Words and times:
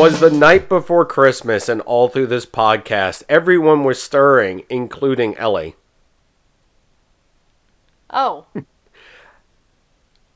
'Twas 0.00 0.18
the 0.18 0.30
night 0.30 0.66
before 0.66 1.04
Christmas, 1.04 1.68
and 1.68 1.82
all 1.82 2.08
through 2.08 2.28
this 2.28 2.46
podcast, 2.46 3.22
everyone 3.28 3.84
was 3.84 4.02
stirring, 4.02 4.62
including 4.70 5.36
Ellie. 5.36 5.76
Oh. 8.08 8.46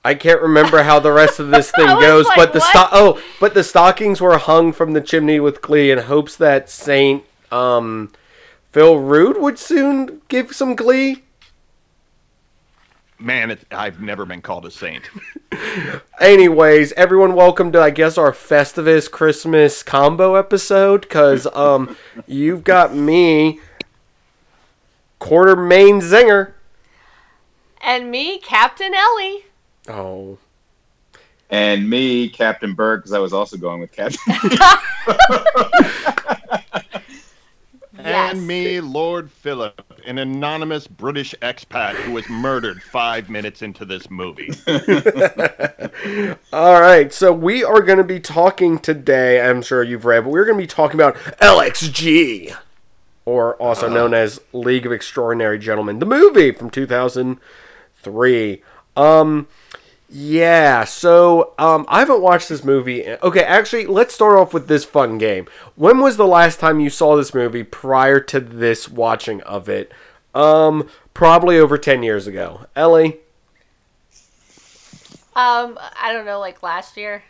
I 0.04 0.16
can't 0.16 0.42
remember 0.42 0.82
how 0.82 1.00
the 1.00 1.12
rest 1.12 1.40
of 1.40 1.48
this 1.48 1.70
thing 1.76 1.86
goes, 1.86 2.26
like, 2.26 2.36
but 2.36 2.52
the 2.52 2.60
sto- 2.60 2.88
oh, 2.92 3.22
but 3.40 3.54
the 3.54 3.64
stockings 3.64 4.20
were 4.20 4.36
hung 4.36 4.70
from 4.70 4.92
the 4.92 5.00
chimney 5.00 5.40
with 5.40 5.62
glee 5.62 5.90
in 5.90 6.00
hopes 6.00 6.36
that 6.36 6.68
Saint 6.68 7.24
um, 7.50 8.12
Phil 8.70 8.98
Rude 8.98 9.40
would 9.40 9.58
soon 9.58 10.20
give 10.28 10.54
some 10.54 10.76
glee. 10.76 11.22
Man, 13.24 13.52
it's, 13.52 13.64
I've 13.70 14.02
never 14.02 14.26
been 14.26 14.42
called 14.42 14.66
a 14.66 14.70
saint. 14.70 15.08
Anyways, 16.20 16.92
everyone, 16.92 17.34
welcome 17.34 17.72
to 17.72 17.80
I 17.80 17.88
guess 17.88 18.18
our 18.18 18.32
Festivus 18.32 19.10
Christmas 19.10 19.82
combo 19.82 20.34
episode 20.34 21.00
because 21.00 21.46
um, 21.54 21.96
you've 22.26 22.64
got 22.64 22.94
me, 22.94 23.60
quarter 25.20 25.56
main 25.56 26.02
zinger. 26.02 26.52
And 27.80 28.10
me, 28.10 28.40
Captain 28.40 28.92
Ellie. 28.92 29.46
Oh, 29.88 30.36
And 31.48 31.88
me, 31.88 32.28
Captain 32.28 32.74
Berg, 32.74 33.00
because 33.00 33.14
I 33.14 33.20
was 33.20 33.32
also 33.32 33.56
going 33.56 33.80
with 33.80 33.90
Captain. 33.90 34.20
Yes. 38.14 38.34
And 38.34 38.46
me, 38.46 38.80
Lord 38.80 39.28
Philip, 39.28 39.82
an 40.06 40.18
anonymous 40.18 40.86
British 40.86 41.34
expat 41.42 41.94
who 41.96 42.12
was 42.12 42.28
murdered 42.28 42.80
five 42.80 43.28
minutes 43.28 43.60
into 43.60 43.84
this 43.84 44.08
movie. 44.08 44.50
All 46.52 46.80
right, 46.80 47.12
so 47.12 47.32
we 47.32 47.64
are 47.64 47.82
going 47.82 47.98
to 47.98 48.04
be 48.04 48.20
talking 48.20 48.78
today. 48.78 49.40
I'm 49.40 49.62
sure 49.62 49.82
you've 49.82 50.04
read, 50.04 50.22
but 50.22 50.30
we're 50.30 50.44
going 50.44 50.58
to 50.58 50.62
be 50.62 50.68
talking 50.68 50.94
about 51.00 51.16
LXG, 51.40 52.56
or 53.24 53.56
also 53.56 53.88
known 53.88 54.14
as 54.14 54.40
League 54.52 54.86
of 54.86 54.92
Extraordinary 54.92 55.58
Gentlemen, 55.58 55.98
the 55.98 56.06
movie 56.06 56.52
from 56.52 56.70
2003. 56.70 58.62
Um, 58.96 59.48
yeah. 60.16 60.84
So, 60.84 61.54
um, 61.58 61.84
I 61.88 61.98
haven't 61.98 62.20
watched 62.22 62.48
this 62.48 62.62
movie. 62.62 63.04
Okay, 63.08 63.42
actually, 63.42 63.86
let's 63.86 64.14
start 64.14 64.38
off 64.38 64.54
with 64.54 64.68
this 64.68 64.84
fun 64.84 65.18
game. 65.18 65.48
When 65.74 65.98
was 65.98 66.16
the 66.16 66.26
last 66.26 66.60
time 66.60 66.78
you 66.78 66.88
saw 66.88 67.16
this 67.16 67.34
movie 67.34 67.64
prior 67.64 68.20
to 68.20 68.38
this 68.38 68.88
watching 68.88 69.42
of 69.42 69.68
it? 69.68 69.90
Um, 70.32 70.88
probably 71.14 71.58
over 71.58 71.76
10 71.76 72.02
years 72.04 72.26
ago. 72.28 72.66
Ellie, 72.76 73.18
Um, 75.36 75.78
I 76.00 76.12
don't 76.12 76.26
know, 76.26 76.38
like 76.38 76.62
last 76.62 76.96
year. 76.96 77.24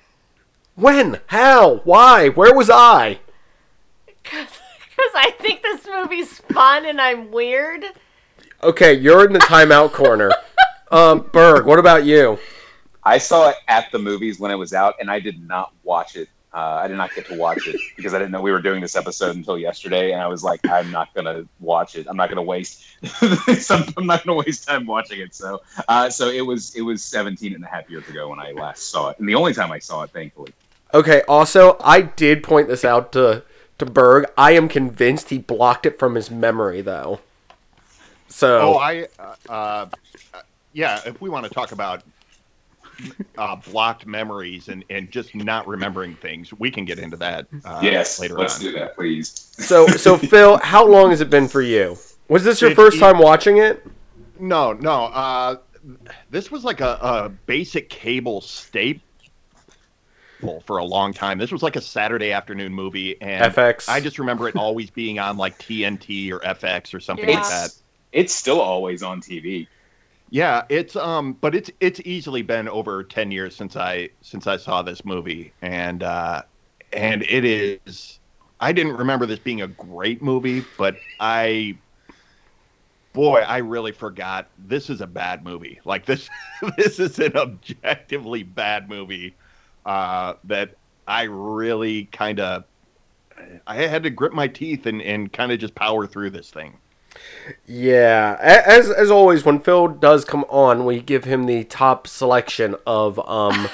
when? 0.74 1.20
How? 1.28 1.76
Why? 1.84 2.28
Where 2.28 2.54
was 2.54 2.68
I? 2.70 3.20
Because 4.96 5.10
I 5.16 5.32
think 5.32 5.60
this 5.62 5.86
movie's 5.88 6.38
fun 6.38 6.86
and 6.86 7.00
I'm 7.00 7.32
weird. 7.32 7.84
Okay, 8.62 8.92
you're 8.94 9.26
in 9.26 9.32
the 9.32 9.40
timeout 9.40 9.92
corner. 9.92 10.30
Um, 10.92 11.28
Berg, 11.32 11.66
what 11.66 11.80
about 11.80 12.04
you? 12.04 12.38
I 13.04 13.18
saw 13.18 13.50
it 13.50 13.56
at 13.68 13.90
the 13.92 13.98
movies 13.98 14.38
when 14.40 14.50
it 14.50 14.56
was 14.56 14.72
out, 14.72 14.94
and 15.00 15.10
I 15.10 15.20
did 15.20 15.46
not 15.46 15.72
watch 15.82 16.16
it. 16.16 16.28
Uh, 16.52 16.80
I 16.82 16.86
did 16.86 16.96
not 16.96 17.12
get 17.12 17.26
to 17.26 17.36
watch 17.36 17.66
it 17.66 17.80
because 17.96 18.14
I 18.14 18.18
didn't 18.18 18.30
know 18.30 18.40
we 18.40 18.52
were 18.52 18.62
doing 18.62 18.80
this 18.80 18.94
episode 18.94 19.34
until 19.34 19.58
yesterday, 19.58 20.12
and 20.12 20.22
I 20.22 20.28
was 20.28 20.44
like, 20.44 20.60
I'm 20.68 20.90
not 20.92 21.12
gonna 21.12 21.44
watch 21.58 21.96
it. 21.96 22.06
I'm 22.08 22.16
not 22.16 22.28
gonna 22.28 22.42
waste. 22.42 22.84
I'm 23.96 24.06
not 24.06 24.24
gonna 24.24 24.36
waste 24.36 24.68
time 24.68 24.86
watching 24.86 25.20
it. 25.20 25.34
So, 25.34 25.62
uh, 25.88 26.08
so 26.10 26.28
it 26.28 26.42
was 26.42 26.74
it 26.76 26.82
was 26.82 27.02
17 27.02 27.54
and 27.54 27.64
a 27.64 27.66
half 27.66 27.90
years 27.90 28.08
ago 28.08 28.28
when 28.28 28.38
I 28.38 28.52
last 28.52 28.90
saw 28.90 29.10
it, 29.10 29.18
and 29.18 29.28
the 29.28 29.34
only 29.34 29.52
time 29.52 29.72
I 29.72 29.80
saw 29.80 30.02
it, 30.02 30.10
thankfully. 30.10 30.52
Okay, 30.94 31.22
also, 31.26 31.76
I 31.82 32.02
did 32.02 32.44
point 32.44 32.68
this 32.68 32.84
out 32.84 33.10
to 33.12 33.42
to 33.78 33.84
Berg. 33.86 34.26
I 34.38 34.52
am 34.52 34.68
convinced 34.68 35.30
he 35.30 35.38
blocked 35.38 35.86
it 35.86 35.98
from 35.98 36.14
his 36.14 36.30
memory, 36.30 36.80
though. 36.82 37.18
So, 38.28 38.60
Oh, 38.60 38.74
I, 38.78 39.08
uh, 39.18 39.34
uh, 39.48 39.86
yeah, 40.72 41.00
if 41.04 41.20
we 41.20 41.30
want 41.30 41.46
to 41.46 41.50
talk 41.50 41.72
about 41.72 42.02
uh, 43.38 43.56
blocked 43.56 44.06
memories 44.06 44.68
and, 44.68 44.84
and 44.90 45.10
just 45.10 45.34
not 45.34 45.66
remembering 45.68 46.14
things, 46.16 46.52
we 46.52 46.70
can 46.70 46.84
get 46.84 46.98
into 46.98 47.16
that 47.18 47.46
uh, 47.64 47.80
yes, 47.82 48.18
later 48.20 48.34
let's 48.38 48.56
on. 48.56 48.62
do 48.62 48.72
that, 48.72 48.94
please. 48.94 49.28
so, 49.58 49.86
so 49.86 50.16
Phil, 50.30 50.58
how 50.58 50.86
long 50.86 51.10
has 51.10 51.20
it 51.20 51.30
been 51.30 51.48
for 51.48 51.62
you? 51.62 51.96
Was 52.28 52.44
this 52.44 52.60
your 52.60 52.70
It- 52.70 52.76
first 52.76 52.96
it- 52.96 53.00
time 53.00 53.18
watching 53.18 53.58
it? 53.58 53.84
No, 54.38 54.72
no. 54.72 55.04
Uh, 55.04 55.56
this 56.30 56.50
was 56.50 56.64
like 56.64 56.80
a, 56.80 56.98
a 57.00 57.28
basic 57.46 57.88
cable 57.88 58.40
staple 58.40 59.00
for 60.66 60.78
a 60.78 60.84
long 60.84 61.12
time. 61.12 61.38
This 61.38 61.52
was 61.52 61.62
like 61.62 61.76
a 61.76 61.80
Saturday 61.80 62.32
afternoon 62.32 62.72
movie, 62.72 63.20
and 63.22 63.54
FX. 63.54 63.88
I 63.88 64.00
just 64.00 64.18
remember 64.18 64.48
it 64.48 64.56
always 64.56 64.90
being 64.90 65.18
on 65.18 65.36
like 65.36 65.58
TNT 65.58 66.30
or 66.32 66.40
FX 66.40 66.92
or 66.94 67.00
something 67.00 67.28
Yeah. 67.28 67.36
like 67.40 67.48
that. 67.48 67.74
It's 68.12 68.34
still 68.34 68.60
always 68.60 69.02
on 69.02 69.20
TV. 69.20 69.66
Yeah, 70.34 70.64
it's 70.68 70.96
um, 70.96 71.34
but 71.34 71.54
it's 71.54 71.70
it's 71.78 72.00
easily 72.04 72.42
been 72.42 72.68
over 72.68 73.04
ten 73.04 73.30
years 73.30 73.54
since 73.54 73.76
I 73.76 74.08
since 74.20 74.48
I 74.48 74.56
saw 74.56 74.82
this 74.82 75.04
movie, 75.04 75.52
and 75.62 76.02
uh, 76.02 76.42
and 76.92 77.22
it 77.22 77.44
is. 77.44 78.18
I 78.58 78.72
didn't 78.72 78.96
remember 78.96 79.26
this 79.26 79.38
being 79.38 79.62
a 79.62 79.68
great 79.68 80.22
movie, 80.22 80.64
but 80.76 80.96
I, 81.20 81.76
boy, 83.12 83.42
I 83.42 83.58
really 83.58 83.92
forgot. 83.92 84.48
This 84.58 84.90
is 84.90 85.00
a 85.00 85.06
bad 85.06 85.44
movie. 85.44 85.78
Like 85.84 86.04
this, 86.04 86.28
this 86.76 86.98
is 86.98 87.20
an 87.20 87.36
objectively 87.36 88.42
bad 88.42 88.88
movie 88.88 89.36
uh, 89.86 90.34
that 90.42 90.74
I 91.06 91.24
really 91.24 92.06
kind 92.06 92.40
of. 92.40 92.64
I 93.68 93.76
had 93.86 94.02
to 94.02 94.10
grip 94.10 94.32
my 94.32 94.48
teeth 94.48 94.86
and, 94.86 95.00
and 95.00 95.32
kind 95.32 95.52
of 95.52 95.60
just 95.60 95.76
power 95.76 96.08
through 96.08 96.30
this 96.30 96.50
thing. 96.50 96.76
Yeah, 97.66 98.36
as 98.40 98.90
as 98.90 99.10
always, 99.10 99.44
when 99.44 99.60
Phil 99.60 99.88
does 99.88 100.24
come 100.24 100.44
on, 100.48 100.84
we 100.84 101.00
give 101.00 101.24
him 101.24 101.46
the 101.46 101.64
top 101.64 102.06
selection 102.06 102.76
of 102.86 103.18
um 103.28 103.68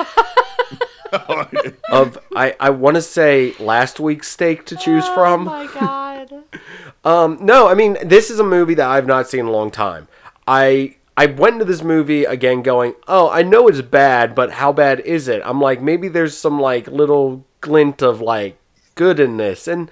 of 1.91 2.19
I 2.35 2.55
I 2.59 2.71
want 2.71 2.97
to 2.97 3.03
say 3.03 3.55
last 3.59 4.01
week's 4.01 4.29
steak 4.29 4.67
to 4.67 4.77
choose 4.77 5.07
from. 5.09 5.49
Oh 5.49 5.67
my 5.67 5.67
god. 5.81 6.33
Um, 7.03 7.39
no, 7.41 7.67
I 7.67 7.73
mean 7.73 7.97
this 8.05 8.29
is 8.29 8.41
a 8.41 8.45
movie 8.45 8.75
that 8.75 8.87
I've 8.87 9.07
not 9.07 9.27
seen 9.27 9.41
in 9.41 9.47
a 9.47 9.51
long 9.51 9.71
time. 9.71 10.07
I 10.47 10.97
I 11.17 11.27
went 11.27 11.55
into 11.55 11.65
this 11.65 11.83
movie 11.83 12.25
again 12.25 12.63
going, 12.63 12.95
oh, 13.09 13.31
I 13.31 13.43
know 13.43 13.69
it's 13.69 13.81
bad, 13.81 14.35
but 14.35 14.53
how 14.53 14.71
bad 14.73 15.01
is 15.01 15.27
it? 15.27 15.41
I'm 15.45 15.61
like, 15.61 15.81
maybe 15.81 16.09
there's 16.09 16.37
some 16.37 16.61
like 16.61 16.87
little 16.89 17.45
glint 17.63 18.03
of 18.03 18.21
like 18.21 18.59
good 18.95 19.19
in 19.19 19.39
this, 19.39 19.67
and 19.67 19.91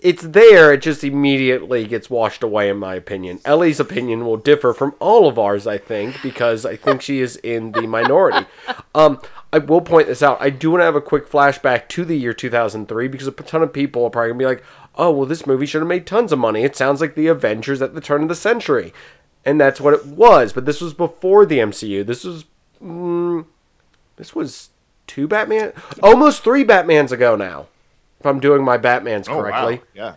it's 0.00 0.22
there. 0.22 0.72
It 0.72 0.82
just 0.82 1.02
immediately 1.02 1.86
gets 1.86 2.10
washed 2.10 2.42
away, 2.42 2.68
in 2.68 2.76
my 2.76 2.94
opinion. 2.94 3.40
Ellie's 3.44 3.80
opinion 3.80 4.26
will 4.26 4.36
differ 4.36 4.74
from 4.74 4.94
all 5.00 5.26
of 5.26 5.38
ours, 5.38 5.66
I 5.66 5.78
think, 5.78 6.20
because 6.22 6.66
I 6.66 6.76
think 6.76 7.00
she 7.00 7.20
is 7.20 7.36
in 7.36 7.72
the 7.72 7.86
minority. 7.86 8.46
Um, 8.94 9.20
I 9.52 9.58
will 9.58 9.82
point 9.82 10.06
this 10.06 10.22
out. 10.22 10.38
I 10.40 10.48
do 10.48 10.70
want 10.70 10.80
to 10.80 10.86
have 10.86 10.96
a 10.96 11.02
quick 11.02 11.28
flashback 11.28 11.86
to 11.88 12.04
the 12.04 12.16
year 12.16 12.32
2003 12.32 13.08
because 13.08 13.26
a 13.26 13.30
ton 13.30 13.62
of 13.62 13.74
people 13.74 14.04
are 14.04 14.10
probably 14.10 14.30
gonna 14.30 14.38
be 14.38 14.46
like, 14.46 14.64
"Oh, 14.94 15.10
well, 15.10 15.26
this 15.26 15.46
movie 15.46 15.66
should 15.66 15.82
have 15.82 15.88
made 15.88 16.06
tons 16.06 16.32
of 16.32 16.38
money. 16.38 16.62
It 16.62 16.74
sounds 16.74 17.02
like 17.02 17.14
the 17.14 17.26
Avengers 17.26 17.82
at 17.82 17.94
the 17.94 18.00
turn 18.00 18.22
of 18.22 18.28
the 18.28 18.34
century," 18.34 18.94
and 19.44 19.60
that's 19.60 19.82
what 19.82 19.92
it 19.92 20.06
was. 20.06 20.54
But 20.54 20.64
this 20.64 20.80
was 20.80 20.94
before 20.94 21.44
the 21.44 21.58
MCU. 21.58 22.04
This 22.04 22.24
was, 22.24 22.46
mm, 22.82 23.44
this 24.16 24.34
was 24.34 24.70
two 25.06 25.28
Batman, 25.28 25.74
almost 26.02 26.42
three 26.42 26.64
Batmans 26.64 27.12
ago 27.12 27.36
now. 27.36 27.66
If 28.20 28.26
I'm 28.26 28.40
doing 28.40 28.64
my 28.64 28.78
Batmans 28.78 29.28
Oh 29.28 29.40
correctly, 29.40 29.76
wow! 29.76 29.82
Yeah. 29.94 30.14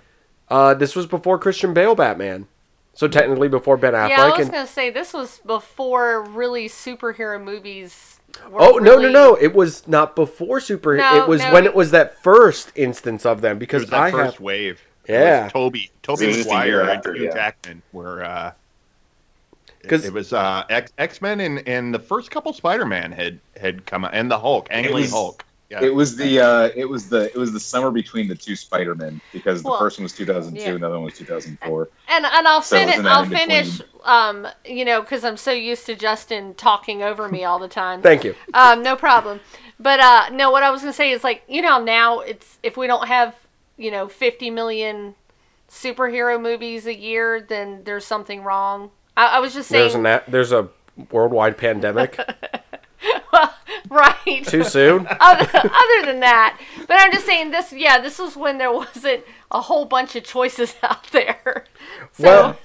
uh, 0.49 0.73
this 0.73 0.95
was 0.95 1.05
before 1.05 1.37
Christian 1.37 1.73
Bale 1.73 1.95
Batman, 1.95 2.47
so 2.93 3.07
technically 3.07 3.49
before 3.49 3.77
Ben 3.77 3.93
Affleck. 3.93 4.09
Yeah, 4.09 4.23
I 4.25 4.29
was 4.29 4.39
and, 4.47 4.51
gonna 4.51 4.67
say 4.67 4.89
this 4.89 5.13
was 5.13 5.39
before 5.45 6.23
really 6.23 6.69
superhero 6.69 7.41
movies. 7.43 8.19
Were 8.49 8.61
Oh 8.61 8.71
no 8.77 8.77
no 8.77 8.95
really- 8.97 9.11
no! 9.13 9.35
It 9.35 9.53
was 9.53 9.87
not 9.87 10.15
before 10.15 10.59
superhero. 10.59 10.97
No, 10.99 11.23
it 11.23 11.27
was 11.27 11.41
no, 11.41 11.51
when 11.53 11.63
you- 11.65 11.69
it 11.71 11.75
was 11.75 11.91
that 11.91 12.21
first 12.23 12.71
instance 12.75 13.25
of 13.25 13.41
them 13.41 13.57
It 13.57 13.59
because 13.59 13.81
was 13.83 13.89
that 13.89 13.99
I 14.01 14.11
first 14.11 14.33
have. 14.35 14.39
wave. 14.41 14.81
It 15.05 15.13
Yeah. 15.13 15.43
was 15.45 15.51
Toby, 15.53 15.91
Toby 16.03 16.23
It 16.25 16.27
was 16.27 16.37
just 16.37 16.49
a 16.49 16.51
year 16.51 16.57
Maguire, 16.77 16.81
and 16.81 16.89
after, 16.91 17.13
Hugh 17.15 17.23
yeah. 17.25 17.33
Jackman 17.33 17.81
were. 17.91 18.23
Uh, 18.23 18.51
'Cause- 19.87 20.05
it 20.05 20.13
was 20.13 20.33
uh, 20.33 20.63
X 20.69 20.91
X 20.97 21.21
Men 21.21 21.39
and, 21.39 21.67
and 21.67 21.93
the 21.93 21.99
first 21.99 22.31
couple 22.31 22.53
Spider 22.53 22.85
Man 22.85 23.11
had 23.11 23.39
had 23.59 23.85
come 23.85 24.05
out, 24.05 24.11
and 24.13 24.29
the 24.29 24.37
Hulk, 24.39 24.67
Ang 24.71 24.85
It 24.85 24.93
Lee 24.93 25.01
was- 25.01 25.11
Hulk. 25.11 25.43
Yeah. 25.69 25.83
It 25.83 25.93
was 25.93 26.15
the 26.15 26.39
uh, 26.39 26.69
it 26.75 26.85
was 26.85 27.09
the 27.09 27.25
it 27.25 27.35
was 27.37 27.51
the 27.51 27.59
summer 27.59 27.91
between 27.91 28.27
the 28.27 28.35
two 28.35 28.55
Spider 28.55 28.95
Men 28.95 29.21
because 29.31 29.63
the 29.63 29.67
Well, 29.69 29.79
first 29.79 29.99
one 29.99 30.03
was 30.03 30.13
2002, 30.13 30.61
yeah. 30.61 30.75
another 30.75 30.95
one 30.95 31.05
was 31.05 31.13
2004. 31.15 31.89
And 32.07 32.25
and 32.25 32.47
I'll 32.47 32.61
So 32.61 32.77
finish. 32.77 32.95
was 32.95 32.97
in 32.97 33.03
that 33.03 33.11
I'll 33.11 33.25
finish. 33.25 33.81
Um, 34.03 34.47
you 34.65 34.85
know, 34.85 35.01
because 35.01 35.23
I'm 35.23 35.37
so 35.37 35.51
used 35.51 35.85
to 35.87 35.95
Justin 35.95 36.55
talking 36.55 37.03
over 37.03 37.27
me 37.29 37.43
all 37.43 37.59
the 37.59 37.67
time. 37.67 38.01
Thank 38.01 38.23
you. 38.23 38.35
Um, 38.53 38.81
no 38.83 38.95
problem. 38.95 39.41
But 39.79 39.99
uh, 39.99 40.29
no, 40.31 40.51
what 40.51 40.63
I 40.63 40.71
was 40.71 40.81
gonna 40.81 40.93
say 40.93 41.11
is 41.11 41.23
like 41.23 41.43
you 41.47 41.61
know 41.61 41.83
now 41.83 42.19
it's 42.19 42.57
if 42.63 42.77
we 42.77 42.87
don't 42.87 43.07
have 43.07 43.35
you 43.77 43.91
know 43.91 44.07
50 44.07 44.49
million 44.49 45.15
superhero 45.69 46.41
movies 46.41 46.87
a 46.87 46.95
year, 46.97 47.41
then 47.41 47.83
there's 47.83 48.05
something 48.05 48.43
wrong. 48.43 48.91
I, 49.15 49.37
I 49.37 49.39
was 49.39 49.53
just 49.53 49.69
saying. 49.69 49.91
There's 49.91 49.95
an 49.95 50.21
there's 50.27 50.51
a 50.51 50.69
worldwide 51.11 51.57
pandemic. 51.57 52.19
well, 53.33 53.53
right. 53.89 54.43
Too 54.45 54.63
soon? 54.63 55.07
other, 55.19 55.49
other 55.53 56.05
than 56.05 56.19
that, 56.19 56.59
but 56.87 56.97
I'm 56.99 57.11
just 57.11 57.25
saying 57.25 57.51
this. 57.51 57.71
Yeah, 57.71 57.99
this 57.99 58.19
was 58.19 58.35
when 58.35 58.57
there 58.57 58.71
wasn't 58.71 59.23
a 59.51 59.61
whole 59.61 59.85
bunch 59.85 60.15
of 60.15 60.23
choices 60.23 60.75
out 60.83 61.11
there. 61.11 61.65
So, 62.13 62.23
Well, 62.23 62.59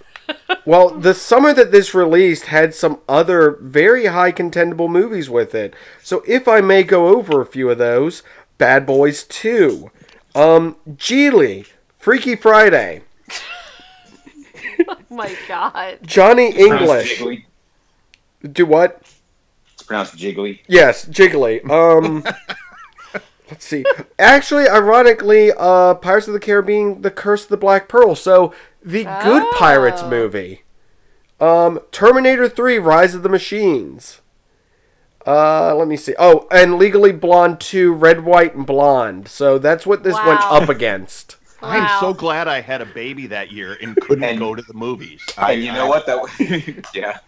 well, 0.65 0.91
the 0.91 1.15
summer 1.15 1.53
that 1.53 1.71
this 1.71 1.95
released 1.95 2.47
had 2.47 2.75
some 2.75 3.01
other 3.09 3.59
very 3.61 4.07
high 4.07 4.33
contendable 4.33 4.89
movies 4.89 5.29
with 5.29 5.55
it. 5.55 5.75
So 6.03 6.23
if 6.27 6.49
I 6.49 6.61
may 6.61 6.83
go 6.83 7.09
over 7.09 7.41
a 7.41 7.47
few 7.47 7.71
of 7.71 7.79
those, 7.79 8.23
Bad 8.57 8.87
Boys 8.87 9.25
2, 9.25 9.91
um, 10.35 10.77
Gigli, 10.89 11.67
Freaky 11.99 12.37
Friday, 12.37 13.03
oh 14.89 14.97
my 15.11 15.37
God. 15.47 15.99
Johnny 16.03 16.51
English. 16.57 17.23
Do 18.43 18.67
what? 18.67 19.03
It's 20.01 20.11
pronounced 20.11 20.17
jiggly. 20.17 20.61
Yes, 20.69 21.05
Jiggly. 21.07 21.69
Um, 21.71 22.25
let's 23.51 23.65
see. 23.65 23.85
Actually, 24.19 24.69
ironically, 24.69 25.53
uh, 25.57 25.95
Pirates 25.95 26.27
of 26.29 26.35
the 26.35 26.41
Caribbean: 26.41 27.03
The 27.03 27.11
Curse 27.11 27.45
of 27.45 27.49
the 27.51 27.57
Black 27.57 27.89
Pearl. 27.89 28.15
So 28.15 28.53
the 28.83 29.05
good 29.23 29.45
Pirates 29.55 30.03
Oh. 30.05 30.11
movie. 30.11 30.63
Um, 31.41 31.81
Terminator 31.93 32.49
Three: 32.49 32.79
Rise 32.79 33.15
of 33.15 33.23
the 33.23 33.29
Machines. 33.29 34.21
Uh, 35.27 35.75
let 35.75 35.89
me 35.89 35.97
see. 35.97 36.15
Oh, 36.19 36.47
and 36.51 36.77
Legally 36.77 37.11
Blonde 37.11 37.59
2, 37.59 37.95
Red, 37.95 38.27
White, 38.27 38.55
and 38.55 38.67
Blonde. 38.67 39.27
So 39.29 39.59
that's 39.59 39.87
what 39.87 40.03
this 40.03 40.17
went 40.27 40.41
up 40.43 40.69
against. 40.69 41.37
I'm 41.65 42.01
so 42.01 42.13
glad 42.15 42.49
I 42.49 42.61
had 42.61 42.81
a 42.81 42.87
baby 42.87 43.27
that 43.29 43.51
year 43.53 43.77
and 43.81 43.97
couldn't 43.97 44.25
And- 44.25 44.39
go 44.39 44.55
to 44.55 44.63
the 44.63 44.75
movies. 44.75 45.21
I, 45.39 45.53
And 45.53 45.63
you 45.63 45.73
know 45.73 45.87
what? 45.87 46.07
That 46.07 46.21
was, 46.21 46.31
yeah, 46.95 47.19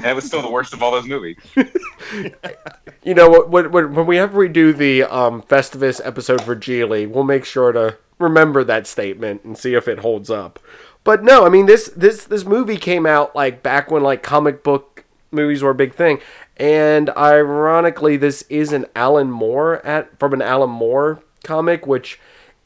that 0.00 0.14
was 0.14 0.24
still 0.24 0.42
the 0.42 0.50
worst 0.50 0.72
of 0.72 0.82
all 0.82 0.90
those 0.92 1.06
movies. 1.06 1.36
You 3.02 3.12
know, 3.14 3.28
what? 3.28 3.50
when, 3.50 3.70
when, 3.70 3.94
when 3.94 4.06
we 4.06 4.18
ever 4.18 4.48
redo 4.48 4.74
the 4.74 5.02
um, 5.02 5.42
Festivus 5.42 6.00
episode 6.04 6.42
for 6.42 6.56
Gigli, 6.56 7.06
we'll 7.08 7.24
make 7.24 7.44
sure 7.44 7.70
to 7.72 7.98
remember 8.18 8.64
that 8.64 8.86
statement 8.86 9.44
and 9.44 9.58
see 9.58 9.74
if 9.74 9.88
it 9.88 9.98
holds 9.98 10.30
up. 10.30 10.58
But 11.02 11.22
no, 11.22 11.44
I 11.44 11.50
mean 11.50 11.66
this 11.66 11.90
this 11.94 12.24
this 12.24 12.46
movie 12.46 12.78
came 12.78 13.04
out 13.04 13.36
like 13.36 13.62
back 13.62 13.90
when 13.90 14.02
like 14.02 14.22
comic 14.22 14.62
book 14.64 15.04
movies 15.30 15.62
were 15.62 15.70
a 15.70 15.74
big 15.74 15.94
thing, 15.94 16.18
and 16.56 17.10
ironically, 17.10 18.16
this 18.16 18.40
is 18.48 18.72
an 18.72 18.86
Alan 18.96 19.30
Moore 19.30 19.84
at 19.84 20.18
from 20.18 20.32
an 20.32 20.40
Alan 20.40 20.70
Moore 20.70 21.22
comic, 21.42 21.86
which. 21.86 22.18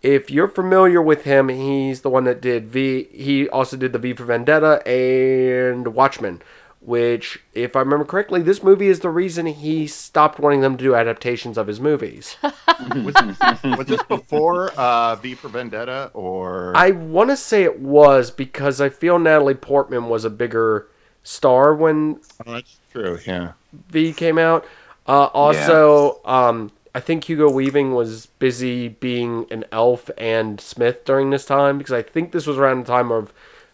If 0.02 0.30
you're 0.30 0.48
familiar 0.48 1.02
with 1.02 1.24
him, 1.24 1.48
he's 1.48 2.02
the 2.02 2.10
one 2.10 2.24
that 2.24 2.40
did 2.40 2.68
V. 2.68 3.08
He 3.12 3.48
also 3.48 3.76
did 3.76 3.92
the 3.92 3.98
V 3.98 4.14
for 4.14 4.24
Vendetta 4.24 4.86
and 4.86 5.88
Watchmen 5.88 6.40
which, 6.80 7.40
if 7.54 7.74
I 7.74 7.80
remember 7.80 8.04
correctly, 8.04 8.40
this 8.40 8.62
movie 8.62 8.88
is 8.88 9.00
the 9.00 9.10
reason 9.10 9.46
he 9.46 9.86
stopped 9.86 10.38
wanting 10.38 10.60
them 10.60 10.76
to 10.76 10.84
do 10.84 10.94
adaptations 10.94 11.58
of 11.58 11.66
his 11.66 11.80
movies. 11.80 12.36
was, 12.42 13.14
was 13.62 13.86
this 13.86 14.02
before 14.04 14.70
uh, 14.70 15.16
V 15.16 15.34
for 15.34 15.48
Vendetta 15.48 16.10
or? 16.14 16.72
I 16.76 16.92
want 16.92 17.30
to 17.30 17.36
say 17.36 17.64
it 17.64 17.80
was 17.80 18.30
because 18.30 18.80
I 18.80 18.88
feel 18.88 19.18
Natalie 19.18 19.54
Portman 19.54 20.08
was 20.08 20.24
a 20.24 20.30
bigger 20.30 20.88
star 21.22 21.74
when 21.74 22.20
Oh, 22.46 22.52
that's 22.54 22.78
true. 22.92 23.18
Yeah. 23.26 23.52
V 23.90 24.12
came 24.12 24.38
out. 24.38 24.64
Uh, 25.06 25.24
also, 25.34 26.20
um, 26.24 26.70
I 26.94 27.00
think 27.00 27.24
Hugo 27.24 27.50
Weaving 27.50 27.94
was 27.94 28.26
busy 28.26 28.88
being 28.88 29.46
an 29.50 29.64
elf 29.70 30.10
and 30.16 30.60
Smith 30.60 31.04
during 31.04 31.30
this 31.30 31.44
time 31.44 31.78
because 31.78 31.92
I 31.92 32.02
think 32.02 32.32
this 32.32 32.46
was 32.46 32.56
around 32.58 32.80
the 32.86 32.92
time 32.92 33.12
of 33.12 33.32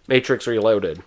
Matrix 0.08 0.46
Reloaded, 0.46 1.02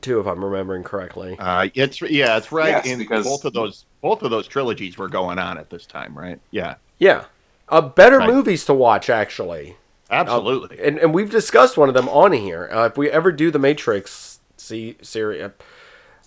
too, 0.00 0.20
if 0.20 0.26
I'm 0.26 0.44
remembering 0.44 0.82
correctly. 0.82 1.36
Uh, 1.38 1.68
it's 1.74 2.02
yeah, 2.02 2.36
it's 2.36 2.52
right. 2.52 2.68
Yes, 2.70 2.86
in 2.86 2.98
because- 2.98 3.24
both 3.24 3.44
of 3.44 3.52
those 3.52 3.84
both 4.02 4.22
of 4.22 4.30
those 4.30 4.46
trilogies 4.46 4.98
were 4.98 5.08
going 5.08 5.38
on 5.38 5.58
at 5.58 5.70
this 5.70 5.86
time, 5.86 6.16
right? 6.16 6.38
Yeah, 6.50 6.74
Yeah, 6.98 7.24
uh, 7.68 7.80
better 7.80 8.18
Right. 8.18 8.28
movies 8.28 8.64
to 8.66 8.74
watch 8.74 9.08
actually. 9.10 9.76
absolutely. 10.10 10.78
and 10.80 10.98
and 10.98 11.12
we've 11.14 11.30
discussed 11.30 11.76
one 11.76 11.88
of 11.88 11.94
them 11.94 12.08
on 12.08 12.32
here. 12.32 12.68
Uh, 12.72 12.86
if 12.86 12.96
we 12.98 13.10
ever 13.10 13.32
do 13.32 13.50
the 13.50 13.58
Matrix 13.58 14.40
see 14.56 14.96
series, 15.02 15.50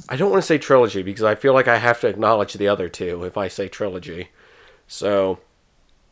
I 0.10 0.16
don't 0.16 0.32
want 0.32 0.42
to 0.42 0.48
say 0.48 0.58
trilogy 0.58 1.02
because 1.04 1.24
I 1.24 1.36
feel 1.36 1.54
like 1.54 1.68
I 1.68 1.78
have 1.78 2.00
to 2.02 2.08
acknowledge 2.08 2.54
the 2.54 2.68
other 2.68 2.90
two 2.90 3.24
if 3.26 3.38
I 3.38 3.48
say 3.50 3.68
trilogy. 3.68 4.30
So 4.90 5.40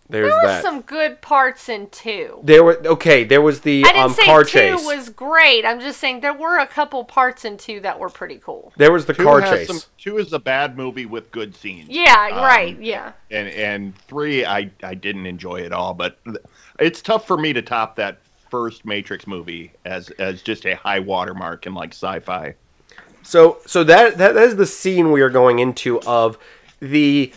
there's 0.08 0.30
There 0.30 0.38
were 0.42 0.48
that. 0.48 0.62
some 0.62 0.82
good 0.82 1.20
parts 1.20 1.68
in 1.68 1.90
two. 1.90 2.40
There 2.44 2.64
were 2.64 2.80
okay. 2.86 3.24
There 3.26 3.42
was 3.42 3.62
the 3.62 3.84
I 3.84 3.88
didn't 3.90 4.02
um, 4.04 4.14
say 4.14 4.26
car 4.26 4.44
two 4.44 4.50
chase. 4.52 4.86
was 4.86 5.10
great. 5.10 5.66
I'm 5.66 5.80
just 5.82 6.00
saying 6.00 6.22
there 6.22 6.34
were 6.34 6.60
a 6.60 6.68
couple 6.68 7.04
parts 7.04 7.44
in 7.44 7.58
two 7.58 7.80
that 7.82 8.00
were 8.00 8.08
pretty 8.10 8.38
cool. 8.42 8.72
there 8.78 8.92
was 8.94 9.06
the 9.06 9.14
two 9.14 9.24
car 9.24 9.42
has 9.42 9.50
chase. 9.52 9.68
some- 9.68 9.82
two 9.98 10.18
is 10.20 10.32
a 10.32 10.40
bad 10.40 10.78
movie 10.78 11.06
with 11.08 11.30
good 11.32 11.56
scenes. 11.56 11.90
Yeah, 11.90 12.30
Um, 12.32 12.38
right. 12.38 12.80
Yeah. 12.80 13.12
and 13.32 13.48
and 13.50 13.98
three 14.08 14.46
I 14.46 14.70
I 14.84 14.94
didn't 14.94 15.26
enjoy 15.26 15.64
at 15.66 15.74
all. 15.74 15.94
But 15.96 16.20
it's 16.80 17.02
tough 17.02 17.28
for 17.28 17.36
me 17.38 17.52
to 17.54 17.62
top 17.64 17.96
that 17.98 18.20
first 18.52 18.86
Matrix 18.86 19.26
movie 19.28 19.74
as 19.86 20.10
as 20.12 20.42
just 20.44 20.66
a 20.66 20.76
high 20.76 21.00
watermark 21.00 21.66
in 21.66 21.74
like 21.74 21.92
sci-fi. 21.94 22.54
So 23.24 23.58
so 23.66 23.84
that 23.84 24.18
that, 24.20 24.36
that 24.36 24.44
is 24.44 24.56
the 24.56 24.68
scene 24.68 25.12
we 25.12 25.22
are 25.22 25.30
going 25.32 25.60
into 25.60 26.00
of 26.04 26.38
the 26.80 27.34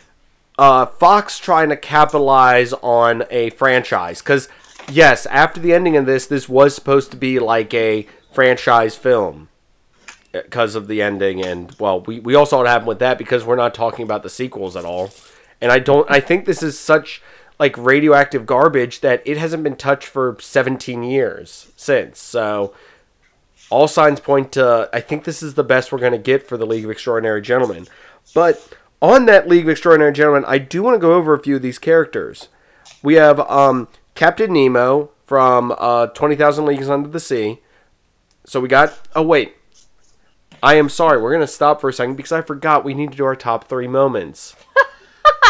uh, 0.61 0.85
Fox 0.85 1.39
trying 1.39 1.71
to 1.71 1.77
capitalize 1.77 2.75
on 2.75 3.25
a 3.31 3.49
franchise. 3.51 4.21
Because 4.21 4.47
yes, 4.91 5.25
after 5.27 5.59
the 5.59 5.73
ending 5.73 5.97
of 5.97 6.05
this, 6.05 6.27
this 6.27 6.51
was 6.51 6.75
supposed 6.75 7.11
to 7.13 7.17
be 7.17 7.39
like 7.39 7.73
a 7.73 8.07
franchise 8.31 8.95
film 8.95 9.49
because 10.33 10.75
of 10.75 10.87
the 10.87 11.01
ending, 11.01 11.43
and 11.43 11.75
well, 11.81 12.03
we 12.03 12.21
we 12.21 12.35
also 12.35 12.59
what 12.59 12.67
happened 12.67 12.89
with 12.89 12.99
that 12.99 13.17
because 13.17 13.43
we're 13.43 13.57
not 13.57 13.73
talking 13.73 14.03
about 14.03 14.23
the 14.23 14.29
sequels 14.29 14.77
at 14.77 14.85
all, 14.85 15.11
and 15.63 15.73
I 15.73 15.79
don't 15.79 16.09
I 16.11 16.21
think 16.21 16.45
this 16.45 16.63
is 16.63 16.79
such 16.79 17.23
like 17.59 17.77
radioactive 17.79 18.45
garbage 18.45 19.01
that 19.01 19.23
it 19.25 19.39
hasn't 19.39 19.63
been 19.63 19.77
touched 19.77 20.07
for 20.07 20.37
17 20.41 21.03
years 21.03 21.73
since. 21.75 22.21
So 22.21 22.75
all 23.71 23.89
signs 23.89 24.21
point 24.21 24.53
to 24.53 24.91
I 24.93 25.01
think 25.01 25.25
this 25.25 25.43
is 25.43 25.55
the 25.55 25.65
best 25.65 25.91
we're 25.91 25.99
going 25.99 26.13
to 26.13 26.19
get 26.19 26.47
for 26.47 26.59
the 26.59 26.67
League 26.67 26.85
of 26.85 26.91
Extraordinary 26.91 27.41
Gentlemen. 27.41 27.89
But 28.35 28.77
on 29.03 29.27
that 29.27 29.49
League 29.49 29.65
of 29.65 29.71
Extraordinary 29.71 30.13
Gentlemen, 30.13 30.45
I 30.47 30.59
do 30.59 30.83
want 30.83 30.95
to 30.95 30.99
go 30.99 31.15
over 31.15 31.35
a 31.35 31.43
few 31.43 31.57
of 31.57 31.63
these 31.63 31.79
characters. 31.79 32.49
We 33.03 33.15
have 33.15 33.41
um, 33.41 33.89
Captain 34.15 34.53
Nemo 34.53 35.11
from 35.27 35.75
uh, 35.79 36.09
20,000 36.09 36.65
Leagues 36.67 36.91
Under 36.91 37.09
the 37.09 37.21
Sea. 37.21 37.61
So 38.45 38.61
we 38.61 38.69
got. 38.69 38.99
Oh, 39.15 39.23
wait. 39.23 39.55
I 40.63 40.75
am 40.75 40.89
sorry. 40.89 41.21
We're 41.21 41.31
going 41.31 41.41
to 41.41 41.47
stop 41.47 41.81
for 41.81 41.89
a 41.89 41.93
second 41.93 42.17
because 42.17 42.33
I 42.33 42.43
forgot 42.43 42.85
we 42.85 42.95
need 42.95 43.13
to 43.13 43.17
do 43.17 43.25
our 43.25 43.37
top 43.37 43.69
three 43.69 43.89
moments. 43.89 44.55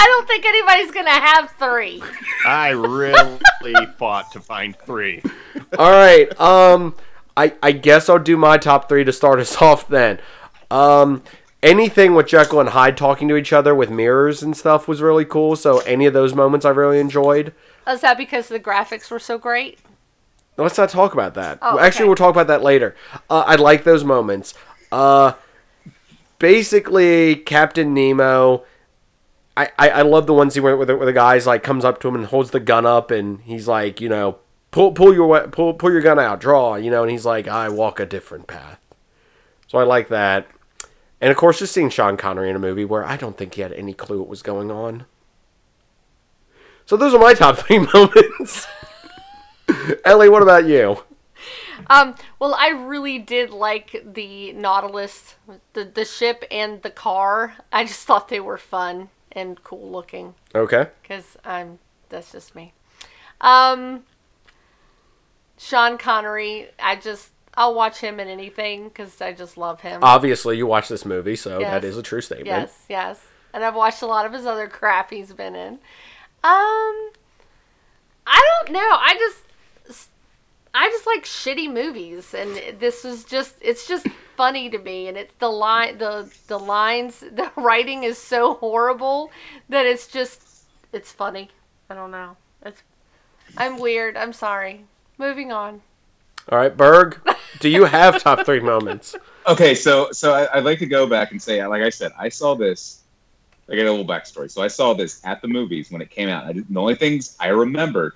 I 0.01 0.07
don't 0.07 0.27
think 0.27 0.47
anybody's 0.47 0.91
gonna 0.91 1.11
have 1.11 1.51
three. 1.59 2.03
I 2.47 2.71
really 2.71 3.87
fought 3.99 4.33
to 4.33 4.41
find 4.41 4.75
three. 4.75 5.23
All 5.79 5.91
right. 5.91 6.41
Um, 6.41 6.95
I 7.37 7.55
I 7.63 7.73
guess 7.73 8.09
I'll 8.09 8.19
do 8.19 8.39
my 8.39 8.57
top 8.57 8.89
three 8.89 9.05
to 9.05 9.13
start 9.13 9.41
us 9.41 9.57
off. 9.61 9.89
Then, 9.89 10.19
um, 10.71 11.23
anything 11.63 12.15
with 12.15 12.27
Jekyll 12.27 12.61
and 12.61 12.71
Hyde 12.71 12.97
talking 12.97 13.29
to 13.29 13.37
each 13.37 13.53
other 13.53 13.75
with 13.75 13.91
mirrors 13.91 14.43
and 14.43 14.57
stuff 14.57 14.89
was 14.89 15.03
really 15.03 15.25
cool. 15.25 15.57
So 15.57 15.79
any 15.81 16.07
of 16.07 16.13
those 16.13 16.35
moments 16.35 16.65
I 16.65 16.71
really 16.71 17.01
enjoyed. 17.01 17.53
Is 17.87 18.01
that 18.01 18.17
because 18.19 18.49
the 18.49 18.61
graphics 18.61 19.11
were 19.11 19.19
so 19.19 19.39
great? 19.39 19.79
Let's 20.57 20.77
not 20.77 20.91
talk 20.91 21.15
about 21.15 21.35
that. 21.35 21.59
Oh, 21.63 21.79
Actually, 21.79 22.03
okay. 22.03 22.09
we'll 22.09 22.17
talk 22.17 22.31
about 22.31 22.49
that 22.49 22.63
later. 22.63 22.95
Uh, 23.31 23.45
I 23.47 23.57
like 23.57 23.85
those 23.85 24.05
moments. 24.05 24.55
Uh, 24.93 25.33
basically, 26.39 27.37
Captain 27.37 27.95
Nemo. 27.95 28.65
I, 29.57 29.71
I, 29.79 29.91
I 29.91 30.03
love 30.03 30.27
the 30.27 30.35
ones 30.35 30.55
he 30.55 30.61
went 30.61 30.79
with 30.79 30.91
where 30.91 31.07
the 31.07 31.13
guy's 31.13 31.47
like 31.47 31.63
comes 31.63 31.85
up 31.85 32.01
to 32.01 32.09
him 32.09 32.15
and 32.15 32.27
holds 32.27 32.51
the 32.51 32.61
gun 32.61 32.87
up 32.87 33.11
and 33.11 33.41
he's 33.43 33.67
like 33.67 34.01
you 34.01 34.09
know 34.09 34.39
pull 34.71 34.93
pull 34.93 35.13
your 35.13 35.49
pull 35.49 35.75
pull 35.75 35.91
your 35.91 36.01
gun 36.01 36.19
out 36.19 36.41
draw 36.41 36.77
you 36.77 36.91
know 36.91 37.03
and 37.03 37.11
he's 37.11 37.27
like 37.27 37.49
I 37.49 37.69
walk 37.69 38.01
a 38.01 38.07
different 38.07 38.47
path. 38.47 38.79
So 39.67 39.79
I 39.79 39.83
like 39.83 40.09
that, 40.09 40.47
and 41.21 41.31
of 41.31 41.37
course 41.37 41.59
just 41.59 41.73
seeing 41.73 41.91
Sean 41.91 42.17
Connery 42.17 42.51
in 42.51 42.57
a 42.57 42.61
movie 42.61 42.85
where 42.85 43.05
I 43.05 43.17
don't 43.17 43.37
think 43.37 43.55
he 43.55 43.63
had 43.63 43.73
any 43.73 43.93
clue 43.95 44.19
what 44.19 44.29
was 44.29 44.43
going 44.43 44.71
on. 44.71 45.05
So 46.87 46.97
those 46.97 47.15
are 47.15 47.21
my 47.21 47.35
top 47.35 47.59
three 47.59 47.79
moments. 47.95 48.67
Ellie, 50.05 50.29
what 50.29 50.43
about 50.43 50.67
you? 50.67 51.05
Um, 51.89 52.15
well, 52.39 52.55
I 52.55 52.69
really 52.69 53.19
did 53.19 53.51
like 53.51 54.05
the 54.05 54.53
Nautilus, 54.53 55.37
the 55.73 55.85
the 55.85 56.05
ship 56.05 56.45
and 56.51 56.83
the 56.83 56.91
car. 56.91 57.57
I 57.73 57.85
just 57.85 58.07
thought 58.07 58.29
they 58.29 58.41
were 58.41 58.59
fun 58.59 59.09
and 59.33 59.63
cool 59.65 59.91
looking 59.91 60.35
Okay. 60.55 60.89
because 61.03 61.37
I'm 61.45 61.79
that's 62.11 62.33
just 62.33 62.55
me. 62.55 62.73
Um, 63.41 64.03
Sean 65.57 65.97
Connery, 65.97 66.69
I 66.79 66.97
just 66.97 67.31
I'll 67.61 67.75
watch 67.75 67.99
him 67.99 68.19
in 68.19 68.27
anything 68.27 68.85
because 68.89 69.21
I 69.21 69.35
just 69.35 69.59
love 69.59 69.83
him. 69.83 70.01
Obviously, 70.03 70.57
you 70.57 70.67
watch 70.67 70.89
this 70.89 71.05
movie, 71.05 71.37
so 71.37 71.59
Yes. 71.61 71.71
that 71.71 71.85
is 71.85 71.99
a 71.99 72.03
true 72.03 72.23
statement. 72.23 72.47
Yes, 72.47 72.85
yes. 72.89 73.21
And 73.53 73.63
I've 73.63 73.75
watched 73.75 74.01
a 74.01 74.07
lot 74.07 74.25
of 74.25 74.33
his 74.33 74.47
other 74.47 74.67
crap 74.67 75.11
he's 75.11 75.35
been 75.35 75.55
in. 75.55 75.75
Um, 76.43 77.11
I 78.27 78.41
don't 78.65 78.73
know. 78.73 78.79
I 78.81 79.15
just, 79.87 80.09
I 80.73 80.89
just 80.89 81.07
like 81.07 81.25
shitty 81.25 81.71
movies, 81.71 82.33
and 82.33 82.79
this 82.81 83.05
is 83.05 83.25
just, 83.25 83.57
it's 83.61 83.87
just 83.87 84.07
funny 84.39 84.71
to 84.71 84.79
me, 84.79 85.09
and 85.09 85.19
it's 85.19 85.35
the 85.39 85.51
line, 85.51 85.99
the 85.99 86.33
the 86.47 86.59
lines, 86.59 87.21
the 87.33 87.53
writing 87.57 88.05
is 88.05 88.17
so 88.17 88.55
horrible 88.55 89.31
that 89.69 89.85
it's 89.85 90.07
just, 90.09 90.65
it's 90.95 91.13
funny. 91.13 91.51
I 91.91 91.95
don't 91.95 92.11
know. 92.11 92.39
It's, 92.65 92.83
I'm 93.59 93.79
weird. 93.79 94.17
I'm 94.17 94.33
sorry. 94.33 94.87
Moving 95.19 95.53
on. 95.53 95.83
All 96.49 96.57
right, 96.59 96.75
Berg, 96.75 97.21
do 97.59 97.69
you 97.69 97.85
have 97.85 98.23
top 98.23 98.47
three 98.47 98.61
moments? 98.61 99.17
Okay, 99.47 99.75
so 99.75 100.13
so 100.13 100.33
I, 100.35 100.59
I'd 100.59 100.65
like 100.65 100.79
to 100.81 100.87
go 100.87 101.07
back 101.07 101.33
and 101.33 101.43
say, 101.43 101.65
like 101.67 101.83
I 101.83 101.91
said, 101.91 102.13
I 102.19 102.29
saw 102.29 102.55
this. 102.55 103.03
I 103.69 103.75
get 103.75 103.87
a 103.87 103.91
little 103.91 104.07
backstory. 104.07 104.51
So 104.51 104.63
I 104.63 104.69
saw 104.69 104.95
this 104.95 105.21
at 105.25 105.41
the 105.43 105.49
movies 105.49 105.91
when 105.91 106.03
it 106.03 106.11
came 106.11 106.29
out. 106.29 106.45
I 106.45 106.53
did, 106.53 106.67
the 106.69 106.81
only 106.81 106.97
things 106.97 107.37
I 107.39 107.49
remembered, 107.49 108.15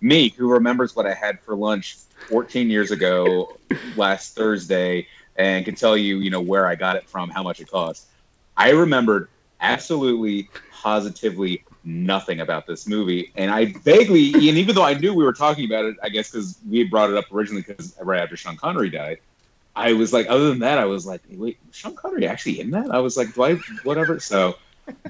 me 0.00 0.30
who 0.30 0.50
remembers 0.50 0.96
what 0.96 1.06
I 1.06 1.12
had 1.12 1.40
for 1.40 1.54
lunch 1.54 1.98
14 2.28 2.70
years 2.70 2.90
ago 2.90 3.58
last 3.96 4.34
Thursday, 4.34 5.06
and 5.36 5.64
can 5.64 5.74
tell 5.74 5.96
you, 5.96 6.18
you 6.18 6.30
know, 6.30 6.40
where 6.40 6.66
I 6.66 6.74
got 6.74 6.96
it 6.96 7.08
from, 7.08 7.28
how 7.28 7.42
much 7.42 7.60
it 7.60 7.70
cost. 7.70 8.06
I 8.56 8.70
remembered 8.70 9.28
absolutely, 9.60 10.48
positively 10.72 11.64
nothing 11.88 12.40
about 12.40 12.66
this 12.66 12.86
movie, 12.86 13.32
and 13.34 13.50
I 13.50 13.72
vaguely, 13.72 14.32
and 14.34 14.58
even 14.58 14.74
though 14.74 14.84
I 14.84 14.94
knew 14.94 15.14
we 15.14 15.24
were 15.24 15.32
talking 15.32 15.64
about 15.64 15.86
it, 15.86 15.96
I 16.02 16.10
guess 16.10 16.30
because 16.30 16.58
we 16.68 16.84
brought 16.84 17.10
it 17.10 17.16
up 17.16 17.32
originally 17.32 17.62
because 17.62 17.96
right 18.00 18.20
after 18.20 18.36
Sean 18.36 18.56
Connery 18.56 18.90
died. 18.90 19.18
I 19.74 19.92
was 19.92 20.12
like, 20.12 20.28
other 20.28 20.48
than 20.48 20.58
that, 20.60 20.78
I 20.78 20.86
was 20.86 21.06
like, 21.06 21.22
wait, 21.30 21.58
Sean 21.72 21.94
Connery 21.94 22.26
actually 22.26 22.60
in 22.60 22.70
that? 22.72 22.90
I 22.90 22.98
was 22.98 23.16
like, 23.16 23.32
do 23.34 23.42
I, 23.44 23.54
whatever. 23.84 24.18
So, 24.18 24.56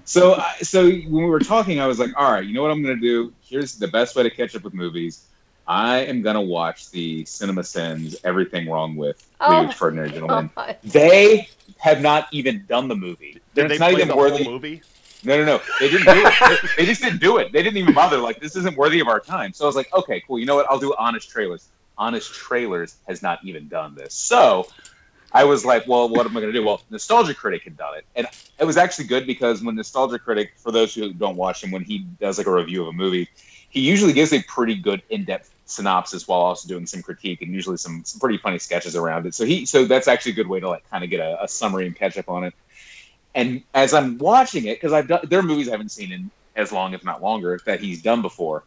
so, 0.05 0.43
so 0.61 0.85
when 0.89 1.11
we 1.11 1.25
were 1.25 1.41
talking, 1.41 1.81
I 1.81 1.87
was 1.87 1.99
like, 1.99 2.11
all 2.17 2.31
right, 2.31 2.45
you 2.45 2.55
know 2.55 2.63
what 2.63 2.71
I'm 2.71 2.83
gonna 2.83 2.97
do? 2.97 3.33
Here's 3.43 3.79
the 3.79 3.89
best 3.89 4.15
way 4.15 4.23
to 4.23 4.31
catch 4.31 4.55
up 4.55 4.63
with 4.63 4.75
movies. 4.75 5.27
I 5.67 5.99
am 5.99 6.23
gonna 6.23 6.43
watch 6.43 6.91
the 6.91 7.25
Cinema 7.25 7.65
Sins 7.65 8.17
Everything 8.25 8.71
Wrong 8.71 8.95
with 8.95 9.27
Oh 9.41 9.51
Leave 9.51 9.71
Extraordinary 9.71 10.11
Gentlemen. 10.11 10.51
They 10.85 11.49
have 11.79 12.01
not 12.01 12.29
even 12.33 12.65
done 12.67 12.89
the 12.89 12.97
movie. 12.97 13.41
Did 13.55 13.67
it's 13.67 13.75
they 13.75 13.79
not 13.79 13.91
play 13.91 14.03
even 14.03 14.09
the 14.09 14.17
worthy. 14.17 14.45
whole 14.45 14.53
movie? 14.55 14.83
No, 15.25 15.37
no, 15.37 15.45
no. 15.45 15.61
They 15.81 15.91
didn't 15.91 16.07
do 16.07 16.27
it. 16.27 16.71
They, 16.77 16.87
just 16.87 17.03
didn't 17.03 17.21
do 17.21 17.39
it. 17.39 17.53
They 17.53 17.63
didn't 17.63 17.79
even 17.79 17.95
bother. 17.95 18.19
Like, 18.19 18.41
this 18.41 18.55
isn't 18.57 18.77
worthy 18.77 19.01
of 19.01 19.09
our 19.09 19.21
time. 19.21 19.53
So 19.53 19.65
I 19.65 19.67
was 19.67 19.77
like, 19.77 19.93
okay, 19.93 20.23
cool. 20.27 20.39
You 20.39 20.47
know 20.47 20.55
what? 20.55 20.71
I'll 20.71 20.79
do 20.79 20.95
Honest 20.99 21.29
Trailers. 21.29 21.69
Honest 21.97 22.33
Trailers 22.33 22.97
has 23.09 23.23
not 23.23 23.45
even 23.45 23.69
done 23.69 23.95
this. 23.97 24.15
So 24.15 24.69
I 25.33 25.45
was 25.45 25.65
like, 25.65 25.87
well, 25.87 26.09
what 26.09 26.27
am 26.27 26.37
I 26.37 26.41
going 26.41 26.53
to 26.53 26.59
do? 26.59 26.65
Well, 26.65 26.81
Nostalgia 26.91 27.35
Critic 27.35 27.65
had 27.65 27.77
done 27.77 27.99
it. 27.99 28.05
And 28.15 28.27
it 28.59 28.65
was 28.65 28.77
actually 28.77 29.07
good 29.07 29.27
because 29.27 29.63
when 29.63 29.75
Nostalgia 29.75 30.19
Critic, 30.19 30.53
for 30.57 30.71
those 30.71 30.95
who 30.95 31.13
don't 31.13 31.37
watch 31.37 31.65
him, 31.65 31.71
when 31.71 31.83
he 31.83 32.07
does 32.21 32.39
like 32.39 32.47
a 32.47 32.53
review 32.53 32.83
of 32.83 32.89
a 32.89 32.93
movie, 32.93 33.29
he 33.71 33.81
usually 33.81 34.13
gives 34.13 34.33
a 34.33 34.43
pretty 34.45 34.77
good 34.77 35.03
in-depth 35.11 35.51
synopsis 35.67 36.27
while 36.27 36.41
also 36.41 36.67
doing 36.67 36.87
some 36.87 37.03
critique 37.03 37.43
and 37.43 37.53
usually 37.53 37.77
some, 37.77 38.03
some 38.05 38.19
pretty 38.21 38.39
funny 38.39 38.59
sketches 38.59 38.97
around 38.97 39.27
it. 39.27 39.35
So 39.35 39.45
he, 39.45 39.67
so 39.67 39.85
that's 39.85 40.09
actually 40.09 40.33
a 40.33 40.37
good 40.37 40.47
way 40.47 40.61
to 40.61 40.69
like 40.69 40.89
kind 40.89 41.05
of 41.05 41.11
get 41.11 41.21
a, 41.21 41.43
a 41.43 41.49
summary 41.49 41.87
and 41.87 41.95
catch 41.95 42.17
up 42.17 42.29
on 42.31 42.45
it. 42.45 42.55
And 43.39 43.63
as 43.73 43.95
I'm 43.95 44.19
watching 44.19 44.65
it, 44.65 44.81
because 44.81 44.93
I've 44.93 45.07
done 45.07 45.21
there 45.29 45.39
are 45.39 45.45
movies 45.45 45.69
I 45.69 45.71
haven't 45.71 45.93
seen 45.93 46.11
in 46.11 46.29
as 46.57 46.73
long, 46.73 46.93
if 46.93 47.05
not 47.05 47.23
longer, 47.23 47.61
that 47.67 47.79
he's 47.79 48.03
done 48.03 48.21
before, 48.21 48.65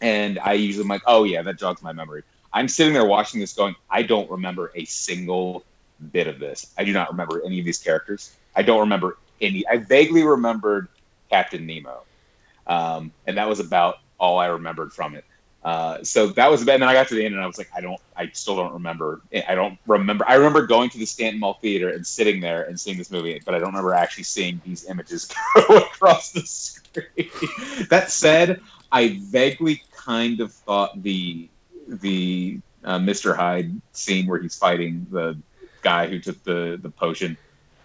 and 0.00 0.38
I 0.38 0.54
usually 0.54 0.84
am 0.84 0.88
like, 0.88 1.02
oh 1.06 1.24
yeah, 1.24 1.42
that 1.42 1.58
jogs 1.58 1.82
my 1.82 1.92
memory. 1.92 2.22
I'm 2.50 2.68
sitting 2.68 2.94
there 2.94 3.04
watching 3.04 3.38
this, 3.38 3.52
going, 3.52 3.76
I 3.90 4.00
don't 4.02 4.30
remember 4.30 4.72
a 4.74 4.86
single 4.86 5.62
bit 6.10 6.26
of 6.26 6.38
this. 6.38 6.72
I 6.78 6.84
do 6.84 6.94
not 6.94 7.10
remember 7.10 7.42
any 7.44 7.58
of 7.58 7.66
these 7.66 7.76
characters. 7.76 8.34
I 8.56 8.62
don't 8.62 8.80
remember 8.80 9.18
any. 9.42 9.66
I 9.68 9.76
vaguely 9.76 10.22
remembered 10.22 10.88
Captain 11.28 11.66
Nemo, 11.66 12.04
um, 12.66 13.12
and 13.26 13.36
that 13.36 13.46
was 13.46 13.60
about 13.60 13.98
all 14.18 14.38
I 14.38 14.46
remembered 14.46 14.90
from 14.94 15.16
it. 15.16 15.24
Uh, 15.68 16.02
so 16.02 16.28
that 16.28 16.50
was 16.50 16.64
bad. 16.64 16.76
And 16.76 16.82
then 16.82 16.88
I 16.88 16.94
got 16.94 17.08
to 17.08 17.14
the 17.14 17.22
end 17.22 17.34
and 17.34 17.44
I 17.44 17.46
was 17.46 17.58
like, 17.58 17.68
I 17.76 17.82
don't, 17.82 18.00
I 18.16 18.30
still 18.32 18.56
don't 18.56 18.72
remember. 18.72 19.20
I 19.46 19.54
don't 19.54 19.78
remember. 19.86 20.24
I 20.26 20.36
remember 20.36 20.66
going 20.66 20.88
to 20.88 20.96
the 20.96 21.04
Stanton 21.04 21.38
Mall 21.38 21.58
Theater 21.60 21.90
and 21.90 22.06
sitting 22.06 22.40
there 22.40 22.62
and 22.62 22.80
seeing 22.80 22.96
this 22.96 23.10
movie, 23.10 23.38
but 23.44 23.54
I 23.54 23.58
don't 23.58 23.68
remember 23.68 23.92
actually 23.92 24.24
seeing 24.24 24.62
these 24.64 24.88
images 24.88 25.30
go 25.54 25.76
across 25.76 26.32
the 26.32 26.40
screen. 26.40 27.28
that 27.90 28.10
said, 28.10 28.62
I 28.90 29.18
vaguely 29.24 29.82
kind 29.94 30.40
of 30.40 30.54
thought 30.54 31.02
the 31.02 31.50
the 31.86 32.60
uh, 32.84 32.98
Mr. 32.98 33.36
Hyde 33.36 33.78
scene 33.92 34.26
where 34.26 34.40
he's 34.40 34.56
fighting 34.56 35.06
the 35.10 35.36
guy 35.82 36.06
who 36.06 36.18
took 36.18 36.42
the 36.44 36.78
the 36.80 36.88
potion. 36.88 37.36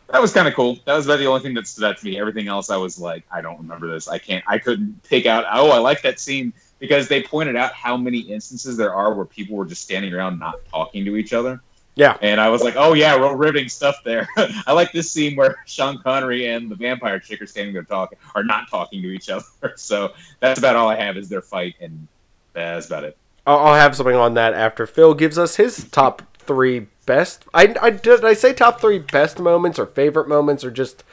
That 0.08 0.22
was 0.22 0.32
kind 0.32 0.48
of 0.48 0.54
cool. 0.54 0.80
That 0.86 0.96
was 0.96 1.06
about 1.06 1.20
the 1.20 1.28
only 1.28 1.42
thing 1.42 1.54
that 1.56 1.68
stood 1.68 1.84
out 1.84 1.98
to 1.98 2.06
me. 2.06 2.18
Everything 2.18 2.48
else, 2.48 2.70
I 2.70 2.78
was 2.78 2.98
like, 2.98 3.26
I 3.30 3.42
don't 3.42 3.58
remember 3.58 3.92
this. 3.92 4.08
I 4.08 4.20
can't. 4.20 4.46
I 4.48 4.58
couldn't 4.58 5.04
pick 5.04 5.26
out. 5.26 5.44
Oh, 5.52 5.72
I 5.72 5.80
like 5.80 6.02
that 6.04 6.22
scene 6.22 6.54
because 6.80 7.08
they 7.08 7.24
pointed 7.24 7.56
out 7.56 7.74
how 7.74 7.96
many 7.96 8.20
instances 8.20 8.78
there 8.78 8.94
are 8.94 9.14
where 9.14 9.26
people 9.26 9.56
were 9.56 9.66
just 9.66 9.82
standing 9.82 10.14
around 10.14 10.40
not 10.40 10.56
talking 10.70 11.06
to 11.06 11.16
each 11.16 11.34
other. 11.34 11.62
Yeah. 11.96 12.18
And 12.22 12.42
I 12.42 12.50
was 12.50 12.64
like, 12.64 12.76
oh 12.76 12.94
yeah, 12.94 13.16
real 13.16 13.36
riveting 13.36 13.70
stuff 13.70 13.98
there. 14.04 14.28
I 14.38 14.74
like 14.74 14.92
this 14.92 15.12
scene 15.12 15.36
where 15.36 15.58
Sean 15.66 16.00
Connery 16.00 16.48
and 16.48 16.70
the 16.70 16.76
vampire 16.76 17.20
chick 17.20 17.42
are 17.42 17.48
standing 17.48 17.74
there 17.74 17.84
talking, 17.84 18.18
are 18.36 18.44
not 18.44 18.70
talking 18.70 19.02
to 19.02 19.10
each 19.10 19.30
other. 19.62 19.74
So 19.76 20.14
that's 20.40 20.60
about 20.60 20.76
all 20.76 20.90
I 20.90 20.96
have 20.96 21.18
is 21.18 21.30
their 21.30 21.42
fight, 21.42 21.76
and 21.80 22.08
that's 22.54 22.88
about 22.88 23.04
it. 23.04 23.18
I'll, 23.46 23.60
I'll 23.60 23.76
have 23.76 23.96
something 23.96 24.16
on 24.16 24.34
that 24.36 24.54
after 24.54 24.88
Phil 24.88 25.14
gives 25.14 25.38
us 25.38 25.58
his 25.58 25.86
top 25.86 26.24
three 26.40 26.88
best. 27.06 27.46
I, 27.54 27.76
I 27.82 27.90
did 27.92 28.24
I 28.24 28.34
say 28.34 28.54
top 28.54 28.82
three 28.82 29.00
best 29.00 29.40
moments 29.40 29.78
or 29.78 29.86
favorite 29.86 30.28
moments 30.28 30.64
or 30.64 30.72
just 30.72 31.04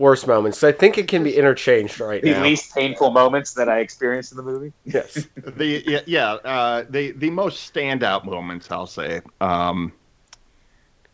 worst 0.00 0.26
moments? 0.26 0.58
'Cause 0.60 0.68
I 0.68 0.72
think 0.72 0.96
it 0.98 1.06
can 1.06 1.22
be 1.22 1.36
interchanged 1.36 2.00
right 2.00 2.22
The 2.22 2.32
now. 2.32 2.42
least 2.42 2.74
painful 2.74 3.10
moments 3.10 3.52
that 3.54 3.68
I 3.68 3.80
experienced 3.80 4.32
in 4.32 4.38
the 4.38 4.42
movie. 4.42 4.72
yes. 4.84 5.26
the 5.36 5.84
yeah, 5.86 6.00
yeah 6.06 6.32
uh, 6.32 6.84
the 6.88 7.12
the 7.12 7.30
most 7.30 7.72
standout 7.72 8.24
moments 8.24 8.70
I'll 8.70 8.86
say. 8.86 9.20
Um, 9.40 9.92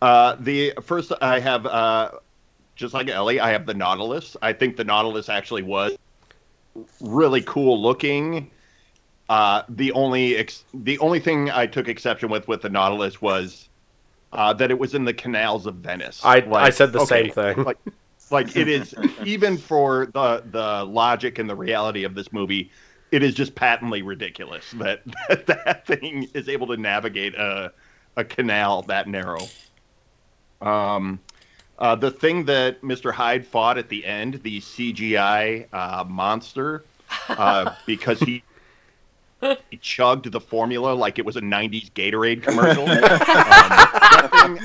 uh, 0.01 0.37
the 0.41 0.73
first 0.83 1.13
I 1.21 1.41
have 1.41 1.67
uh, 1.67 2.13
just 2.77 2.95
like 2.95 3.09
Ellie, 3.09 3.41
I 3.41 3.51
have 3.51 3.67
the 3.67 3.75
Nautilus. 3.75 4.37
I 4.41 4.53
think 4.53 4.77
the 4.77 4.85
Nautilus 4.85 5.29
actually 5.29 5.63
was 5.63 5.97
really 7.01 7.43
cool 7.43 7.83
looking. 7.83 8.51
Uh, 9.29 9.63
the 9.69 9.91
only 9.93 10.37
ex- 10.37 10.63
the 10.73 10.97
only 11.01 11.19
thing 11.19 11.51
I 11.51 11.67
took 11.67 11.89
exception 11.89 12.29
with 12.31 12.47
with 12.47 12.63
the 12.63 12.69
Nautilus 12.69 13.21
was 13.21 13.69
uh, 14.33 14.53
that 14.53 14.71
it 14.71 14.79
was 14.79 14.95
in 14.95 15.05
the 15.05 15.15
canals 15.15 15.67
of 15.67 15.77
Venice. 15.77 16.21
I 16.25 16.37
I 16.53 16.71
said 16.71 16.93
the 16.93 17.01
okay, 17.01 17.25
same 17.25 17.31
thing. 17.33 17.65
Like, 17.65 17.79
like 18.31 18.57
it 18.57 18.69
is 18.69 18.95
even 19.25 19.57
for 19.57 20.07
the 20.07 20.43
the 20.51 20.85
logic 20.85 21.39
and 21.39 21.49
the 21.49 21.57
reality 21.57 22.05
of 22.05 22.15
this 22.15 22.33
movie 22.33 22.71
it 23.13 23.23
is 23.23 23.35
just 23.35 23.55
patently 23.55 24.03
ridiculous 24.03 24.71
that 24.73 25.03
that, 25.29 25.47
that 25.47 25.87
thing 25.87 26.29
is 26.35 26.49
able 26.49 26.67
to 26.67 26.77
navigate 26.77 27.35
a 27.35 27.73
a 28.17 28.25
canal 28.25 28.83
that 28.83 29.09
narrow 29.09 29.47
um 30.61 31.21
uh, 31.79 31.95
the 31.95 32.11
thing 32.11 32.45
that 32.47 32.81
Mr. 32.83 33.13
Hyde 33.13 33.47
fought 33.47 33.77
at 33.77 33.89
the 33.89 34.05
end, 34.05 34.41
the 34.43 34.61
CGI 34.61 35.67
uh, 35.73 36.05
monster, 36.05 36.85
uh, 37.29 37.75
because 37.87 38.19
he, 38.21 38.43
he 39.71 39.77
chugged 39.77 40.33
the 40.33 40.41
formula 40.41 40.95
like 40.95 41.19
it 41.19 41.27
was 41.27 41.37
a 41.37 41.41
'90s 41.41 41.93
Gatorade 41.93 42.43
commercial. 42.43 42.89
um, 44.41 44.59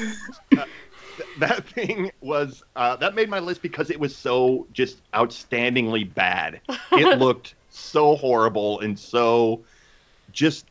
that, 1.41 1.65
thing, 1.67 1.88
th- 1.88 1.88
that 1.88 2.07
thing 2.07 2.12
was 2.21 2.63
uh, 2.75 2.95
that 2.98 3.15
made 3.15 3.29
my 3.29 3.39
list 3.39 3.62
because 3.62 3.89
it 3.89 4.00
was 4.00 4.15
so 4.15 4.67
just 4.74 5.00
outstandingly 5.13 6.12
bad. 6.13 6.62
It 6.91 7.19
looked 7.19 7.55
so 7.69 8.15
horrible 8.15 8.79
and 8.79 8.98
so 8.98 9.62
just. 10.31 10.65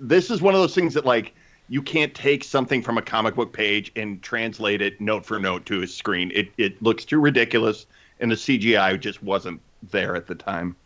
This 0.00 0.30
is 0.30 0.40
one 0.40 0.54
of 0.54 0.60
those 0.60 0.76
things 0.76 0.94
that 0.94 1.04
like 1.04 1.34
you 1.68 1.82
can't 1.82 2.14
take 2.14 2.44
something 2.44 2.82
from 2.82 2.98
a 2.98 3.02
comic 3.02 3.34
book 3.34 3.52
page 3.52 3.92
and 3.96 4.22
translate 4.22 4.80
it 4.80 5.00
note 5.00 5.26
for 5.26 5.38
note 5.38 5.66
to 5.66 5.82
a 5.82 5.86
screen. 5.86 6.30
It 6.34 6.50
it 6.56 6.82
looks 6.82 7.04
too 7.04 7.20
ridiculous, 7.20 7.86
and 8.20 8.30
the 8.30 8.36
CGI 8.36 8.98
just 9.00 9.22
wasn't 9.22 9.60
there 9.90 10.16
at 10.16 10.26
the 10.26 10.34
time. 10.34 10.76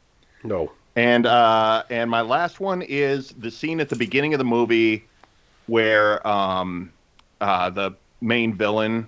No. 0.45 0.73
And 0.97 1.27
uh, 1.27 1.85
and 1.89 2.11
my 2.11 2.21
last 2.21 2.61
one 2.61 2.83
is 2.83 3.31
the 3.39 3.51
scene 3.51 3.81
at 3.81 3.89
the 3.89 3.97
beginning 3.97 4.35
of 4.35 4.39
the 4.39 4.45
movie 4.45 5.05
where 5.67 6.27
um, 6.27 6.93
uh, 7.41 7.71
the 7.71 7.93
main 8.23 8.55
villain 8.55 9.07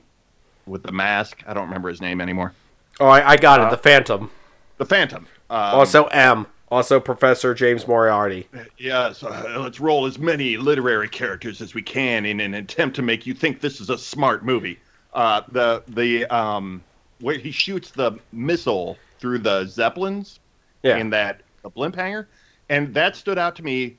with 0.67 0.83
the 0.83 0.93
mask. 0.93 1.43
I 1.47 1.55
don't 1.55 1.65
remember 1.65 1.89
his 1.89 2.01
name 2.01 2.21
anymore. 2.21 2.53
Oh, 3.01 3.07
I, 3.07 3.31
I 3.31 3.37
got 3.37 3.61
it. 3.61 3.67
Uh, 3.67 3.71
The 3.71 3.77
Phantom. 3.79 4.31
The 4.79 4.85
Phantom. 4.85 5.27
Um, 5.51 5.59
Also 5.59 6.05
M. 6.07 6.47
Also 6.71 6.99
Professor 6.99 7.55
James 7.55 7.87
Moriarty. 7.87 8.49
Yes, 8.79 9.23
uh, 9.23 9.59
let's 9.61 9.79
roll 9.79 10.07
as 10.07 10.19
many 10.19 10.57
literary 10.57 11.09
characters 11.09 11.61
as 11.61 11.73
we 11.75 11.83
can 11.83 12.27
in 12.27 12.41
an 12.41 12.55
attempt 12.55 12.97
to 12.97 13.03
make 13.03 13.27
you 13.27 13.35
think 13.35 13.61
this 13.61 13.81
is 13.81 13.91
a 13.91 13.99
smart 13.99 14.45
movie. 14.45 14.79
Uh, 15.13 15.43
the 15.53 15.85
the 15.89 16.25
um, 16.35 16.83
where 17.21 17.39
he 17.39 17.53
shoots 17.53 17.91
the 17.91 18.13
missile 18.33 18.97
through 19.21 19.39
the 19.39 19.67
zeppelins 19.67 20.41
Yeah. 20.83 20.97
in 20.97 21.11
that 21.11 21.43
the 21.63 21.71
blimp 21.71 21.95
hangar, 21.95 22.27
and 22.71 22.93
that 22.95 23.15
stood 23.15 23.39
out 23.39 23.55
to 23.57 23.63
me 23.63 23.97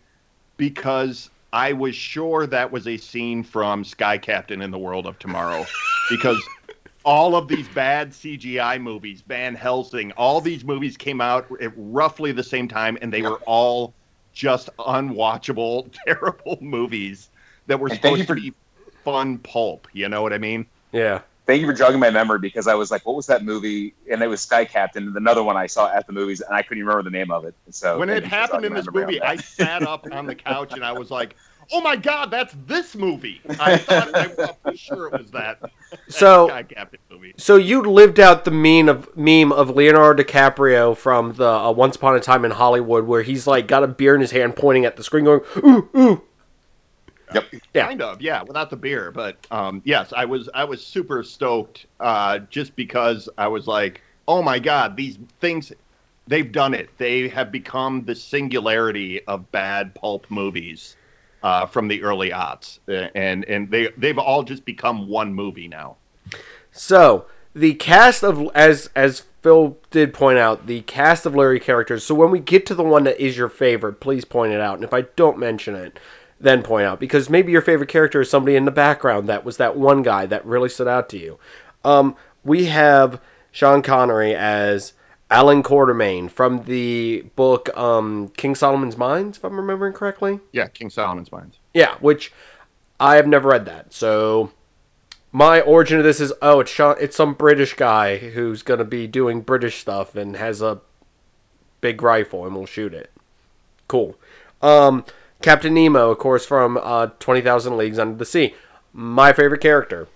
because 0.57 1.29
I 1.53 1.73
was 1.73 1.95
sure 1.95 2.45
that 2.47 2.71
was 2.71 2.87
a 2.87 2.97
scene 2.97 3.43
from 3.43 3.83
Sky 3.83 4.17
Captain 4.17 4.61
in 4.61 4.71
the 4.71 4.79
World 4.79 5.07
of 5.07 5.17
Tomorrow, 5.19 5.71
because 6.07 6.49
all 7.05 7.35
of 7.35 7.47
these 7.47 7.69
bad 7.69 8.13
CGI 8.13 8.77
movies, 8.79 9.21
Van 9.21 9.55
Helsing, 9.55 10.11
all 10.13 10.41
these 10.41 10.65
movies 10.65 10.97
came 10.97 11.21
out 11.21 11.47
at 11.61 11.73
roughly 11.77 12.31
the 12.31 12.43
same 12.43 12.67
time, 12.67 12.97
and 13.01 13.13
they 13.13 13.21
were 13.23 13.41
all 13.45 13.95
just 14.33 14.69
unwatchable, 14.79 15.93
terrible 16.07 16.57
movies 16.61 17.29
that 17.67 17.79
were 17.79 17.89
And 17.89 17.99
supposed 17.99 18.27
you 18.27 18.27
to 18.27 18.33
be. 18.33 18.53
fun 19.05 19.39
pulp. 19.39 19.87
You 19.93 20.09
know 20.09 20.21
what 20.23 20.33
I 20.33 20.39
mean? 20.39 20.67
Yeah. 20.91 21.23
Thank 21.45 21.61
you 21.61 21.67
for 21.67 21.73
jogging 21.73 21.99
my 21.99 22.09
memory 22.09 22.39
because 22.39 22.67
I 22.67 22.73
was 22.73 22.89
like, 22.89 23.05
"What 23.05 23.15
was 23.15 23.27
that 23.27 23.43
movie?" 23.43 23.93
And 24.09 24.21
it 24.23 24.27
was 24.27 24.41
Sky 24.41 24.65
Captain, 24.65 25.13
another 25.15 25.43
one 25.43 25.55
I 25.57 25.67
saw 25.67 25.87
at 25.93 26.07
the 26.07 26.13
movies, 26.13 26.41
and 26.41 26.55
I 26.55 26.61
couldn't 26.63 26.79
even 26.79 26.87
remember 26.87 27.09
the 27.09 27.15
name 27.15 27.29
of 27.29 27.45
it. 27.45 27.53
So 27.69 27.99
when 27.99 28.09
it 28.09 28.23
happened 28.23 28.65
in 28.65 28.73
this 28.73 28.87
movie. 28.91 29.21
I 29.21 29.35
sat 29.35 29.83
up 29.83 30.07
on 30.11 30.25
the 30.25 30.35
couch 30.35 30.73
and 30.73 30.83
I 30.83 30.91
was 30.91 31.11
like, 31.11 31.35
"Oh 31.71 31.81
my 31.81 31.95
god, 31.95 32.31
that's 32.31 32.55
this 32.65 32.95
movie!" 32.95 33.41
I 33.59 33.77
thought 33.77 34.15
I 34.15 34.27
was 34.27 34.49
pretty 34.63 34.77
sure 34.79 35.07
it 35.07 35.13
was 35.19 35.29
that. 35.31 35.61
that 35.61 35.71
So- 36.07 36.47
Sky 36.47 36.63
Captain 36.63 36.99
movie. 37.11 37.33
So 37.37 37.57
you 37.57 37.81
lived 37.83 38.19
out 38.19 38.45
the 38.45 38.51
meme 38.51 38.89
of 38.89 39.15
meme 39.15 39.51
of 39.51 39.69
Leonardo 39.69 40.23
DiCaprio 40.23 40.97
from 40.97 41.33
the 41.33 41.47
uh, 41.47 41.71
Once 41.71 41.95
Upon 41.95 42.15
a 42.15 42.19
Time 42.19 42.43
in 42.43 42.51
Hollywood, 42.51 43.05
where 43.05 43.21
he's 43.21 43.45
like 43.45 43.67
got 43.67 43.83
a 43.83 43.87
beer 43.87 44.15
in 44.15 44.21
his 44.21 44.31
hand, 44.31 44.55
pointing 44.55 44.83
at 44.85 44.95
the 44.95 45.03
screen, 45.03 45.25
going 45.25 45.41
ooh 45.57 45.89
ooh. 45.95 46.21
Yep. 47.33 47.45
Yeah. 47.73 47.87
Kind 47.87 48.01
of, 48.01 48.21
yeah, 48.21 48.43
without 48.43 48.69
the 48.69 48.75
beer, 48.75 49.11
but 49.11 49.37
um, 49.51 49.81
yes, 49.85 50.13
I 50.15 50.25
was 50.25 50.49
I 50.53 50.63
was 50.63 50.85
super 50.85 51.23
stoked 51.23 51.85
uh, 51.99 52.39
just 52.49 52.75
because 52.75 53.27
I 53.37 53.47
was 53.47 53.67
like, 53.67 54.01
"Oh 54.27 54.41
my 54.41 54.59
god, 54.59 54.95
these 54.95 55.17
things." 55.39 55.71
They've 56.27 56.51
done 56.51 56.73
it. 56.73 56.89
They 56.97 57.27
have 57.27 57.51
become 57.51 58.03
the 58.03 58.15
singularity 58.15 59.23
of 59.25 59.51
bad 59.51 59.93
pulp 59.93 60.25
movies 60.29 60.95
uh, 61.43 61.67
from 61.67 61.87
the 61.87 62.01
early 62.01 62.31
aughts, 62.31 62.79
Uh, 62.87 63.09
and 63.13 63.45
and 63.45 63.69
they 63.69 63.89
they've 63.97 64.17
all 64.17 64.41
just 64.43 64.65
become 64.65 65.07
one 65.07 65.33
movie 65.33 65.67
now. 65.67 65.97
So 66.71 67.27
the 67.53 67.75
cast 67.75 68.23
of 68.23 68.49
as 68.55 68.89
as 68.95 69.23
Phil 69.41 69.77
did 69.91 70.11
point 70.11 70.39
out, 70.39 70.65
the 70.65 70.81
cast 70.81 71.27
of 71.27 71.35
Larry 71.35 71.59
characters. 71.59 72.03
So 72.03 72.15
when 72.15 72.31
we 72.31 72.39
get 72.39 72.65
to 72.65 72.73
the 72.73 72.83
one 72.83 73.03
that 73.03 73.19
is 73.19 73.37
your 73.37 73.49
favorite, 73.49 73.99
please 73.99 74.25
point 74.25 74.51
it 74.51 74.59
out. 74.59 74.75
And 74.75 74.83
if 74.83 74.93
I 74.93 75.01
don't 75.01 75.37
mention 75.37 75.75
it, 75.75 75.99
then 76.39 76.61
point 76.63 76.85
out 76.85 76.99
because 76.99 77.29
maybe 77.29 77.51
your 77.51 77.61
favorite 77.61 77.89
character 77.89 78.21
is 78.21 78.29
somebody 78.29 78.55
in 78.55 78.65
the 78.65 78.71
background 78.71 79.27
that 79.29 79.45
was 79.45 79.57
that 79.57 79.77
one 79.77 80.03
guy 80.03 80.25
that 80.25 80.45
really 80.45 80.69
stood 80.69 80.87
out 80.87 81.09
to 81.09 81.17
you. 81.17 81.39
Um, 81.83 82.15
we 82.43 82.65
have 82.65 83.21
Sean 83.51 83.81
Connery 83.81 84.35
as 84.35 84.93
Allan 85.29 85.63
Quatermain 85.63 86.29
from 86.29 86.63
the 86.63 87.25
book 87.35 87.75
um, 87.77 88.29
King 88.37 88.55
Solomon's 88.55 88.97
Mines, 88.97 89.37
if 89.37 89.43
I'm 89.43 89.57
remembering 89.57 89.93
correctly. 89.93 90.39
Yeah, 90.51 90.67
King 90.67 90.89
Solomon's 90.89 91.31
Mines. 91.31 91.57
Yeah, 91.73 91.95
which 91.99 92.31
I 92.99 93.15
have 93.15 93.27
never 93.27 93.49
read 93.49 93.65
that. 93.65 93.93
So 93.93 94.51
my 95.31 95.61
origin 95.61 95.97
of 95.97 96.03
this 96.03 96.19
is 96.19 96.31
oh, 96.41 96.59
it's 96.59 96.71
Sean, 96.71 96.95
it's 96.99 97.15
some 97.15 97.33
British 97.33 97.73
guy 97.73 98.17
who's 98.17 98.61
gonna 98.61 98.85
be 98.85 99.07
doing 99.07 99.41
British 99.41 99.79
stuff 99.79 100.15
and 100.15 100.35
has 100.35 100.61
a 100.61 100.81
big 101.81 102.01
rifle 102.01 102.45
and 102.45 102.55
will 102.55 102.65
shoot 102.65 102.93
it. 102.93 103.11
Cool. 103.87 104.15
Um, 104.61 105.05
Captain 105.45 105.75
Nemo, 105.75 106.09
of 106.09 106.17
course, 106.17 106.43
from 106.43 106.75
uh, 106.81 107.07
Twenty 107.19 107.41
Thousand 107.41 107.77
Leagues 107.77 107.99
Under 107.99 108.17
the 108.17 108.25
Sea. 108.25 108.55
My 108.91 109.31
favorite 109.31 109.61
character 109.61 110.07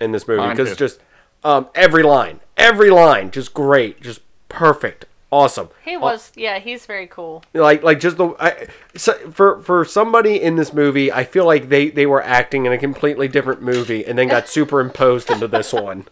in 0.00 0.12
this 0.12 0.26
movie 0.26 0.48
because 0.48 0.76
just 0.78 0.98
um, 1.44 1.68
every 1.74 2.02
line, 2.02 2.40
every 2.56 2.88
line, 2.88 3.30
just 3.30 3.52
great, 3.52 4.00
just 4.00 4.22
perfect, 4.48 5.04
awesome 5.30 5.68
He 5.84 5.96
was, 5.98 6.32
yeah, 6.36 6.58
he's 6.58 6.86
very 6.86 7.06
cool. 7.06 7.44
like 7.52 7.82
like 7.82 8.00
just 8.00 8.16
the 8.16 8.28
I, 8.40 8.68
so 8.96 9.12
for 9.30 9.60
for 9.60 9.84
somebody 9.84 10.40
in 10.40 10.56
this 10.56 10.72
movie 10.72 11.12
i 11.12 11.22
feel 11.22 11.44
like 11.44 11.68
they 11.68 11.90
they 11.90 12.06
were 12.06 12.22
acting 12.22 12.64
in 12.64 12.72
a 12.72 12.78
completely 12.78 13.28
different 13.28 13.60
movie 13.60 14.06
and 14.06 14.18
then 14.18 14.28
got 14.28 14.48
superimposed 14.56 15.30
into 15.30 15.46
this 15.46 15.72
one 15.72 16.06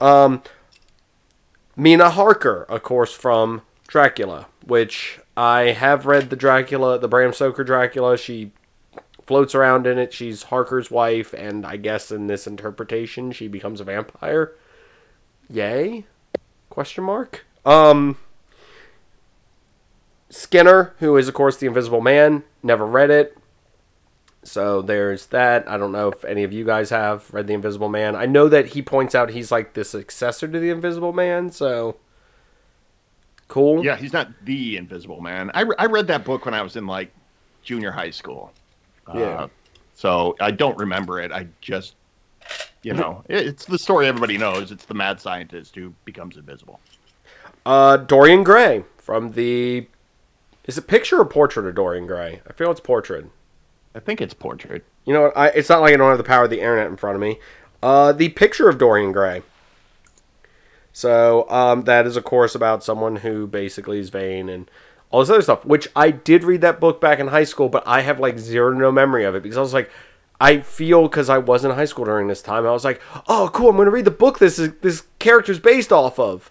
um 0.00 0.42
mina 1.76 2.08
harker 2.08 2.64
of 2.70 2.82
course 2.82 3.12
from 3.12 3.60
dracula 3.86 4.46
which 4.64 5.20
i 5.38 5.72
have 5.72 6.06
read 6.06 6.30
the 6.30 6.36
dracula 6.36 6.98
the 6.98 7.08
bram 7.08 7.32
stoker 7.32 7.64
dracula 7.64 8.18
she 8.18 8.50
floats 9.26 9.54
around 9.54 9.86
in 9.86 9.98
it 9.98 10.12
she's 10.12 10.44
harker's 10.44 10.90
wife 10.90 11.32
and 11.34 11.64
i 11.64 11.76
guess 11.76 12.10
in 12.10 12.26
this 12.26 12.46
interpretation 12.46 13.30
she 13.30 13.46
becomes 13.46 13.80
a 13.80 13.84
vampire 13.84 14.52
yay 15.48 16.04
question 16.70 17.04
mark 17.04 17.44
um 17.64 18.16
Skinner, 20.30 20.94
who 20.98 21.16
is 21.16 21.28
of 21.28 21.34
course 21.34 21.56
the 21.56 21.66
Invisible 21.66 22.00
Man, 22.00 22.44
never 22.62 22.86
read 22.86 23.10
it. 23.10 23.36
So 24.42 24.82
there's 24.82 25.26
that. 25.26 25.68
I 25.68 25.76
don't 25.76 25.92
know 25.92 26.08
if 26.08 26.24
any 26.24 26.42
of 26.42 26.52
you 26.52 26.64
guys 26.64 26.90
have 26.90 27.32
read 27.32 27.46
the 27.46 27.54
Invisible 27.54 27.88
Man. 27.88 28.14
I 28.14 28.26
know 28.26 28.48
that 28.48 28.68
he 28.68 28.82
points 28.82 29.14
out 29.14 29.30
he's 29.30 29.50
like 29.50 29.74
the 29.74 29.84
successor 29.84 30.46
to 30.48 30.58
the 30.58 30.70
Invisible 30.70 31.12
Man, 31.12 31.50
so 31.50 31.96
cool. 33.48 33.84
Yeah, 33.84 33.96
he's 33.96 34.12
not 34.12 34.28
the 34.44 34.76
Invisible 34.76 35.20
Man. 35.20 35.50
I, 35.54 35.62
re- 35.62 35.76
I 35.78 35.86
read 35.86 36.06
that 36.08 36.24
book 36.24 36.44
when 36.44 36.54
I 36.54 36.62
was 36.62 36.76
in 36.76 36.86
like 36.86 37.10
junior 37.62 37.90
high 37.90 38.10
school. 38.10 38.52
Yeah. 39.14 39.20
Uh, 39.22 39.48
so 39.94 40.36
I 40.40 40.50
don't 40.50 40.76
remember 40.78 41.20
it. 41.20 41.32
I 41.32 41.46
just, 41.60 41.94
you 42.82 42.92
know, 42.94 43.24
it- 43.28 43.46
it's 43.46 43.64
the 43.64 43.78
story 43.78 44.06
everybody 44.06 44.38
knows. 44.38 44.70
It's 44.70 44.84
the 44.84 44.94
mad 44.94 45.20
scientist 45.20 45.74
who 45.74 45.92
becomes 46.04 46.36
invisible. 46.36 46.80
Uh, 47.66 47.96
Dorian 47.98 48.44
Gray 48.44 48.84
from 48.98 49.32
the 49.32 49.86
is 50.64 50.76
it 50.76 50.86
picture 50.86 51.18
or 51.18 51.24
portrait 51.24 51.66
of 51.66 51.74
Dorian 51.74 52.06
Gray? 52.06 52.42
I 52.46 52.52
feel 52.52 52.70
it's 52.70 52.80
portrait. 52.80 53.24
I 53.94 54.00
think 54.00 54.20
it's 54.20 54.34
portrait. 54.34 54.84
You 55.06 55.14
know? 55.14 55.32
I, 55.34 55.48
it's 55.48 55.70
not 55.70 55.80
like 55.80 55.94
I 55.94 55.96
don't 55.96 56.10
have 56.10 56.18
the 56.18 56.24
power 56.24 56.44
of 56.44 56.50
the 56.50 56.60
internet 56.60 56.88
in 56.88 56.96
front 56.98 57.14
of 57.16 57.20
me. 57.22 57.38
Uh, 57.82 58.12
the 58.12 58.28
picture 58.28 58.68
of 58.68 58.76
Dorian 58.76 59.10
Gray. 59.12 59.42
So 60.98 61.48
um, 61.48 61.82
that 61.82 62.08
is, 62.08 62.16
of 62.16 62.24
course, 62.24 62.56
about 62.56 62.82
someone 62.82 63.14
who 63.14 63.46
basically 63.46 64.00
is 64.00 64.10
vain 64.10 64.48
and 64.48 64.68
all 65.10 65.20
this 65.20 65.30
other 65.30 65.42
stuff. 65.42 65.64
Which 65.64 65.86
I 65.94 66.10
did 66.10 66.42
read 66.42 66.60
that 66.62 66.80
book 66.80 67.00
back 67.00 67.20
in 67.20 67.28
high 67.28 67.44
school, 67.44 67.68
but 67.68 67.86
I 67.86 68.00
have 68.00 68.18
like 68.18 68.36
zero 68.36 68.72
to 68.72 68.76
no 68.76 68.90
memory 68.90 69.22
of 69.22 69.36
it 69.36 69.44
because 69.44 69.56
I 69.56 69.60
was 69.60 69.72
like, 69.72 69.92
I 70.40 70.58
feel 70.58 71.02
because 71.02 71.28
I 71.28 71.38
was 71.38 71.64
in 71.64 71.70
high 71.70 71.84
school 71.84 72.04
during 72.04 72.26
this 72.26 72.42
time, 72.42 72.66
I 72.66 72.72
was 72.72 72.84
like, 72.84 73.00
oh, 73.28 73.48
cool, 73.54 73.70
I'm 73.70 73.76
going 73.76 73.86
to 73.86 73.92
read 73.92 74.06
the 74.06 74.10
book 74.10 74.40
this 74.40 74.58
is 74.58 74.72
this 74.80 75.04
character's 75.20 75.60
based 75.60 75.92
off 75.92 76.18
of. 76.18 76.50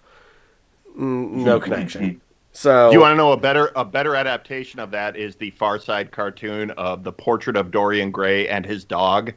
No 0.95 1.60
connection. 1.60 2.21
So 2.53 2.89
You 2.91 3.01
want 3.01 3.12
to 3.12 3.17
know 3.17 3.33
a 3.33 3.38
better 3.38 3.73
a 3.75 3.83
better 3.83 4.15
adaptation 4.15 4.79
of 4.79 4.91
that 4.91 5.17
is 5.17 5.36
the 5.36 5.51
Far 5.51 5.77
Side 5.77 6.13
cartoon 6.13 6.71
of 6.71 7.03
the 7.03 7.12
portrait 7.12 7.57
of 7.57 7.69
Dorian 7.69 8.12
Gray 8.12 8.47
and 8.47 8.65
his 8.65 8.86
dog, 8.86 9.33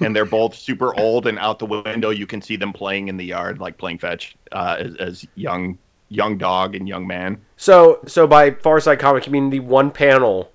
and 0.00 0.14
they're 0.14 0.24
both 0.24 0.54
super 0.54 0.98
old. 0.98 1.26
And 1.26 1.38
out 1.38 1.58
the 1.58 1.66
window, 1.66 2.10
you 2.10 2.26
can 2.26 2.40
see 2.42 2.56
them 2.56 2.72
playing 2.72 3.08
in 3.08 3.16
the 3.16 3.24
yard, 3.24 3.58
like 3.58 3.78
playing 3.78 3.98
fetch, 3.98 4.36
uh, 4.52 4.76
as, 4.78 4.96
as 4.96 5.26
young 5.34 5.78
young 6.10 6.36
dog 6.38 6.74
and 6.74 6.86
young 6.86 7.06
man. 7.06 7.40
so 7.56 7.98
so 8.06 8.26
by 8.26 8.50
Far 8.50 8.78
Side 8.80 8.98
Comic, 8.98 9.26
you 9.26 9.32
mean 9.32 9.50
the 9.50 9.60
one 9.60 9.90
panel? 9.90 10.52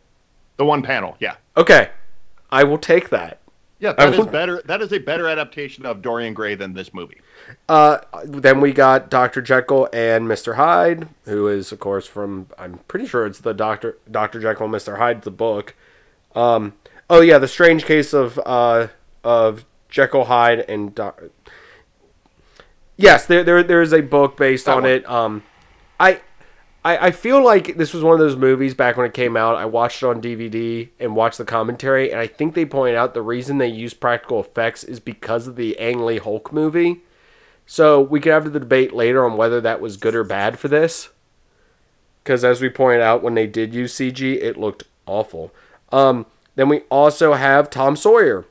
The 0.58 0.66
one 0.66 0.82
panel, 0.84 1.18
yeah. 1.20 1.36
Okay, 1.58 1.90
I 2.52 2.64
will 2.64 2.78
take 2.78 3.10
that. 3.10 3.40
Yeah, 3.80 3.94
that 3.94 4.14
is 4.14 4.20
would- 4.20 4.32
better. 4.32 4.62
That 4.66 4.82
is 4.82 4.92
a 4.92 4.98
better 5.00 5.28
adaptation 5.28 5.86
of 5.86 6.02
Dorian 6.02 6.34
Gray 6.34 6.56
than 6.56 6.74
this 6.74 6.94
movie. 6.94 7.18
Uh, 7.68 8.00
then 8.26 8.60
we 8.60 8.74
got 8.74 9.10
Dr. 9.10 9.42
Jekyll 9.42 9.88
and 9.94 10.28
Mr. 10.28 10.56
Hyde, 10.56 11.08
who 11.26 11.48
is, 11.48 11.72
of 11.72 11.80
course, 11.80 12.06
from 12.06 12.48
I'm 12.58 12.80
pretty 12.90 13.08
sure 13.08 13.26
it's 13.26 13.40
the 13.40 13.54
Doctor 13.54 13.98
Dr. 14.10 14.40
Jekyll 14.42 14.66
and 14.66 14.76
Mr. 14.76 14.98
Hyde, 14.98 15.22
the 15.22 15.32
book. 15.32 15.76
Um, 16.36 16.74
oh 17.10 17.22
yeah, 17.22 17.38
the 17.38 17.48
strange 17.48 17.86
case 17.86 18.14
of 18.14 18.38
uh 18.46 18.88
of 19.24 19.66
Jekyll 19.90 20.26
Hyde 20.26 20.60
and 20.70 20.94
Doc- 20.96 21.24
yes, 22.98 23.26
there 23.26 23.44
there 23.44 23.64
there 23.64 23.82
is 23.82 23.94
a 23.94 24.02
book 24.02 24.38
based 24.38 24.66
That 24.66 24.78
on 24.78 24.84
one. 24.84 24.92
it. 24.92 25.10
Um, 25.10 25.44
I. 26.00 26.22
I, 26.82 27.08
I 27.08 27.12
feel 27.12 27.44
like 27.44 27.76
this 27.76 27.94
was 27.94 28.04
one 28.06 28.14
of 28.14 28.20
those 28.20 28.38
movies 28.38 28.74
back 28.74 28.96
when 28.96 29.06
it 29.06 29.14
came 29.14 29.36
out. 29.36 29.58
I 29.58 29.66
watched 29.66 30.02
it 30.02 30.06
on 30.06 30.22
DVD 30.22 30.88
and 30.98 31.14
watched 31.14 31.38
the 31.38 31.44
commentary, 31.44 32.10
and 32.10 32.22
I 32.22 32.26
think 32.26 32.54
they 32.54 32.64
point 32.66 32.96
out 32.96 33.14
the 33.14 33.22
reason 33.22 33.58
they 33.58 33.68
use 33.68 33.94
practical 33.94 34.40
effects 34.40 34.86
is 34.86 35.02
because 35.02 35.46
of 35.46 35.58
the 35.58 35.78
Ang 35.78 36.06
Lee 36.06 36.20
Hulk 36.20 36.54
movie. 36.54 37.02
So 37.66 38.00
we 38.00 38.22
could 38.22 38.32
have 38.32 38.54
the 38.54 38.60
debate 38.62 38.94
later 38.94 39.26
on 39.26 39.36
whether 39.36 39.60
that 39.60 39.82
was 39.82 39.98
good 39.98 40.16
or 40.16 40.24
bad 40.24 40.58
for 40.58 40.70
this. 40.70 41.10
Because 42.24 42.46
as 42.46 42.62
we 42.62 42.70
pointed 42.70 43.02
out, 43.02 43.22
when 43.22 43.34
they 43.36 43.46
did 43.46 43.74
use 43.74 43.94
CG, 43.94 44.42
it 44.42 44.56
looked 44.56 44.84
awful. 45.06 45.52
Um, 45.92 46.28
then 46.56 46.70
we 46.70 46.84
also 46.90 47.34
have 47.34 47.70
Tom 47.70 47.98
Sawyer 47.98 48.46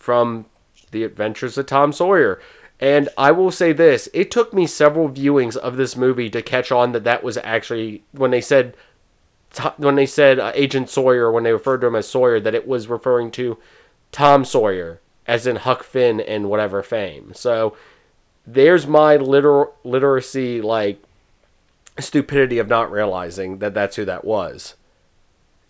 from 0.00 0.46
The 0.90 1.04
Adventures 1.04 1.56
of 1.56 1.66
Tom 1.66 1.92
Sawyer. 1.92 2.40
And 2.80 3.08
I 3.16 3.30
will 3.30 3.52
say 3.52 3.72
this: 3.72 4.08
it 4.12 4.30
took 4.32 4.52
me 4.52 4.66
several 4.66 5.08
viewings 5.08 5.56
of 5.56 5.76
this 5.76 5.96
movie 5.96 6.30
to 6.30 6.42
catch 6.42 6.72
on 6.72 6.90
that 6.92 7.04
that 7.04 7.22
was 7.22 7.36
actually 7.38 8.02
when 8.10 8.32
they 8.32 8.40
said 8.40 8.74
when 9.76 9.94
they 9.94 10.06
said 10.06 10.38
uh, 10.38 10.52
Agent 10.54 10.88
Sawyer 10.88 11.30
when 11.30 11.44
they 11.44 11.52
referred 11.52 11.82
to 11.82 11.88
him 11.88 11.96
as 11.96 12.08
Sawyer 12.08 12.40
that 12.40 12.54
it 12.54 12.66
was 12.66 12.88
referring 12.88 13.30
to 13.32 13.58
Tom 14.12 14.44
Sawyer 14.44 15.00
as 15.26 15.46
in 15.46 15.56
Huck 15.56 15.82
Finn 15.82 16.20
and 16.20 16.48
whatever 16.48 16.82
fame. 16.82 17.32
So 17.34 17.76
there's 18.46 18.86
my 18.86 19.16
liter- 19.16 19.68
literacy 19.84 20.60
like 20.62 21.02
stupidity 21.98 22.58
of 22.58 22.68
not 22.68 22.90
realizing 22.90 23.58
that 23.58 23.74
that's 23.74 23.96
who 23.96 24.04
that 24.06 24.24
was. 24.24 24.74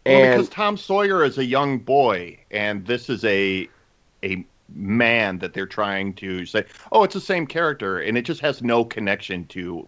Well, 0.07 0.15
And 0.15 0.39
because 0.39 0.49
Tom 0.55 0.77
Sawyer 0.77 1.25
is 1.25 1.39
a 1.39 1.45
young 1.45 1.79
boy, 1.79 2.39
and 2.51 2.87
this 2.87 3.11
is 3.11 3.25
a 3.25 3.69
a 4.25 4.45
man 4.75 5.39
that 5.39 5.53
they're 5.53 5.67
trying 5.67 6.15
to 6.15 6.47
say, 6.47 6.65
oh, 6.93 7.03
it's 7.05 7.15
the 7.15 7.21
same 7.21 7.47
character, 7.47 8.01
and 8.01 8.17
it 8.17 8.23
just 8.23 8.41
has 8.41 8.63
no 8.63 8.85
connection 8.85 9.47
to. 9.47 9.87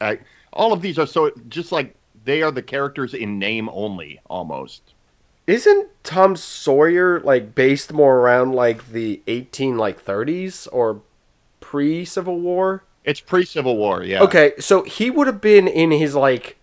Uh, 0.00 0.16
all 0.52 0.72
of 0.72 0.80
these 0.80 0.98
are 0.98 1.06
so 1.06 1.30
just 1.48 1.72
like 1.72 1.94
they 2.24 2.42
are 2.42 2.50
the 2.50 2.62
characters 2.62 3.14
in 3.14 3.38
name 3.38 3.68
only, 3.70 4.20
almost. 4.28 4.94
Isn't 5.46 5.88
Tom 6.04 6.36
Sawyer 6.36 7.20
like 7.20 7.54
based 7.54 7.92
more 7.92 8.18
around 8.18 8.52
like 8.52 8.90
the 8.90 9.22
eighteen 9.26 9.78
like 9.78 10.00
thirties 10.00 10.66
or 10.68 11.00
pre 11.60 12.04
Civil 12.04 12.40
War? 12.40 12.84
It's 13.04 13.20
pre 13.20 13.44
Civil 13.44 13.76
War, 13.76 14.02
yeah. 14.02 14.22
Okay, 14.22 14.52
so 14.58 14.82
he 14.82 15.10
would 15.10 15.26
have 15.26 15.40
been 15.40 15.66
in 15.66 15.90
his 15.90 16.14
like 16.14 16.57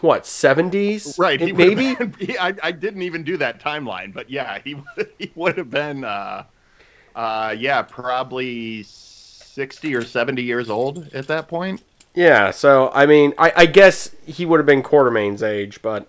what 0.00 0.26
seventies? 0.26 1.16
Right, 1.18 1.40
he 1.40 1.52
maybe. 1.52 1.94
been- 1.94 2.14
he- 2.18 2.38
I, 2.38 2.54
I 2.62 2.72
didn't 2.72 3.02
even 3.02 3.22
do 3.24 3.36
that 3.38 3.60
timeline, 3.60 4.12
but 4.12 4.30
yeah, 4.30 4.58
he 4.64 4.76
he 5.18 5.30
would 5.34 5.56
have 5.58 5.70
been, 5.70 6.04
uh, 6.04 6.44
uh, 7.14 7.54
yeah, 7.56 7.82
probably 7.82 8.82
sixty 8.84 9.94
or 9.94 10.02
seventy 10.02 10.42
years 10.42 10.68
old 10.70 11.08
at 11.14 11.26
that 11.28 11.48
point. 11.48 11.82
Yeah, 12.14 12.50
so 12.50 12.90
I 12.94 13.06
mean, 13.06 13.34
I, 13.38 13.52
I 13.56 13.66
guess 13.66 14.10
he 14.24 14.44
would 14.46 14.58
have 14.58 14.66
been 14.66 14.82
Quatermain's 14.82 15.42
age, 15.42 15.82
but 15.82 16.08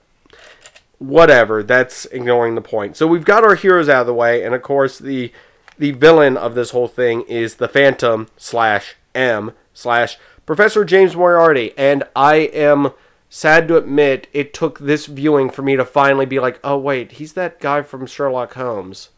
whatever. 0.99 1.61
That's 1.63 2.05
ignoring 2.07 2.55
the 2.55 2.61
point. 2.61 2.97
So 2.97 3.05
we've 3.07 3.25
got 3.25 3.43
our 3.43 3.55
heroes 3.55 3.89
out 3.89 4.01
of 4.01 4.07
the 4.07 4.13
way, 4.13 4.43
and 4.43 4.55
of 4.55 4.61
course 4.61 4.97
the 4.97 5.31
the 5.77 5.91
villain 5.91 6.35
of 6.37 6.55
this 6.55 6.71
whole 6.71 6.87
thing 6.87 7.21
is 7.23 7.55
the 7.55 7.67
Phantom 7.67 8.27
slash 8.37 8.95
M 9.13 9.51
slash 9.73 10.17
Professor 10.45 10.83
James 10.85 11.15
Moriarty, 11.15 11.73
and 11.77 12.03
I 12.15 12.35
am 12.37 12.91
sad 13.29 13.67
to 13.67 13.77
admit 13.77 14.27
it 14.33 14.53
took 14.53 14.79
this 14.79 15.05
viewing 15.05 15.49
for 15.49 15.61
me 15.61 15.75
to 15.75 15.85
finally 15.85 16.25
be 16.25 16.39
like, 16.39 16.59
oh 16.63 16.77
wait, 16.77 17.13
he's 17.13 17.33
that 17.33 17.59
guy 17.59 17.81
from 17.81 18.05
Sherlock 18.05 18.53
Holmes. 18.53 19.09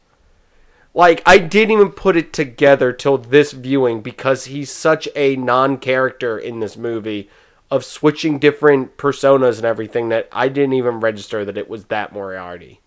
Like 0.93 1.21
I 1.25 1.37
didn't 1.37 1.71
even 1.71 1.91
put 1.91 2.17
it 2.17 2.33
together 2.33 2.91
till 2.91 3.17
this 3.17 3.51
viewing 3.51 4.01
because 4.01 4.45
he's 4.45 4.71
such 4.71 5.07
a 5.15 5.35
non-character 5.35 6.37
in 6.37 6.59
this 6.59 6.75
movie 6.75 7.29
of 7.71 7.85
switching 7.85 8.39
different 8.39 8.97
personas 8.97 9.57
and 9.57 9.65
everything 9.65 10.09
that 10.09 10.27
I 10.31 10.49
didn't 10.49 10.73
even 10.73 10.99
register 10.99 11.45
that 11.45 11.57
it 11.57 11.69
was 11.69 11.85
that 11.85 12.11
Moriarty. 12.11 12.81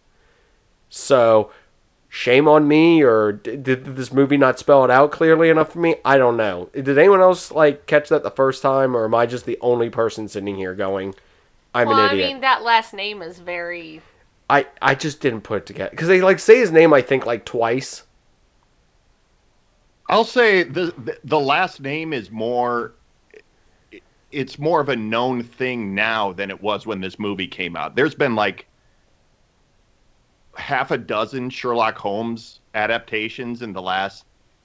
So, 0.89 1.51
shame 2.15 2.47
on 2.47 2.69
me 2.69 3.03
or 3.03 3.33
d- 3.33 3.57
did 3.57 3.97
this 3.97 4.13
movie 4.13 4.37
not 4.37 4.59
spell 4.59 4.85
it 4.85 4.91
out 4.91 5.11
clearly 5.11 5.49
enough 5.49 5.73
for 5.73 5.79
me? 5.79 5.97
I 6.05 6.19
don't 6.19 6.37
know. 6.37 6.69
Did 6.75 6.99
anyone 6.99 7.23
else 7.23 7.51
like 7.51 7.87
catch 7.87 8.11
that 8.11 8.23
the 8.23 8.31
first 8.31 8.61
time 8.61 8.95
or 8.95 9.07
am 9.07 9.15
I 9.15 9.25
just 9.25 9.47
the 9.47 9.57
only 9.63 9.89
person 9.89 10.29
sitting 10.29 10.55
here 10.57 10.75
going 10.75 11.15
I'm 11.75 11.89
well, 11.89 11.99
an 11.99 12.11
I 12.11 12.15
mean, 12.15 12.41
that 12.43 12.63
last 12.63 12.93
name 12.93 13.23
is 13.23 13.39
very. 13.39 14.03
I 14.51 14.67
I 14.83 14.95
just 14.95 15.21
didn't 15.21 15.41
put 15.41 15.63
it 15.63 15.67
together 15.67 15.97
cuz 15.97 16.07
they 16.07 16.21
like 16.21 16.39
say 16.39 16.59
his 16.59 16.71
name 16.71 16.93
I 16.93 17.01
think 17.01 17.25
like 17.25 17.47
twice. 17.47 18.03
I'll 20.11 20.25
say 20.25 20.65
the 20.65 20.93
the, 20.99 21.19
the 21.25 21.41
last 21.41 21.81
name 21.81 22.13
is 22.13 22.31
more. 22.31 22.93
It's 24.31 24.59
more 24.59 24.83
of 24.83 24.91
a 24.91 24.97
known 24.97 25.43
thing 25.43 25.95
now 25.95 26.35
than 26.35 26.51
it 26.51 26.61
was 26.61 26.87
when 26.87 27.01
this 27.01 27.19
movie 27.19 27.49
came 27.49 27.75
out. 27.75 27.97
There's 27.97 28.15
been 28.15 28.35
like 28.35 28.67
half 30.55 30.91
a 30.91 30.99
dozen 30.99 31.51
Sherlock 31.51 31.97
Holmes 31.97 32.61
adaptations 32.75 33.63
in 33.63 33.73
the 33.73 33.83
last 33.83 34.25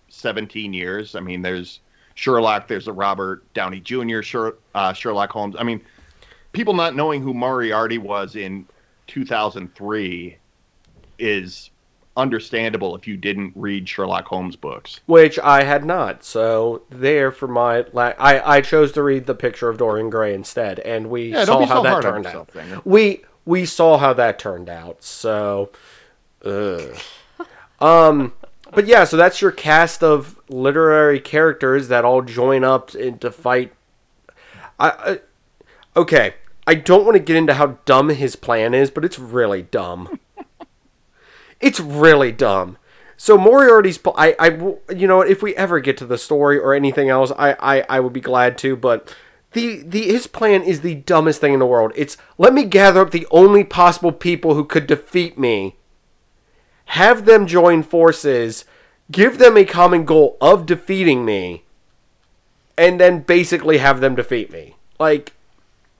17 0.09 0.73
years. 0.73 1.15
I 1.15 1.19
mean, 1.19 1.41
there's 1.41 1.79
Sherlock, 2.15 2.67
there's 2.67 2.87
a 2.87 2.93
Robert 2.93 3.43
Downey 3.53 3.79
Jr. 3.79 4.21
Sher, 4.21 4.55
uh, 4.75 4.93
Sherlock 4.93 5.29
Holmes. 5.31 5.55
I 5.59 5.63
mean, 5.63 5.81
people 6.51 6.73
not 6.73 6.95
knowing 6.95 7.21
who 7.21 7.33
Moriarty 7.33 7.97
was 7.97 8.35
in 8.35 8.65
2003 9.07 10.37
is 11.19 11.69
understandable 12.15 12.95
if 12.95 13.07
you 13.07 13.15
didn't 13.15 13.51
read 13.55 13.87
Sherlock 13.87 14.25
Holmes 14.25 14.55
books. 14.55 14.99
which 15.05 15.37
I 15.39 15.63
had 15.63 15.85
not. 15.85 16.23
So 16.23 16.81
there 16.89 17.31
for 17.31 17.47
my 17.47 17.85
la- 17.93 18.13
I 18.17 18.57
I 18.57 18.61
chose 18.61 18.91
to 18.93 19.03
read 19.03 19.27
the 19.27 19.35
picture 19.35 19.69
of 19.69 19.77
Dorian 19.77 20.09
Gray 20.09 20.33
instead, 20.33 20.79
and 20.79 21.09
we 21.11 21.31
Yeah, 21.33 21.45
saw 21.45 21.63
how 21.65 21.83
that 21.83 22.01
turned 22.01 22.25
out. 22.25 22.49
We 22.85 23.23
we 23.47 23.65
saw 23.65 23.97
how 23.97 24.13
that 24.13 24.37
turned 24.37 24.69
out. 24.69 25.01
So, 25.01 25.71
um, 27.79 28.33
but 28.73 28.85
yeah, 28.85 29.05
so 29.05 29.17
that's 29.17 29.41
your 29.41 29.51
cast 29.51 30.03
of 30.03 30.37
literary 30.49 31.19
characters 31.19 31.87
that 31.87 32.05
all 32.05 32.21
join 32.21 32.63
up 32.63 32.89
to 32.89 33.31
fight. 33.31 33.73
I, 34.79 34.89
I 34.89 35.19
okay. 35.99 36.35
I 36.69 36.75
don't 36.75 37.05
want 37.05 37.15
to 37.15 37.23
get 37.23 37.37
into 37.37 37.53
how 37.53 37.77
dumb 37.85 38.09
his 38.09 38.35
plan 38.35 38.73
is, 38.73 38.91
but 38.91 39.05
it's 39.05 39.17
really 39.17 39.61
dumb. 39.61 40.19
It's 41.61 41.79
really 41.79 42.33
dumb. 42.33 42.77
So 43.15 43.37
Moriarty's, 43.37 43.97
I, 44.05 44.35
I, 44.37 44.49
you 44.93 45.07
know, 45.07 45.21
if 45.21 45.41
we 45.41 45.55
ever 45.55 45.79
get 45.79 45.97
to 45.97 46.05
the 46.05 46.17
story 46.17 46.59
or 46.59 46.73
anything 46.73 47.07
else, 47.07 47.31
I, 47.37 47.55
I, 47.59 47.85
I 47.89 47.99
would 48.01 48.11
be 48.11 48.19
glad 48.19 48.57
to. 48.59 48.75
But 48.75 49.15
the, 49.57 49.81
the, 49.81 50.03
his 50.03 50.27
plan 50.27 50.61
is 50.61 50.81
the 50.81 50.95
dumbest 50.95 51.41
thing 51.41 51.53
in 51.53 51.59
the 51.59 51.65
world. 51.65 51.91
It's 51.95 52.15
let 52.37 52.53
me 52.53 52.63
gather 52.63 53.01
up 53.01 53.11
the 53.11 53.27
only 53.31 53.63
possible 53.63 54.11
people 54.11 54.53
who 54.53 54.63
could 54.63 54.85
defeat 54.85 55.37
me, 55.37 55.75
have 56.85 57.25
them 57.25 57.47
join 57.47 57.81
forces, 57.81 58.65
give 59.11 59.39
them 59.39 59.57
a 59.57 59.65
common 59.65 60.05
goal 60.05 60.37
of 60.39 60.67
defeating 60.67 61.25
me, 61.25 61.63
and 62.77 62.99
then 62.99 63.21
basically 63.21 63.79
have 63.79 63.99
them 63.99 64.15
defeat 64.15 64.51
me. 64.51 64.75
Like, 64.99 65.33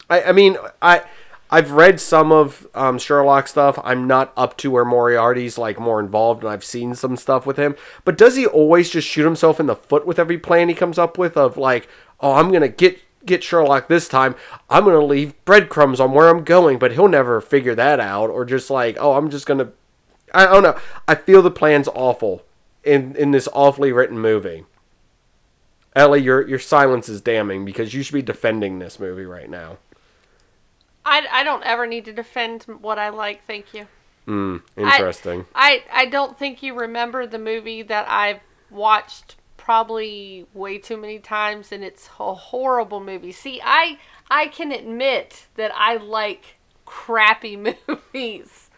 I, 0.07 0.23
I 0.23 0.31
mean, 0.33 0.57
I 0.79 1.01
I've 1.49 1.71
read 1.71 1.99
some 1.99 2.31
of 2.31 2.67
um, 2.75 2.99
Sherlock 2.99 3.47
stuff. 3.47 3.79
I'm 3.83 4.05
not 4.05 4.33
up 4.37 4.55
to 4.57 4.69
where 4.69 4.85
Moriarty's 4.85 5.57
like 5.57 5.79
more 5.79 5.99
involved, 5.99 6.43
and 6.43 6.51
I've 6.51 6.63
seen 6.63 6.93
some 6.93 7.17
stuff 7.17 7.47
with 7.47 7.57
him. 7.57 7.75
But 8.05 8.17
does 8.17 8.35
he 8.35 8.45
always 8.45 8.91
just 8.91 9.07
shoot 9.07 9.23
himself 9.23 9.59
in 9.59 9.65
the 9.65 9.75
foot 9.75 10.05
with 10.05 10.19
every 10.19 10.37
plan 10.37 10.69
he 10.69 10.75
comes 10.75 10.99
up 10.99 11.17
with? 11.17 11.35
Of 11.35 11.57
like, 11.57 11.87
oh, 12.19 12.33
I'm 12.33 12.51
gonna 12.51 12.67
get 12.67 12.99
get 13.27 13.43
Sherlock 13.43 13.87
this 13.87 14.07
time. 14.07 14.35
I'm 14.69 14.85
gonna 14.85 15.05
leave 15.05 15.33
breadcrumbs 15.45 15.99
on 15.99 16.11
where 16.11 16.29
I'm 16.29 16.43
going, 16.43 16.79
but 16.79 16.93
he'll 16.93 17.07
never 17.07 17.39
figure 17.41 17.75
that 17.75 17.99
out. 17.99 18.29
Or 18.29 18.45
just 18.45 18.69
like, 18.69 18.97
oh, 18.99 19.13
I'm 19.13 19.29
just 19.29 19.45
gonna. 19.45 19.71
I 20.33 20.45
don't 20.45 20.63
know. 20.63 20.77
I 21.07 21.15
feel 21.15 21.41
the 21.41 21.51
plan's 21.51 21.87
awful 21.89 22.43
in 22.83 23.15
in 23.15 23.31
this 23.31 23.47
awfully 23.53 23.91
written 23.91 24.19
movie. 24.19 24.65
Ellie, 25.95 26.21
your 26.21 26.47
your 26.47 26.59
silence 26.59 27.09
is 27.09 27.21
damning 27.21 27.65
because 27.65 27.93
you 27.93 28.03
should 28.03 28.13
be 28.13 28.21
defending 28.21 28.79
this 28.79 28.99
movie 28.99 29.25
right 29.25 29.49
now. 29.49 29.77
I, 31.03 31.25
I 31.31 31.43
don't 31.43 31.63
ever 31.63 31.87
need 31.87 32.05
to 32.05 32.13
defend 32.13 32.63
what 32.63 32.99
I 32.99 33.09
like. 33.09 33.45
Thank 33.47 33.73
you. 33.73 33.87
Hmm, 34.25 34.57
interesting. 34.75 35.45
I 35.55 35.83
I 35.91 36.05
don't 36.05 36.37
think 36.37 36.61
you 36.61 36.77
remember 36.77 37.25
the 37.25 37.39
movie 37.39 37.81
that 37.83 38.07
I've 38.09 38.41
watched 38.69 39.37
probably 39.67 40.45
way 40.53 40.77
too 40.77 40.95
many 40.95 41.19
times, 41.19 41.73
and 41.73 41.83
it's 41.83 42.09
a 42.21 42.33
horrible 42.33 43.01
movie. 43.01 43.33
See, 43.33 43.59
I 43.61 43.99
I 44.31 44.47
can 44.47 44.71
admit 44.71 45.47
that 45.55 45.73
I 45.75 45.97
like 45.97 46.55
crappy 46.85 47.57
movies, 47.87 48.69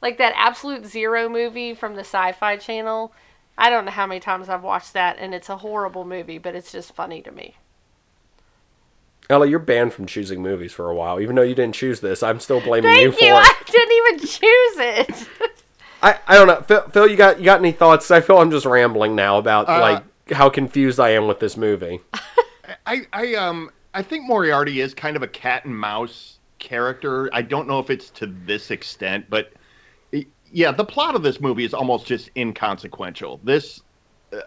like 0.00 0.18
that 0.18 0.32
Absolute 0.36 0.86
Zero 0.86 1.28
movie 1.28 1.74
from 1.74 1.96
the 1.96 2.02
Sci-Fi 2.02 2.58
Channel. 2.58 3.12
I 3.58 3.70
don't 3.70 3.86
know 3.86 3.90
how 3.90 4.06
many 4.06 4.20
times 4.20 4.48
I've 4.48 4.62
watched 4.62 4.92
that, 4.92 5.16
and 5.18 5.34
it's 5.34 5.48
a 5.48 5.56
horrible 5.56 6.04
movie, 6.04 6.38
but 6.38 6.54
it's 6.54 6.70
just 6.70 6.94
funny 6.94 7.22
to 7.22 7.32
me. 7.32 7.56
Ellie, 9.28 9.50
you're 9.50 9.58
banned 9.58 9.94
from 9.94 10.06
choosing 10.06 10.42
movies 10.42 10.72
for 10.72 10.88
a 10.88 10.94
while. 10.94 11.20
Even 11.20 11.34
though 11.34 11.42
you 11.42 11.56
didn't 11.56 11.74
choose 11.74 11.98
this, 11.98 12.22
I'm 12.22 12.38
still 12.38 12.60
blaming 12.60 12.92
you 12.92 13.10
Thank 13.10 13.18
for 13.18 13.24
you. 13.24 13.32
it. 13.32 13.36
I 13.42 13.62
didn't 13.68 13.92
even 13.96 14.18
choose 14.20 15.18
it. 15.18 15.28
I, 16.04 16.20
I 16.28 16.34
don't 16.36 16.46
know. 16.46 16.60
Phil, 16.60 16.82
Phil, 16.90 17.08
you 17.08 17.16
got 17.16 17.40
you 17.40 17.44
got 17.44 17.58
any 17.58 17.72
thoughts? 17.72 18.12
I 18.12 18.20
feel 18.20 18.38
I'm 18.38 18.52
just 18.52 18.64
rambling 18.64 19.16
now 19.16 19.38
about 19.38 19.68
Uh, 19.68 19.80
like 19.80 20.04
how 20.30 20.48
confused 20.50 20.98
I 21.00 21.10
am 21.10 21.26
with 21.26 21.40
this 21.40 21.56
movie. 21.56 22.00
I, 22.86 23.06
I 23.12 23.34
um 23.34 23.70
I 23.94 24.02
think 24.02 24.24
Moriarty 24.26 24.80
is 24.80 24.94
kind 24.94 25.16
of 25.16 25.22
a 25.22 25.28
cat 25.28 25.64
and 25.64 25.76
mouse 25.76 26.38
character. 26.58 27.30
I 27.32 27.42
don't 27.42 27.68
know 27.68 27.78
if 27.78 27.90
it's 27.90 28.10
to 28.10 28.26
this 28.26 28.70
extent, 28.70 29.26
but 29.30 29.52
y- 30.12 30.26
yeah, 30.50 30.72
the 30.72 30.84
plot 30.84 31.14
of 31.14 31.22
this 31.22 31.40
movie 31.40 31.64
is 31.64 31.74
almost 31.74 32.06
just 32.06 32.30
inconsequential. 32.36 33.40
This 33.44 33.80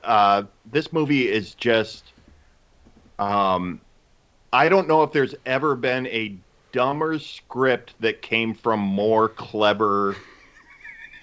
uh 0.04 0.44
this 0.66 0.92
movie 0.92 1.30
is 1.30 1.56
just 1.56 2.14
um 3.18 3.82
I 4.52 4.68
don't 4.70 4.88
know 4.88 5.04
if 5.04 5.12
there's 5.12 5.36
ever 5.46 5.76
been 5.76 6.08
a 6.08 6.36
dumber 6.72 7.20
script 7.20 7.96
that 8.00 8.22
came 8.22 8.54
from 8.54 8.80
more 8.80 9.30
clever 9.30 10.16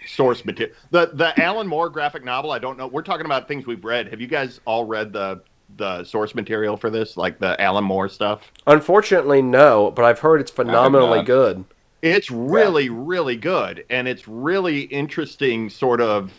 source 0.07 0.45
material. 0.45 0.75
The 0.91 1.11
the 1.13 1.41
Alan 1.43 1.67
Moore 1.67 1.91
graphic 1.91 2.25
novel, 2.25 2.51
I 2.51 2.59
don't 2.59 2.79
know. 2.79 2.87
We're 2.87 3.03
talking 3.03 3.27
about 3.27 3.49
things 3.49 3.67
we've 3.67 3.85
read. 3.85 4.09
Have 4.09 4.21
you 4.21 4.27
guys 4.27 4.61
all 4.65 4.85
read 4.85 5.13
the 5.13 5.43
the 5.77 6.05
source 6.05 6.35
material 6.35 6.77
for 6.77 6.91
this, 6.91 7.17
like 7.17 7.39
the 7.39 7.61
Alan 7.61 7.85
Moore 7.85 8.09
stuff? 8.09 8.53
Unfortunately, 8.67 9.43
no. 9.43 9.91
But 9.91 10.05
I've 10.05 10.21
heard 10.21 10.41
it's 10.41 10.51
phenomenally 10.51 11.23
good. 11.23 11.65
It's 12.03 12.31
really, 12.31 12.89
really 12.89 13.37
good, 13.37 13.85
and 13.91 14.07
it's 14.07 14.29
really 14.29 14.83
interesting. 14.83 15.69
Sort 15.69 16.01
of, 16.01 16.33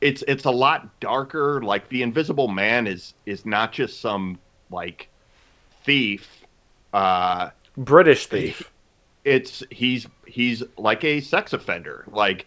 it's 0.00 0.22
it's 0.26 0.44
a 0.44 0.50
lot 0.50 1.00
darker. 1.00 1.60
Like 1.62 1.88
the 1.88 2.02
Invisible 2.02 2.48
Man 2.48 2.86
is 2.86 3.14
is 3.26 3.44
not 3.44 3.72
just 3.72 4.00
some 4.00 4.38
like 4.70 5.08
thief. 5.84 6.28
Uh, 6.92 7.50
British 7.76 8.26
thief. 8.26 8.70
It's 9.28 9.62
he's 9.70 10.06
he's 10.26 10.62
like 10.76 11.04
a 11.04 11.20
sex 11.20 11.52
offender, 11.52 12.04
like 12.10 12.46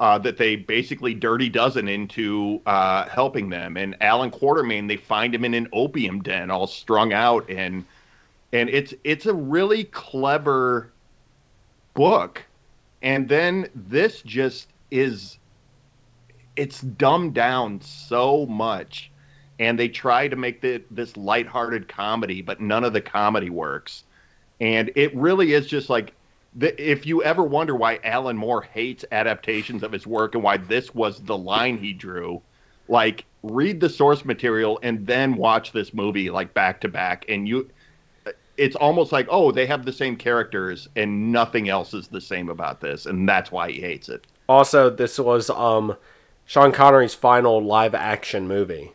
uh, 0.00 0.18
that 0.18 0.36
they 0.36 0.56
basically 0.56 1.14
dirty 1.14 1.48
dozen 1.48 1.88
into 1.88 2.60
uh, 2.66 3.08
helping 3.08 3.50
them. 3.50 3.76
And 3.76 3.96
Allan 4.00 4.30
Quatermain, 4.30 4.88
they 4.88 4.96
find 4.96 5.34
him 5.34 5.44
in 5.44 5.54
an 5.54 5.68
opium 5.72 6.22
den, 6.22 6.50
all 6.50 6.66
strung 6.66 7.12
out, 7.12 7.48
and 7.50 7.84
and 8.52 8.68
it's 8.70 8.94
it's 9.04 9.26
a 9.26 9.34
really 9.34 9.84
clever 9.84 10.90
book. 11.94 12.42
And 13.02 13.28
then 13.28 13.68
this 13.74 14.22
just 14.22 14.68
is 14.90 15.38
it's 16.56 16.80
dumbed 16.80 17.34
down 17.34 17.80
so 17.80 18.46
much. 18.46 19.10
And 19.58 19.78
they 19.78 19.88
try 19.88 20.28
to 20.28 20.34
make 20.34 20.60
the, 20.60 20.82
this 20.90 21.16
lighthearted 21.16 21.86
comedy 21.88 22.42
but 22.42 22.60
none 22.60 22.84
of 22.84 22.92
the 22.92 23.00
comedy 23.00 23.50
works. 23.50 24.04
And 24.60 24.90
it 24.96 25.14
really 25.14 25.52
is 25.52 25.66
just 25.66 25.88
like 25.90 26.12
the, 26.54 26.90
if 26.90 27.06
you 27.06 27.22
ever 27.22 27.42
wonder 27.42 27.74
why 27.74 27.98
alan 28.04 28.36
moore 28.36 28.62
hates 28.62 29.04
adaptations 29.12 29.82
of 29.82 29.92
his 29.92 30.06
work 30.06 30.34
and 30.34 30.42
why 30.44 30.56
this 30.56 30.94
was 30.94 31.22
the 31.22 31.36
line 31.36 31.78
he 31.78 31.92
drew 31.92 32.40
like 32.88 33.24
read 33.42 33.80
the 33.80 33.88
source 33.88 34.24
material 34.24 34.78
and 34.82 35.06
then 35.06 35.34
watch 35.36 35.72
this 35.72 35.94
movie 35.94 36.30
like 36.30 36.52
back 36.54 36.80
to 36.80 36.88
back 36.88 37.24
and 37.28 37.48
you 37.48 37.68
it's 38.58 38.76
almost 38.76 39.12
like 39.12 39.26
oh 39.30 39.50
they 39.50 39.64
have 39.66 39.84
the 39.86 39.92
same 39.92 40.14
characters 40.14 40.88
and 40.94 41.32
nothing 41.32 41.68
else 41.70 41.94
is 41.94 42.08
the 42.08 42.20
same 42.20 42.50
about 42.50 42.80
this 42.80 43.06
and 43.06 43.26
that's 43.28 43.50
why 43.50 43.70
he 43.70 43.80
hates 43.80 44.08
it 44.08 44.26
Also, 44.48 44.90
this 44.90 45.18
was 45.18 45.48
um, 45.48 45.96
Sean 46.44 46.70
Connery's 46.72 47.14
final 47.14 47.64
live 47.64 47.94
action 47.94 48.46
movie, 48.46 48.92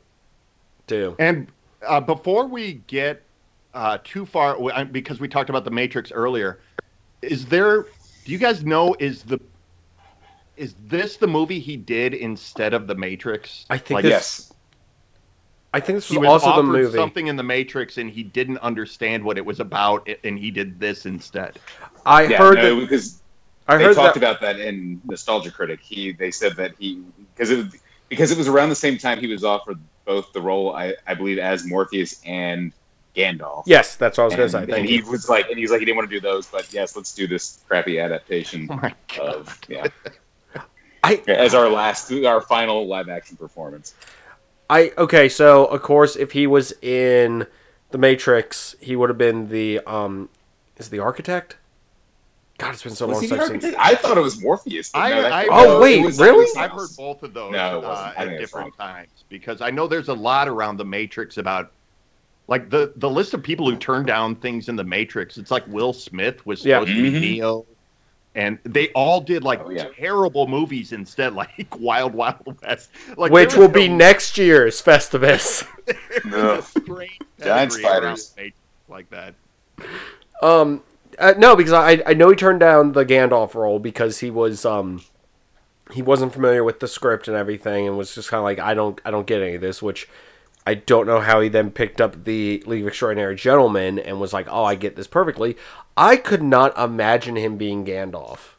too. 0.86 1.16
and 1.18 1.48
uh, 1.88 2.00
before 2.00 2.46
we 2.46 2.74
get 2.86 3.24
uh, 3.74 3.98
too 4.04 4.26
far 4.26 4.86
because 4.86 5.20
we 5.20 5.28
talked 5.28 5.50
about 5.50 5.64
the 5.66 5.72
matrix 5.72 6.12
earlier 6.12 6.60
is 7.22 7.46
there 7.46 7.84
do 8.26 8.32
you 8.32 8.38
guys 8.38 8.64
know 8.64 8.96
is 9.00 9.24
the 9.24 9.40
is 10.56 10.76
this 10.88 11.18
the 11.18 11.28
movie 11.28 11.60
he 11.60 11.78
did 11.78 12.14
instead 12.14 12.74
of 12.74 12.88
the 12.88 12.96
matrix 12.96 13.66
I 13.70 13.78
think 13.78 13.96
like 13.98 14.04
this- 14.04 14.12
Yes. 14.12 14.54
I 15.74 15.80
think 15.82 15.98
this 15.98 16.08
he 16.08 16.18
was, 16.18 16.28
was 16.28 16.44
also 16.44 16.56
the 16.62 16.68
offered 16.68 16.82
movie. 16.84 16.98
something 16.98 17.28
in 17.28 17.36
the 17.36 17.44
matrix 17.44 17.98
and 17.98 18.10
he 18.10 18.24
didn't 18.24 18.58
understand 18.60 19.24
what 19.24 19.38
it 19.38 19.46
was 19.46 19.60
about 19.60 20.08
and 20.24 20.40
he 20.40 20.50
did 20.52 20.80
this 20.80 21.06
instead 21.06 21.60
I 22.06 22.24
Yeah, 22.24 22.38
heard 22.38 22.56
no, 22.58 22.76
that. 22.76 22.82
because 22.82 23.22
I 23.68 23.78
they 23.78 23.84
heard 23.84 23.96
talked 23.96 24.14
that. 24.16 24.24
about 24.24 24.40
that 24.42 24.60
in 24.62 25.02
Nostalgia 25.04 25.52
Critic. 25.52 25.82
He 25.84 26.14
they 26.14 26.32
said 26.32 26.56
that 26.56 26.72
he 26.80 27.04
because 27.36 27.50
it 27.52 27.68
because 28.08 28.32
it 28.32 28.38
was 28.38 28.48
around 28.48 28.70
the 28.70 28.76
same 28.76 28.98
time 28.98 29.20
he 29.20 29.28
was 29.28 29.44
offered 29.44 29.78
both 30.06 30.32
the 30.32 30.40
role 30.40 30.74
I, 30.74 30.96
I 31.06 31.14
believe 31.16 31.38
as 31.38 31.66
Morpheus 31.68 32.22
and 32.26 32.72
Gandalf. 33.18 33.64
yes, 33.66 33.96
that's 33.96 34.18
what 34.18 34.24
I 34.24 34.26
was 34.28 34.36
going 34.36 34.48
to 34.48 34.52
say. 34.52 34.60
and 34.60 34.70
Thank 34.72 34.88
he 34.90 35.02
was 35.02 35.28
like, 35.28 35.48
and 35.50 35.58
he 35.58 35.64
was 35.64 35.72
like, 35.72 35.80
he 35.80 35.86
didn't 35.86 35.98
want 35.98 36.10
to 36.10 36.16
do 36.16 36.22
those, 36.22 36.46
but 36.48 36.72
yes, 36.72 36.96
let's 36.96 37.14
do 37.16 37.26
this 37.28 37.64
crappy 37.68 38.00
adaptation 38.00 38.68
oh 38.72 38.76
my 38.76 38.94
god 39.16 39.36
of 39.36 39.60
yeah 39.68 39.88
I, 41.04 41.22
as 41.28 41.54
our 41.54 41.70
last, 41.70 42.12
our 42.12 42.42
final 42.42 42.88
live 42.88 43.08
action 43.10 43.38
performance. 43.38 43.94
I 44.70 44.92
okay. 44.98 45.30
So 45.30 45.66
of 45.66 45.82
course, 45.82 46.16
if 46.16 46.32
he 46.34 46.46
was 46.48 46.74
in 46.82 47.46
the 47.92 47.98
Matrix, 47.98 48.76
he 48.82 48.96
would 48.96 49.08
have 49.10 49.18
been 49.18 49.48
the 49.50 49.80
um, 49.88 50.28
is 50.76 50.90
the 50.90 51.00
architect. 51.00 51.56
God, 52.58 52.74
it's 52.74 52.84
been 52.84 52.96
so 52.96 53.06
Was 53.08 53.14
long 53.18 53.22
since 53.22 53.32
I've 53.34 53.48
seen. 53.48 53.56
architect? 53.58 53.78
I 53.80 53.96
thought 53.96 54.18
it 54.18 54.22
was 54.22 54.42
Morpheus. 54.42 54.90
I- 54.96 55.10
no, 55.12 55.28
I- 55.28 55.48
Oh, 55.50 55.80
wait, 55.80 56.04
was- 56.04 56.20
really? 56.20 56.44
it 56.46 56.58
I've 56.58 56.72
heard 56.72 56.90
both 56.98 57.22
of 57.24 57.34
those 57.34 57.52
No, 57.52 57.82
uh, 57.82 58.14
at 58.18 58.38
different 58.40 58.76
times 58.76 59.10
because 59.30 59.62
I 59.62 59.70
know 59.70 59.88
there's 59.88 60.10
a 60.10 60.14
lot 60.14 60.48
around 60.48 60.78
the 60.78 60.86
Matrix 60.86 61.38
about 61.38 61.72
like 62.48 62.70
the 62.70 62.94
the 62.98 63.10
list 63.10 63.34
of 63.34 63.44
people 63.44 63.70
who 63.70 63.76
turned 63.78 64.08
down 64.08 64.36
things 64.36 64.70
in 64.70 64.76
the 64.76 64.84
Matrix. 64.84 65.38
It's 65.38 65.52
like 65.52 65.66
Will 65.68 65.94
Smith 65.94 66.46
was 66.46 66.64
Yeah. 66.66 66.80
supposed 66.80 66.96
to 66.96 67.02
be 67.12 67.18
Mhm. 67.18 67.22
Neo, 67.22 67.66
and 68.36 68.58
they 68.64 68.90
all 68.90 69.20
did 69.22 69.44
like 69.44 69.62
Oh, 69.66 69.70
yeah. 69.70 69.86
terrible 69.98 70.48
movies 70.48 70.92
instead, 70.94 71.34
like 71.42 71.68
Wild 71.80 72.14
Wild 72.14 72.58
West, 72.64 72.90
like 73.18 73.32
Which 73.32 73.56
will 73.56 73.64
was 73.68 73.72
be 73.74 73.88
no- 73.88 73.96
next 73.98 74.38
year's 74.38 74.82
Festivus. 74.82 75.66
Giant 77.44 77.74
spiders. 77.74 78.34
like 78.90 79.10
that. 79.10 79.34
Um, 80.42 80.82
uh, 81.20 81.34
no, 81.38 81.56
because 81.56 81.74
I 81.74 82.02
I 82.06 82.14
know 82.14 82.30
he 82.30 82.36
turned 82.36 82.60
down 82.60 82.94
the 82.94 83.06
Gandalf 83.06 83.56
role 83.56 83.80
because 83.80 84.20
he 84.20 84.30
was 84.32 84.66
um 84.66 85.02
he 85.94 86.02
wasn't 86.02 86.34
familiar 86.34 86.64
with 86.64 86.80
the 86.80 86.88
script 86.88 87.28
and 87.28 87.38
everything 87.38 87.88
and 87.88 87.98
was 87.98 88.14
just 88.14 88.30
kind 88.30 88.40
of 88.40 88.44
like 88.44 88.60
I 88.60 88.74
don't 88.74 89.00
I 89.06 89.12
don't 89.12 89.28
get 89.28 89.42
any 89.42 89.56
of 89.56 89.62
this, 89.62 89.82
which 89.82 90.08
I 90.68 90.74
don't 90.74 91.08
know 91.08 91.22
how 91.22 91.40
he 91.40 91.48
then 91.48 91.72
picked 91.72 92.02
up 92.02 92.26
the 92.26 92.62
League 92.66 92.82
of 92.82 92.90
Extraordinary 92.90 93.38
Gentlemen 93.38 93.98
and 94.00 94.20
was 94.20 94.34
like, 94.34 94.48
oh, 94.50 94.66
I 94.66 94.76
get 94.76 94.98
this 94.98 95.08
perfectly. 95.08 95.56
I 95.96 96.18
could 96.18 96.44
not 96.44 96.78
imagine 96.78 97.38
him 97.38 97.56
being 97.56 97.86
Gandalf. 97.86 98.56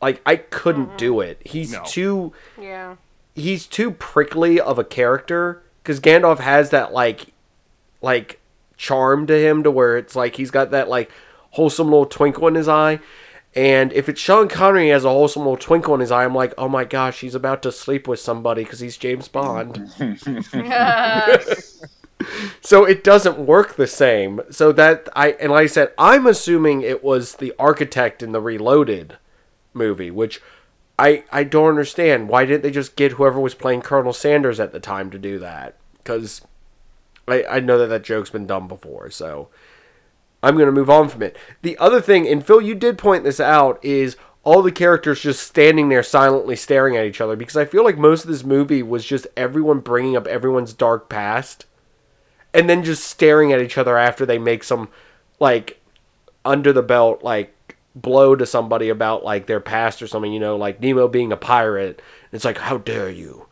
Like 0.00 0.22
I 0.24 0.36
couldn't 0.36 0.86
mm-hmm. 0.86 0.96
do 0.96 1.20
it. 1.20 1.42
He's 1.44 1.72
No. 1.72 1.82
too 1.86 2.32
Yeah. 2.58 2.96
he's 3.34 3.66
too 3.66 3.90
prickly 3.90 4.58
of 4.58 4.78
a 4.78 4.84
character 4.84 5.62
because 5.82 6.00
Gandalf 6.00 6.38
has 6.38 6.70
that 6.70 6.94
like 6.94 7.34
like 8.00 8.40
charm 8.78 9.26
to 9.26 9.38
him 9.38 9.62
to 9.62 9.70
where 9.70 9.98
it's 9.98 10.16
like 10.16 10.36
he's 10.36 10.50
got 10.50 10.70
that 10.70 10.88
like 10.88 11.10
wholesome 11.50 11.88
little 11.88 12.06
twinkle 12.06 12.48
in 12.48 12.54
his 12.54 12.66
eye. 12.66 12.98
And 13.54 13.92
if 13.92 14.08
it's 14.08 14.20
Sean 14.20 14.48
Connery 14.48 14.84
he 14.84 14.88
has 14.90 15.04
a 15.04 15.08
wholesome 15.08 15.42
little 15.42 15.56
twinkle 15.56 15.94
in 15.94 16.00
his 16.00 16.12
eye, 16.12 16.24
I'm 16.24 16.34
like, 16.34 16.54
oh 16.56 16.68
my 16.68 16.84
gosh, 16.84 17.20
he's 17.20 17.34
about 17.34 17.62
to 17.62 17.72
sleep 17.72 18.06
with 18.06 18.20
somebody 18.20 18.62
because 18.62 18.80
he's 18.80 18.96
James 18.96 19.26
Bond. 19.26 19.90
so 22.60 22.84
it 22.84 23.02
doesn't 23.02 23.38
work 23.38 23.74
the 23.74 23.86
same. 23.86 24.40
So 24.50 24.72
that 24.72 25.08
I 25.14 25.32
and 25.32 25.52
like 25.52 25.64
I 25.64 25.66
said, 25.66 25.92
I'm 25.98 26.26
assuming 26.26 26.82
it 26.82 27.02
was 27.02 27.36
the 27.36 27.52
architect 27.58 28.22
in 28.22 28.32
the 28.32 28.40
Reloaded 28.40 29.18
movie, 29.74 30.10
which 30.10 30.40
I 30.98 31.24
I 31.32 31.44
don't 31.44 31.70
understand. 31.70 32.28
Why 32.28 32.44
didn't 32.44 32.62
they 32.62 32.70
just 32.70 32.96
get 32.96 33.12
whoever 33.12 33.40
was 33.40 33.54
playing 33.54 33.82
Colonel 33.82 34.12
Sanders 34.12 34.60
at 34.60 34.72
the 34.72 34.80
time 34.80 35.10
to 35.10 35.18
do 35.18 35.38
that? 35.38 35.76
Because 35.98 36.42
I 37.26 37.44
I 37.44 37.60
know 37.60 37.78
that 37.78 37.88
that 37.88 38.04
joke's 38.04 38.30
been 38.30 38.46
done 38.46 38.68
before. 38.68 39.10
So 39.10 39.48
I'm 40.42 40.56
gonna 40.56 40.72
move 40.72 40.90
on 40.90 41.08
from 41.08 41.22
it. 41.22 41.36
The 41.62 41.76
other 41.78 42.00
thing, 42.00 42.26
and 42.26 42.44
Phil, 42.44 42.60
you 42.60 42.74
did 42.74 42.98
point 42.98 43.24
this 43.24 43.40
out, 43.40 43.82
is 43.84 44.16
all 44.42 44.62
the 44.62 44.72
characters 44.72 45.20
just 45.20 45.46
standing 45.46 45.88
there 45.88 46.02
silently 46.02 46.56
staring 46.56 46.96
at 46.96 47.04
each 47.04 47.20
other 47.20 47.36
because 47.36 47.56
I 47.56 47.66
feel 47.66 47.84
like 47.84 47.98
most 47.98 48.24
of 48.24 48.30
this 48.30 48.42
movie 48.42 48.82
was 48.82 49.04
just 49.04 49.26
everyone 49.36 49.80
bringing 49.80 50.16
up 50.16 50.26
everyone's 50.26 50.72
dark 50.72 51.08
past 51.08 51.66
and 52.54 52.68
then 52.68 52.82
just 52.82 53.04
staring 53.04 53.52
at 53.52 53.60
each 53.60 53.76
other 53.76 53.98
after 53.98 54.24
they 54.24 54.38
make 54.38 54.64
some 54.64 54.88
like 55.38 55.80
under 56.44 56.72
the 56.72 56.82
belt 56.82 57.22
like 57.22 57.76
blow 57.94 58.34
to 58.34 58.46
somebody 58.46 58.88
about 58.88 59.24
like 59.24 59.46
their 59.46 59.60
past 59.60 60.00
or 60.00 60.06
something 60.06 60.32
you 60.32 60.40
know 60.40 60.56
like 60.56 60.80
nemo 60.80 61.08
being 61.08 61.32
a 61.32 61.36
pirate 61.36 62.00
it's 62.32 62.44
like 62.44 62.58
how 62.58 62.78
dare 62.78 63.10
you 63.10 63.46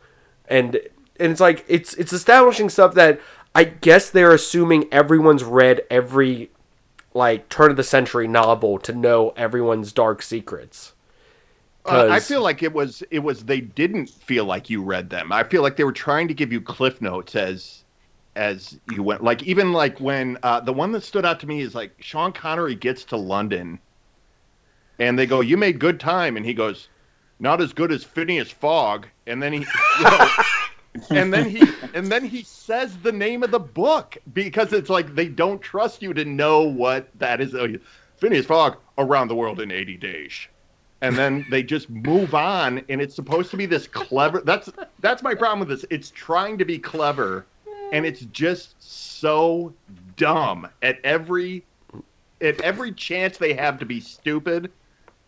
and 0.47 0.75
and 1.19 1.31
it's 1.31 1.41
like 1.41 1.63
it's 1.67 1.93
it's 1.95 2.13
establishing 2.13 2.69
stuff 2.69 2.93
that 2.93 3.19
i 3.53 3.63
guess 3.63 4.09
they're 4.09 4.33
assuming 4.33 4.87
everyone's 4.93 5.43
read 5.43 5.81
every 5.91 6.49
like 7.19 7.49
turn 7.49 7.69
of 7.71 7.77
the 7.77 7.83
century 7.83 8.27
novel 8.27 8.79
to 8.79 8.93
know 8.93 9.29
everyone's 9.37 9.91
dark 9.93 10.21
secrets 10.21 10.93
Uh, 11.85 12.07
I 12.09 12.19
feel 12.19 12.41
like 12.43 12.61
it 12.63 12.73
was 12.73 13.03
it 13.09 13.19
was 13.19 13.45
they 13.45 13.61
didn't 13.61 14.09
feel 14.09 14.45
like 14.45 14.69
you 14.69 14.83
read 14.83 15.09
them. 15.09 15.31
I 15.31 15.43
feel 15.43 15.61
like 15.63 15.75
they 15.77 15.83
were 15.85 15.91
trying 16.07 16.27
to 16.27 16.33
give 16.33 16.51
you 16.51 16.61
cliff 16.61 17.01
notes 17.01 17.35
as 17.35 17.83
as 18.35 18.79
you 18.91 19.01
went. 19.03 19.23
Like 19.23 19.43
even 19.43 19.73
like 19.73 19.99
when 19.99 20.37
uh, 20.43 20.59
the 20.61 20.73
one 20.73 20.91
that 20.93 21.03
stood 21.03 21.25
out 21.25 21.39
to 21.41 21.47
me 21.47 21.61
is 21.61 21.75
like 21.75 21.91
Sean 21.99 22.31
Connery 22.31 22.75
gets 22.75 23.03
to 23.05 23.17
London, 23.17 23.79
and 24.99 25.17
they 25.17 25.25
go, 25.25 25.41
"You 25.41 25.57
made 25.57 25.79
good 25.79 25.99
time," 25.99 26.37
and 26.37 26.45
he 26.45 26.53
goes, 26.53 26.89
"Not 27.39 27.61
as 27.61 27.73
good 27.73 27.91
as 27.91 28.03
Phineas 28.03 28.51
Fogg," 28.51 29.07
and 29.27 29.41
then 29.41 29.53
he. 29.53 29.59
You 29.99 30.05
know, 30.05 30.27
and 31.09 31.33
then 31.33 31.49
he 31.49 31.67
and 31.93 32.07
then 32.07 32.23
he 32.25 32.43
says 32.43 32.97
the 32.97 33.11
name 33.11 33.43
of 33.43 33.51
the 33.51 33.59
book 33.59 34.17
because 34.33 34.73
it's 34.73 34.89
like 34.89 35.15
they 35.15 35.27
don't 35.27 35.61
trust 35.61 36.01
you 36.01 36.13
to 36.13 36.25
know 36.25 36.61
what 36.61 37.09
that 37.19 37.41
is. 37.41 37.55
Oh, 37.55 37.67
Phineas 38.17 38.45
Fogg 38.45 38.77
around 38.97 39.29
the 39.29 39.35
world 39.35 39.61
in 39.61 39.71
80 39.71 39.97
days. 39.97 40.47
And 41.01 41.15
then 41.15 41.45
they 41.49 41.63
just 41.63 41.89
move 41.89 42.35
on 42.35 42.83
and 42.89 43.01
it's 43.01 43.15
supposed 43.15 43.51
to 43.51 43.57
be 43.57 43.65
this 43.65 43.87
clever 43.87 44.41
that's 44.41 44.69
that's 44.99 45.23
my 45.23 45.33
problem 45.33 45.59
with 45.59 45.69
this. 45.69 45.85
It's 45.89 46.11
trying 46.11 46.57
to 46.57 46.65
be 46.65 46.77
clever 46.77 47.45
and 47.93 48.05
it's 48.05 48.21
just 48.21 48.75
so 48.79 49.73
dumb 50.17 50.67
at 50.81 50.99
every 51.03 51.63
at 52.41 52.59
every 52.61 52.91
chance 52.91 53.37
they 53.37 53.53
have 53.53 53.79
to 53.79 53.85
be 53.85 53.99
stupid 53.99 54.71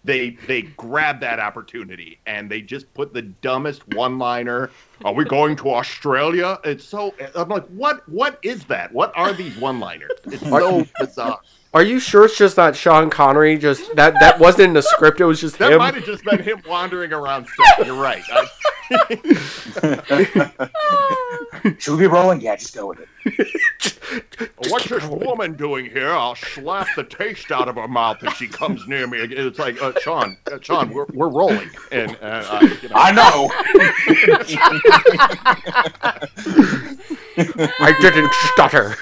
they 0.03 0.31
they 0.47 0.63
grab 0.63 1.19
that 1.19 1.39
opportunity 1.39 2.19
and 2.25 2.49
they 2.49 2.61
just 2.61 2.91
put 2.93 3.13
the 3.13 3.21
dumbest 3.21 3.87
one 3.89 4.17
liner 4.17 4.71
are 5.03 5.13
we 5.13 5.25
going 5.25 5.55
to 5.55 5.69
australia? 5.69 6.59
It's 6.63 6.85
so 6.85 7.15
i'm 7.35 7.49
like 7.49 7.65
what 7.67 8.07
what 8.09 8.39
is 8.43 8.65
that? 8.65 8.91
What 8.91 9.11
are 9.15 9.33
these 9.33 9.57
one 9.57 9.79
liners 9.79 10.11
it's 10.25 10.41
so 10.41 10.85
bizarre 10.99 11.39
are 11.73 11.83
you 11.83 11.99
sure 11.99 12.25
it's 12.25 12.37
just 12.37 12.57
not 12.57 12.75
sean 12.75 13.09
connery 13.09 13.57
just 13.57 13.95
that 13.95 14.13
that 14.19 14.39
wasn't 14.39 14.61
in 14.61 14.73
the 14.73 14.81
script 14.81 15.19
it 15.19 15.25
was 15.25 15.41
just 15.41 15.57
that 15.57 15.71
him 15.71 15.79
might 15.79 15.93
have 15.93 16.05
just 16.05 16.23
been 16.23 16.41
him 16.41 16.61
wandering 16.67 17.13
around 17.13 17.47
set. 17.77 17.85
you're 17.85 17.95
right 17.95 18.23
I, 18.29 18.47
Should 21.79 21.97
we 21.97 21.99
be 21.99 22.07
rolling? 22.07 22.41
Yeah, 22.41 22.55
just 22.55 22.73
go 22.73 22.87
with 22.87 22.99
it. 22.99 23.07
What's 24.69 24.89
this 24.89 25.05
woman 25.05 25.55
doing 25.55 25.85
here? 25.85 26.09
I'll 26.09 26.33
slap 26.35 26.87
the 26.95 27.03
taste 27.03 27.51
out 27.51 27.69
of 27.69 27.75
her 27.75 27.87
mouth 27.87 28.17
if 28.23 28.33
she 28.33 28.47
comes 28.47 28.87
near 28.87 29.05
me. 29.07 29.19
It's 29.19 29.59
like, 29.59 29.79
uh, 29.81 29.93
Sean, 30.01 30.37
uh, 30.51 30.57
Sean, 30.61 30.91
we're, 30.93 31.05
we're 31.13 31.29
rolling, 31.29 31.69
and 31.91 32.17
uh, 32.21 32.43
I, 32.49 32.61
you 32.81 32.89
know, 32.89 32.95
I 32.95 33.11
know. 33.11 33.51
I 37.79 37.93
didn't 38.01 38.33
stutter. 38.33 38.95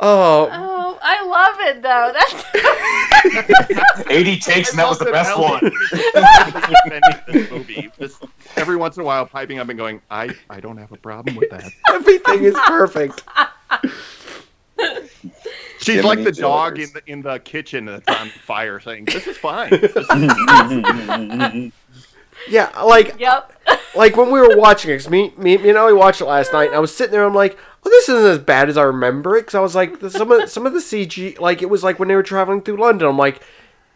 Oh, 0.00 0.48
Oh, 0.52 0.98
I 1.02 1.24
love 1.26 1.56
it 1.60 1.82
though. 1.82 2.12
That's 2.14 4.06
80 4.10 4.38
takes, 4.38 4.70
and 4.70 4.78
that 4.78 4.88
was 4.88 4.98
the 4.98 5.06
best 5.06 5.36
one. 5.38 5.72
movie. 7.58 7.90
This, 7.98 8.18
every 8.56 8.76
once 8.76 8.96
in 8.96 9.02
a 9.02 9.06
while, 9.06 9.26
piping 9.26 9.58
up 9.58 9.68
and 9.68 9.78
going, 9.78 10.00
"I, 10.10 10.30
I 10.48 10.60
don't 10.60 10.76
have 10.76 10.92
a 10.92 10.96
problem 10.96 11.36
with 11.36 11.50
that." 11.50 11.70
everything 11.92 12.44
is 12.44 12.54
perfect. 12.66 13.22
She's 15.80 15.96
Jiminy 15.96 16.02
like 16.08 16.24
the 16.24 16.32
dog 16.32 16.78
in 16.78 16.90
the 16.92 17.02
in 17.06 17.22
the 17.22 17.38
kitchen 17.40 17.84
that's 17.86 18.08
on 18.08 18.28
fire, 18.28 18.78
saying, 18.80 19.06
"This 19.06 19.26
is 19.26 19.36
fine." 19.36 19.70
Yeah, 22.48 22.70
like 22.82 23.18
yep. 23.18 23.52
like 23.96 24.16
when 24.16 24.30
we 24.30 24.40
were 24.40 24.56
watching 24.56 24.92
it, 24.92 24.98
'cause 24.98 25.10
me, 25.10 25.32
me, 25.36 25.56
me 25.58 25.70
and 25.70 25.76
Ellie 25.78 25.92
watched 25.92 26.20
it 26.20 26.26
last 26.26 26.52
night, 26.52 26.66
and 26.68 26.76
I 26.76 26.78
was 26.78 26.94
sitting 26.94 27.10
there, 27.10 27.24
I'm 27.24 27.34
like, 27.34 27.58
oh, 27.84 27.90
this 27.90 28.08
isn't 28.08 28.30
as 28.30 28.38
bad 28.38 28.68
as 28.68 28.76
I 28.76 28.82
remember 28.82 29.36
it, 29.36 29.42
because 29.42 29.54
I 29.54 29.60
was 29.60 29.74
like, 29.74 30.00
some 30.10 30.30
of 30.30 30.48
some 30.50 30.66
of 30.66 30.72
the 30.72 30.80
CG, 30.80 31.38
like 31.38 31.62
it 31.62 31.70
was 31.70 31.84
like 31.84 31.98
when 31.98 32.08
they 32.08 32.14
were 32.14 32.22
traveling 32.22 32.62
through 32.62 32.78
London, 32.78 33.08
I'm 33.08 33.18
like, 33.18 33.42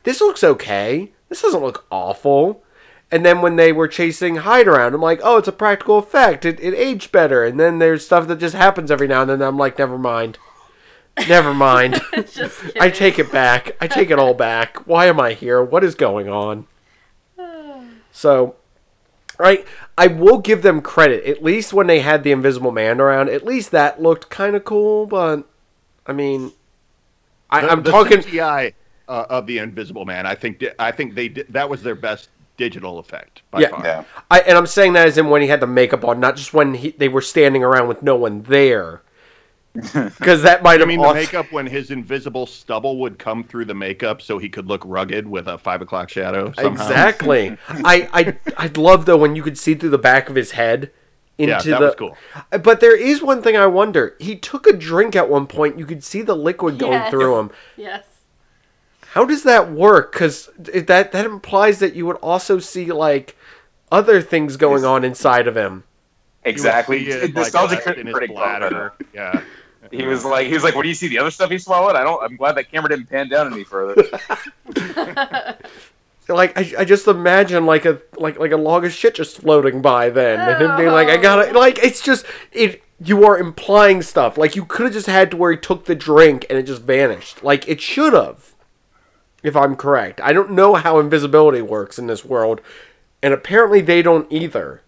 this 0.04 0.20
looks 0.20 0.44
okay, 0.44 1.12
this 1.28 1.42
doesn't 1.42 1.62
look 1.62 1.86
awful, 1.90 2.62
and 3.10 3.24
then 3.24 3.42
when 3.42 3.56
they 3.56 3.72
were 3.72 3.88
chasing 3.88 4.36
Hyde 4.36 4.68
around, 4.68 4.94
I'm 4.94 5.00
like, 5.00 5.20
oh, 5.22 5.38
it's 5.38 5.48
a 5.48 5.52
practical 5.52 5.98
effect, 5.98 6.44
it, 6.44 6.60
it 6.60 6.74
aged 6.74 7.12
better, 7.12 7.44
and 7.44 7.58
then 7.58 7.78
there's 7.78 8.04
stuff 8.04 8.26
that 8.28 8.40
just 8.40 8.54
happens 8.54 8.90
every 8.90 9.08
now 9.08 9.22
and 9.22 9.30
then, 9.30 9.42
I'm 9.42 9.58
like, 9.58 9.78
never 9.78 9.98
mind, 9.98 10.38
never 11.28 11.54
mind. 11.54 12.00
I 12.80 12.90
take 12.90 13.18
it 13.18 13.30
back, 13.30 13.76
I 13.80 13.86
take 13.86 14.10
it 14.10 14.18
all 14.18 14.34
back. 14.34 14.86
Why 14.86 15.06
am 15.06 15.20
I 15.20 15.34
here? 15.34 15.62
What 15.62 15.84
is 15.84 15.94
going 15.94 16.28
on? 16.28 16.66
So, 18.14 18.56
right, 19.38 19.66
I 19.98 20.06
will 20.08 20.38
give 20.38 20.62
them 20.62 20.80
credit. 20.80 21.24
At 21.24 21.42
least 21.42 21.72
when 21.72 21.86
they 21.86 22.00
had 22.00 22.22
the 22.24 22.32
Invisible 22.32 22.72
Man 22.72 23.00
around, 23.00 23.28
at 23.28 23.44
least 23.44 23.70
that 23.72 24.00
looked 24.02 24.30
kind 24.30 24.56
of 24.56 24.64
cool. 24.64 25.06
But 25.06 25.44
I 26.06 26.12
mean, 26.12 26.52
I, 27.50 27.60
The- 27.62 27.70
I'm 27.70 27.82
the 27.82 27.90
talking. 27.90 28.18
CGI 28.18 28.74
uh, 29.08 29.26
of 29.28 29.46
the 29.46 29.58
Invisible 29.58 30.04
Man. 30.04 30.26
I 30.26 30.34
think 30.34 30.64
I 30.78 30.92
think 30.92 31.14
they 31.14 31.28
did, 31.28 31.46
that 31.52 31.68
was 31.68 31.82
their 31.82 31.94
best 31.94 32.28
digital 32.56 32.98
effect 32.98 33.42
by 33.50 33.60
Yeah. 33.60 33.68
far. 33.68 33.84
Yeah. 33.84 34.04
I, 34.30 34.40
and 34.40 34.56
I'm 34.58 34.66
saying 34.66 34.92
that 34.92 35.08
as 35.08 35.18
in 35.18 35.28
when 35.30 35.42
he 35.42 35.48
had 35.48 35.60
the 35.60 35.66
makeup 35.66 36.04
on, 36.04 36.20
not 36.20 36.36
just 36.36 36.52
when 36.54 36.74
he, 36.74 36.90
they 36.90 37.08
were 37.08 37.22
standing 37.22 37.64
around 37.64 37.88
with 37.88 38.02
no 38.02 38.14
one 38.16 38.42
there. 38.42 39.02
Because 39.94 40.42
that 40.42 40.62
might 40.62 40.76
I 40.76 40.78
have. 40.80 40.88
mean, 40.88 41.00
the 41.00 41.14
makeup 41.14 41.50
when 41.50 41.66
his 41.66 41.90
invisible 41.90 42.46
stubble 42.46 42.98
would 42.98 43.18
come 43.18 43.42
through 43.42 43.64
the 43.64 43.74
makeup, 43.74 44.20
so 44.20 44.36
he 44.38 44.48
could 44.48 44.66
look 44.66 44.82
rugged 44.84 45.26
with 45.26 45.48
a 45.48 45.56
five 45.56 45.80
o'clock 45.80 46.10
shadow. 46.10 46.52
Somehow. 46.52 46.82
Exactly. 46.82 47.56
I 47.68 48.08
I 48.12 48.36
I'd 48.58 48.76
love 48.76 49.06
though 49.06 49.16
when 49.16 49.34
you 49.34 49.42
could 49.42 49.56
see 49.56 49.74
through 49.74 49.90
the 49.90 49.98
back 49.98 50.28
of 50.28 50.34
his 50.36 50.50
head 50.52 50.90
into 51.38 51.52
Yeah, 51.52 51.62
that 51.62 51.78
the. 51.78 51.84
was 51.86 51.94
cool. 51.94 52.16
But 52.62 52.80
there 52.80 52.94
is 52.96 53.22
one 53.22 53.40
thing 53.42 53.56
I 53.56 53.66
wonder. 53.66 54.14
He 54.20 54.36
took 54.36 54.66
a 54.66 54.72
drink 54.74 55.16
at 55.16 55.30
one 55.30 55.46
point. 55.46 55.78
You 55.78 55.86
could 55.86 56.04
see 56.04 56.20
the 56.20 56.36
liquid 56.36 56.78
going 56.78 56.92
Yes. 56.92 57.10
through 57.10 57.38
him. 57.38 57.50
Yes. 57.76 58.04
How 59.12 59.24
does 59.24 59.42
that 59.44 59.70
work? 59.72 60.12
Because 60.12 60.50
that 60.58 61.12
that 61.12 61.24
implies 61.24 61.78
that 61.78 61.94
you 61.94 62.04
would 62.06 62.16
also 62.16 62.58
see 62.58 62.92
like 62.92 63.36
other 63.90 64.20
things 64.20 64.58
going 64.58 64.84
on 64.84 65.02
inside 65.04 65.46
of 65.46 65.56
him. 65.56 65.84
Exactly. 66.44 67.04
see 67.06 67.10
it, 67.12 67.22
like, 67.22 67.34
Nostalgia 67.34 67.74
left 67.74 67.84
critic 67.84 68.00
in 68.00 68.06
his 68.08 68.14
critic 68.14 68.36
called 68.36 68.62
that. 68.62 68.70
bladder. 68.70 68.92
Yeah. 69.14 69.40
He 69.92 70.06
was 70.06 70.24
like, 70.24 70.46
he 70.46 70.54
was 70.54 70.64
like, 70.64 70.74
"What 70.74 70.82
do 70.82 70.88
you 70.88 70.94
see? 70.94 71.08
The 71.08 71.18
other 71.18 71.30
stuff 71.30 71.50
he 71.50 71.58
swallowed? 71.58 71.94
I 71.96 72.02
don't. 72.02 72.22
I'm 72.22 72.36
glad 72.36 72.56
that 72.56 72.70
camera 72.70 72.88
didn't 72.88 73.08
pan 73.08 73.28
down 73.28 73.52
any 73.52 73.62
further." 73.64 74.04
Like 76.28 76.56
I, 76.56 76.80
I 76.82 76.84
just 76.84 77.08
imagine 77.08 77.66
like 77.66 77.84
a 77.84 78.00
like 78.16 78.38
like 78.38 78.52
a 78.52 78.56
log 78.56 78.84
of 78.84 78.92
shit 78.92 79.14
just 79.14 79.38
floating 79.38 79.82
by 79.82 80.08
then, 80.10 80.40
and 80.40 80.62
him 80.62 80.76
being 80.76 80.90
like, 80.90 81.08
I 81.08 81.18
oh. 81.18 81.22
gotta 81.22 81.58
like 81.58 81.78
it's 81.82 82.00
just 82.00 82.24
it. 82.52 82.82
You 83.04 83.24
are 83.24 83.36
implying 83.36 84.00
stuff 84.02 84.38
like 84.38 84.54
you 84.54 84.64
could 84.64 84.84
have 84.84 84.92
just 84.92 85.08
had 85.08 85.32
to 85.32 85.36
where 85.36 85.50
he 85.50 85.58
took 85.58 85.86
the 85.86 85.96
drink 85.96 86.46
and 86.48 86.56
it 86.56 86.62
just 86.62 86.82
vanished. 86.82 87.42
Like 87.42 87.68
it 87.68 87.80
should 87.80 88.12
have, 88.12 88.54
if 89.42 89.56
I'm 89.56 89.74
correct. 89.74 90.20
I 90.20 90.32
don't 90.32 90.52
know 90.52 90.76
how 90.76 91.00
invisibility 91.00 91.62
works 91.62 91.98
in 91.98 92.06
this 92.06 92.24
world, 92.24 92.60
and 93.20 93.34
apparently 93.34 93.80
they 93.80 94.02
don't 94.02 94.30
either. 94.30 94.82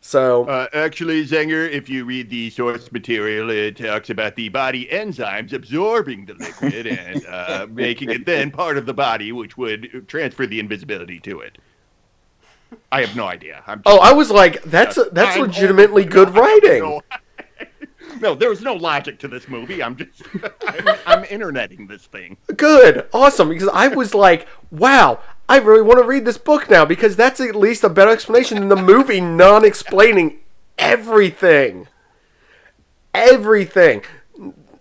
So 0.00 0.46
Uh, 0.46 0.66
actually, 0.72 1.24
Zenger, 1.26 1.70
if 1.70 1.88
you 1.88 2.04
read 2.04 2.30
the 2.30 2.50
source 2.50 2.90
material, 2.90 3.50
it 3.50 3.76
talks 3.76 4.10
about 4.10 4.34
the 4.34 4.48
body 4.48 4.86
enzymes 4.90 5.52
absorbing 5.52 6.24
the 6.24 6.34
liquid 6.34 6.86
and 6.86 7.26
uh, 7.26 7.66
making 7.70 8.10
it 8.10 8.24
then 8.24 8.50
part 8.50 8.78
of 8.78 8.86
the 8.86 8.94
body, 8.94 9.32
which 9.32 9.56
would 9.58 10.08
transfer 10.08 10.46
the 10.46 10.58
invisibility 10.58 11.20
to 11.20 11.40
it. 11.40 11.58
I 12.92 13.00
have 13.02 13.14
no 13.16 13.26
idea. 13.26 13.62
I'm 13.66 13.82
Oh, 13.84 13.98
I 13.98 14.12
was 14.12 14.30
like, 14.30 14.62
that's 14.62 14.98
that's 15.12 15.36
I'm 15.36 15.42
legitimately 15.42 16.04
good 16.04 16.30
writing. 16.30 16.80
No, 16.80 17.02
no, 18.20 18.34
there 18.34 18.48
was 18.48 18.62
no 18.62 18.74
logic 18.74 19.18
to 19.20 19.28
this 19.28 19.48
movie. 19.48 19.82
I'm 19.82 19.96
just, 19.96 20.22
I'm, 20.66 20.96
I'm 21.06 21.24
interneting 21.24 21.86
this 21.86 22.06
thing. 22.06 22.36
Good, 22.56 23.06
awesome. 23.12 23.48
Because 23.48 23.68
I 23.68 23.88
was 23.88 24.14
like, 24.14 24.46
wow, 24.70 25.20
I 25.50 25.56
really 25.58 25.82
want 25.82 25.98
to 25.98 26.06
read 26.06 26.24
this 26.24 26.38
book 26.38 26.70
now 26.70 26.84
because 26.84 27.16
that's 27.16 27.40
at 27.40 27.56
least 27.56 27.82
a 27.82 27.88
better 27.88 28.12
explanation 28.12 28.60
than 28.60 28.68
the 28.68 28.76
movie 28.76 29.20
non-explaining 29.20 30.38
everything, 30.78 31.88
everything. 33.12 34.04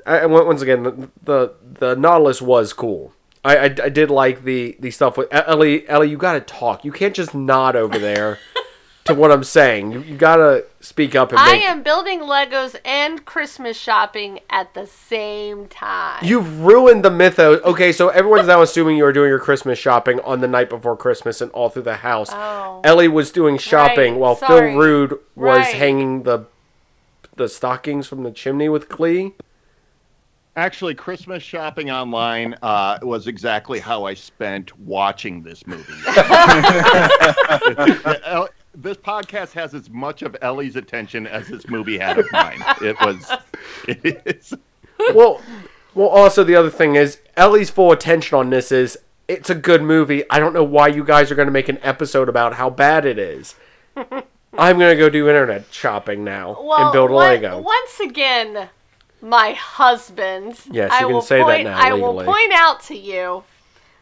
I, 0.06 0.28
once 0.28 0.62
again, 0.62 0.84
the, 0.84 1.10
the 1.24 1.54
the 1.80 1.96
Nautilus 1.96 2.40
was 2.40 2.72
cool. 2.74 3.14
I, 3.44 3.58
I, 3.58 3.64
I 3.64 3.90
did 3.90 4.12
like 4.12 4.44
the 4.44 4.78
the 4.80 4.92
stuff 4.92 5.18
with 5.18 5.28
Ellie. 5.34 5.90
Ellie, 5.90 6.12
you 6.12 6.18
gotta 6.18 6.40
talk. 6.40 6.86
You 6.86 6.92
can't 6.92 7.16
just 7.16 7.34
nod 7.34 7.76
over 7.76 7.98
there 7.98 8.38
to 9.10 9.16
what 9.16 9.32
I'm 9.32 9.44
saying. 9.44 9.92
You, 9.92 10.02
you 10.02 10.16
gotta 10.18 10.66
speak 10.80 11.16
up 11.16 11.30
and 11.32 11.40
I 11.40 11.54
make. 11.54 11.64
am 11.64 11.84
building 11.84 12.22
Legos 12.22 12.76
and 12.86 13.24
Christmas 13.26 13.78
shopping 13.78 14.40
at 14.50 14.74
the 14.74 14.88
same 14.88 15.68
time. 15.68 16.24
You've 16.24 16.62
ruined 16.62 17.04
the 17.04 17.12
mythos. 17.12 17.62
Okay, 17.64 17.92
so 17.92 18.10
everyone's 18.10 18.48
now 18.48 18.62
assuming 18.62 18.98
you 18.98 19.04
were 19.04 19.12
doing 19.14 19.30
your 19.30 19.40
Christmas 19.40 19.78
shopping 19.78 20.20
on 20.22 20.40
the 20.42 20.48
night 20.48 20.70
before 20.70 20.96
Christmas 20.96 21.42
and 21.42 21.52
all 21.52 21.70
through 21.70 21.84
the 21.84 21.98
house. 21.98 22.30
Oh. 22.32 22.82
Ellie 22.84 23.08
was 23.10 23.32
doing 23.32 23.58
shopping 23.58 24.14
Right, 24.14 24.20
while 24.20 24.36
sorry. 24.38 24.72
Phil 24.72 24.80
Rude 24.80 25.12
was 25.36 25.66
Right. 25.66 25.76
hanging 25.76 26.24
the 26.24 26.46
the 27.36 27.50
stockings 27.50 28.08
from 28.08 28.24
the 28.24 28.32
chimney 28.32 28.70
with 28.70 28.90
Glee. 28.90 29.34
Actually, 30.58 30.94
Christmas 30.94 31.42
shopping 31.42 31.90
online 31.90 32.54
uh, 32.62 33.00
was 33.02 33.28
exactly 33.28 33.80
how 33.80 34.04
I 34.04 34.14
spent 34.14 34.78
watching 34.78 35.42
this 35.42 35.66
movie. 35.66 35.86
El- 38.80 38.84
this 38.84 38.98
podcast 38.98 39.54
has 39.54 39.74
as 39.74 39.90
much 39.90 40.22
of 40.22 40.36
Ellie's 40.42 40.76
attention 40.76 41.28
as 41.28 41.48
this 41.48 41.68
movie 41.68 41.98
had 41.98 42.18
of 42.20 42.32
mine. 42.32 42.62
It 42.82 43.00
was, 43.02 43.32
it 43.88 44.22
is. 44.26 44.54
well, 45.14 45.42
well. 45.94 46.08
Also, 46.08 46.44
the 46.44 46.56
other 46.56 46.70
thing 46.70 46.96
is 46.96 47.20
Ellie's 47.36 47.70
full 47.70 47.92
attention 47.92 48.38
on 48.38 48.50
this 48.50 48.72
is 48.72 48.98
it's 49.28 49.50
a 49.50 49.56
good 49.56 49.82
movie. 49.84 50.24
I 50.30 50.40
don't 50.40 50.54
know 50.54 50.64
why 50.64 50.88
you 50.88 51.04
guys 51.04 51.32
are 51.32 51.36
going 51.36 51.48
to 51.48 51.52
make 51.52 51.70
an 51.70 51.80
episode 51.82 52.30
about 52.30 52.56
how 52.56 52.70
bad 52.70 53.06
it 53.06 53.20
is. 53.20 53.56
I'm 54.58 54.80
going 54.80 54.92
to 54.92 54.96
go 54.96 55.10
do 55.10 55.28
internet 55.30 55.72
shopping 55.72 56.24
now 56.24 56.58
well, 56.62 56.86
and 56.86 56.94
build 56.94 57.12
a 57.12 57.14
one- 57.14 57.28
Lego. 57.30 57.62
Once 57.62 58.00
again, 58.00 58.70
my 59.22 59.52
husband. 59.54 60.60
Yes, 60.72 60.92
I 60.92 61.02
you 61.02 61.06
can 61.06 61.14
will 61.14 61.22
say 61.22 61.38
that 61.40 61.46
point, 61.46 61.64
now 61.66 61.80
I 61.80 61.94
will 61.94 62.24
point 62.24 62.54
out 62.54 62.82
to 62.84 62.96
you 62.98 63.44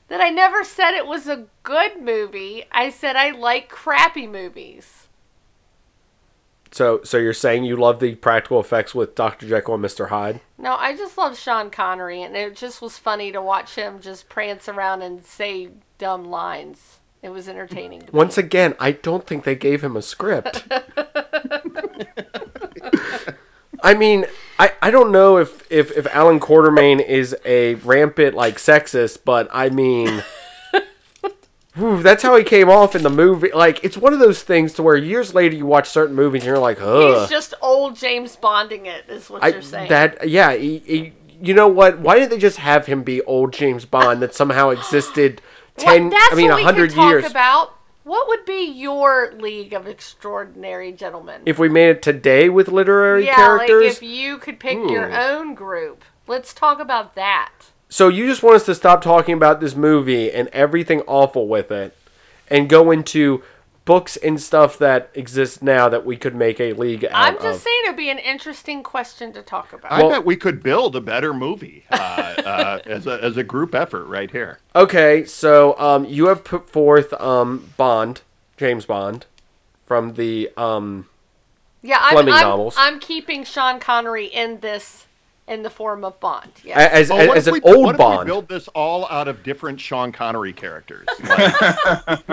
that 0.08 0.22
I 0.22 0.30
never 0.30 0.64
said 0.64 0.92
it 0.94 1.08
was 1.08 1.28
a 1.28 1.46
good 1.64 2.02
movie. 2.02 2.66
I 2.72 2.90
said 2.90 3.16
I 3.16 3.32
like 3.32 3.70
crappy 3.70 4.28
movies. 4.28 5.08
So, 6.72 7.02
so 7.04 7.18
you're 7.18 7.34
saying 7.34 7.64
you 7.64 7.78
love 7.78 8.00
the 8.00 8.16
practical 8.16 8.60
effects 8.60 8.94
with 8.94 9.16
Dr. 9.16 9.48
Jekyll 9.48 9.76
and 9.76 9.84
Mr. 9.84 10.10
Hyde? 10.10 10.42
No, 10.58 10.76
I 10.76 10.96
just 10.96 11.18
love 11.18 11.38
Sean 11.38 11.70
Connery, 11.70 12.22
and 12.22 12.36
it 12.36 12.56
just 12.56 12.82
was 12.82 12.98
funny 12.98 13.32
to 13.32 13.42
watch 13.42 13.76
him 13.76 14.00
just 14.00 14.30
prance 14.30 14.68
around 14.68 15.02
and 15.02 15.24
say 15.24 15.70
dumb 15.98 16.26
lines. 16.26 17.00
It 17.24 17.30
was 17.30 17.50
entertaining. 17.50 18.02
To 18.02 18.06
me. 18.06 18.12
Once 18.12 18.38
again, 18.38 18.76
I 18.80 18.92
don't 18.92 19.26
think 19.26 19.44
they 19.44 19.56
gave 19.56 19.84
him 19.84 19.96
a 19.96 20.02
script. 20.02 20.68
I 23.82 23.94
mean, 23.94 24.26
I, 24.60 24.74
I 24.82 24.92
don't 24.92 25.12
know 25.12 25.38
if, 25.38 25.70
if, 25.72 25.96
if 25.96 26.08
Allan 26.08 26.40
Quatermain 26.40 27.06
is 27.06 27.36
a 27.46 27.76
rampant 27.76 28.36
like 28.36 28.58
sexist, 28.58 29.20
but 29.24 29.48
I 29.52 29.70
mean, 29.70 30.24
whew, 31.76 32.02
that's 32.02 32.24
how 32.24 32.36
he 32.36 32.44
came 32.44 32.70
off 32.70 32.96
in 32.96 33.04
the 33.04 33.10
movie. 33.10 33.52
Like, 33.54 33.84
it's 33.84 33.98
one 33.98 34.14
of 34.14 34.20
those 34.20 34.44
things 34.44 34.74
to 34.74 34.84
where 34.84 34.98
years 34.98 35.34
later 35.34 35.56
you 35.56 35.66
watch 35.66 35.90
certain 35.90 36.16
movies 36.16 36.42
and 36.42 36.48
you're 36.48 36.60
like, 36.60 36.78
He's 36.78 36.86
ugh. 36.88 37.30
just 37.30 37.54
old 37.62 37.96
James 37.96 38.36
Bonding 38.36 38.86
it, 38.88 39.06
is 39.10 39.30
what 39.30 39.44
I, 39.44 39.50
you're 39.50 39.62
saying. 39.62 39.90
that 39.90 40.28
yeah, 40.28 40.54
he, 40.54 40.80
he, 40.80 41.14
you 41.42 41.54
know 41.54 41.68
what? 41.68 42.00
Why 42.00 42.18
didn't 42.18 42.32
they 42.32 42.40
just 42.40 42.58
have 42.58 42.88
him 42.88 43.04
be 43.04 43.22
old 43.24 43.54
James 43.54 43.86
Bond 43.86 44.22
that 44.22 44.34
somehow 44.34 44.70
existed 44.70 45.42
ten? 45.78 46.10
That's 46.10 46.34
I 46.34 46.36
mean, 46.36 46.50
a 46.52 46.58
hundred 46.58 46.94
years. 46.94 47.26
about. 47.26 47.77
What 48.08 48.30
would 48.30 48.46
be 48.46 48.64
your 48.64 49.34
League 49.34 49.74
of 49.74 49.86
Extraordinary 49.86 50.94
Gentlemen? 50.94 51.42
If 51.46 51.60
we 51.60 51.68
made 51.68 51.90
it 51.90 52.02
today 52.02 52.48
with 52.48 52.70
literary 52.70 53.26
yeah, 53.26 53.36
characters, 53.36 53.84
like 53.84 53.92
if 53.98 54.02
you 54.02 54.38
could 54.38 54.62
pick 54.62 54.78
hmm. 54.78 54.88
your 54.88 55.14
own 55.14 55.54
group, 55.54 56.06
let's 56.26 56.54
talk 56.54 56.80
about 56.80 57.16
that. 57.16 57.52
So 57.90 58.08
you 58.08 58.26
just 58.26 58.42
want 58.42 58.56
us 58.56 58.66
to 58.68 58.76
stop 58.76 59.02
talking 59.02 59.34
about 59.34 59.60
this 59.60 59.76
movie 59.76 60.32
and 60.32 60.48
everything 60.54 61.02
awful 61.02 61.50
with 61.50 61.70
it 61.70 61.98
and 62.48 62.70
go 62.70 62.92
into 62.92 63.44
books 63.88 64.18
and 64.18 64.40
stuff 64.40 64.78
that 64.78 65.10
exist 65.16 65.64
now 65.64 65.88
that 65.88 66.06
we 66.06 66.18
could 66.18 66.36
make 66.36 66.60
a 66.60 66.74
league 66.74 67.06
out 67.06 67.12
of 67.12 67.16
I'm 67.16 67.36
of? 67.38 67.42
just 67.42 67.64
saying 67.64 67.82
it'd 67.86 67.98
be 67.98 68.10
an 68.12 68.20
interesting 68.20 68.84
question 68.84 69.34
to 69.34 69.42
talk 69.42 69.74
about. 69.74 69.92
I 69.92 70.02
Well- 70.02 70.12
bet 70.12 70.26
we 70.26 70.36
could 70.36 70.62
build 70.62 70.96
a 70.96 71.02
better 71.02 71.34
movie 71.34 71.86
uh, 71.90 71.96
uh, 71.96 72.80
as 72.86 73.08
a 73.08 73.24
as 73.24 73.38
a 73.38 73.44
group 73.44 73.74
effort 73.74 74.06
right 74.06 74.30
here. 74.30 74.60
Okay, 74.76 75.26
so 75.26 75.80
um, 75.80 76.06
you 76.06 76.28
have 76.28 76.44
put 76.44 76.70
forth 76.70 77.14
um, 77.14 77.72
Bond, 77.78 78.22
James 78.58 78.86
Bond, 78.86 79.26
from 79.86 80.14
the 80.14 80.52
um, 80.58 81.08
yeah, 81.82 82.00
I'm, 82.02 82.14
Fleming 82.14 82.34
I'm, 82.36 82.42
novels. 82.42 82.76
I'm 82.78 83.00
keeping 83.00 83.44
Sean 83.46 83.80
Connery 83.80 84.26
in 84.26 84.60
this 84.60 85.07
in 85.48 85.64
the 85.64 85.70
form 85.70 86.04
of 86.04 86.20
Bond. 86.20 86.52
Yeah. 86.64 86.78
as, 86.92 87.10
Well, 87.10 87.28
what 87.28 87.38
as 87.38 87.48
if 87.48 87.56
an 87.56 87.62
we, 87.64 87.72
old 87.74 87.86
what 87.86 87.96
if 87.96 88.00
Bond. 88.00 88.20
we 88.20 88.26
build 88.26 88.48
this 88.50 88.68
all 88.70 89.08
out 89.10 89.28
of 89.28 89.44
different 89.44 89.80
Sean 89.80 90.12
Connery 90.12 90.54
characters? 90.54 91.08
Like, 91.28 92.30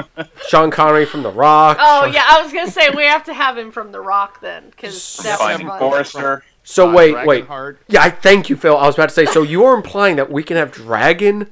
Sean 0.49 0.71
Connery 0.71 1.07
from 1.07 1.23
The 1.23 1.31
Rock. 1.31 1.79
Oh 1.81 2.03
Sean- 2.05 2.13
yeah, 2.13 2.25
I 2.29 2.43
was 2.43 2.53
gonna 2.53 2.71
say 2.71 2.91
we 2.91 3.05
have 3.05 3.25
to 3.25 3.35
have 3.35 3.57
him 3.57 3.71
from 3.71 3.93
The 3.93 4.01
Rock 4.01 4.41
then, 4.41 4.71
because 4.71 5.17
that 5.19 5.39
was 5.41 5.79
Forrester. 5.79 6.45
So 6.63 6.91
uh, 6.91 6.93
wait, 6.95 7.27
wait. 7.27 7.47
Dragonheart. 7.47 7.77
Yeah, 7.89 8.03
I 8.03 8.11
thank 8.11 8.49
you, 8.51 8.57
Phil. 8.57 8.77
I 8.77 8.87
was 8.87 8.95
about 8.95 9.11
to 9.11 9.15
say. 9.15 9.27
So 9.27 9.43
you 9.43 9.65
are 9.65 9.75
implying 9.75 10.17
that 10.17 10.31
we 10.31 10.43
can 10.43 10.57
have 10.57 10.73
Dragon, 10.73 11.51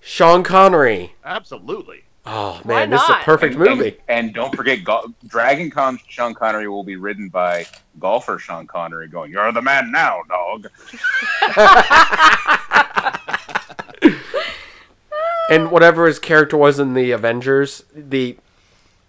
Sean 0.00 0.42
Connery. 0.42 1.14
Absolutely. 1.24 2.04
Oh 2.24 2.60
Why 2.62 2.80
man, 2.80 2.90
this 2.90 3.02
is 3.02 3.10
a 3.10 3.14
perfect 3.24 3.56
And- 3.56 3.64
movie. 3.64 3.98
And, 4.08 4.26
and 4.26 4.34
don't 4.34 4.54
forget, 4.54 4.84
Go- 4.84 5.12
Dragon 5.26 5.70
Con 5.70 5.98
Sean 6.08 6.34
Connery 6.34 6.68
will 6.68 6.84
be 6.84 6.94
ridden 6.96 7.28
by 7.28 7.66
golfer 7.98 8.38
Sean 8.38 8.66
Connery 8.66 9.08
going, 9.08 9.32
You're 9.32 9.50
the 9.52 9.60
man 9.62 9.90
now, 9.90 10.20
dog. 10.28 10.68
and 15.50 15.70
whatever 15.70 16.06
his 16.06 16.18
character 16.18 16.56
was 16.56 16.78
in 16.78 16.94
the 16.94 17.10
Avengers, 17.10 17.84
the 17.94 18.36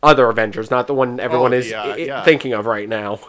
other 0.01 0.29
Avengers, 0.29 0.69
not 0.71 0.87
the 0.87 0.93
one 0.93 1.19
everyone 1.19 1.53
Oh, 1.53 1.57
is 1.57 1.69
yeah, 1.69 1.83
i- 1.83 1.91
i- 1.91 1.95
yeah. 1.97 2.23
thinking 2.23 2.53
of 2.53 2.65
right 2.65 2.89
now. 2.89 3.19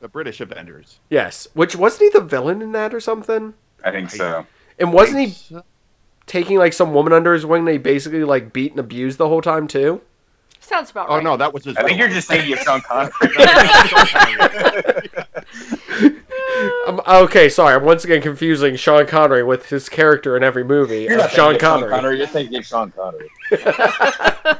The 0.00 0.08
British 0.08 0.40
Avengers. 0.40 1.00
Yes, 1.10 1.48
which 1.54 1.74
wasn't 1.76 2.12
he 2.12 2.18
the 2.18 2.24
villain 2.24 2.62
in 2.62 2.72
that 2.72 2.94
or 2.94 3.00
something? 3.00 3.54
I 3.84 3.90
think 3.90 4.10
so. 4.10 4.46
And 4.78 4.92
wasn't 4.92 5.18
he 5.20 5.26
Thanks. 5.26 5.52
Taking 6.28 6.58
like 6.58 6.72
some 6.72 6.94
woman 6.94 7.12
under 7.12 7.34
his 7.34 7.44
wing 7.44 7.64
that 7.64 7.72
he 7.72 7.78
basically 7.78 8.22
like 8.22 8.52
beat 8.52 8.70
and 8.70 8.78
abused 8.80 9.18
the 9.18 9.28
whole 9.28 9.42
time 9.42 9.66
too? 9.66 10.00
Sounds 10.60 10.90
about 10.90 11.08
Oh 11.08 11.14
right. 11.16 11.24
no, 11.24 11.36
that 11.36 11.52
was 11.52 11.64
his. 11.64 11.76
I 11.76 11.82
think 11.82 11.98
you're 11.98 12.08
just 12.08 12.28
thinking 12.28 12.52
of 12.52 12.58
Sean 12.60 12.80
Connery. 12.82 13.10
Um, 16.88 17.00
okay, 17.06 17.48
sorry, 17.48 17.74
I'm 17.74 17.84
once 17.84 18.04
again 18.04 18.20
confusing 18.22 18.74
Sean 18.76 19.06
Connery 19.06 19.42
with 19.44 19.68
his 19.68 19.88
character 19.88 20.36
in 20.36 20.42
every 20.42 20.64
movie 20.64 21.02
You're 21.02 21.18
not 21.18 21.30
Sean 21.30 21.52
thinking 21.52 21.68
Connery. 21.68 21.90
Sean 21.90 21.98
Connery. 22.00 22.18
You're 22.18 22.26
thinking 22.26 22.58
of 22.58 22.66
Sean 22.66 22.92
Connery. 22.92 23.30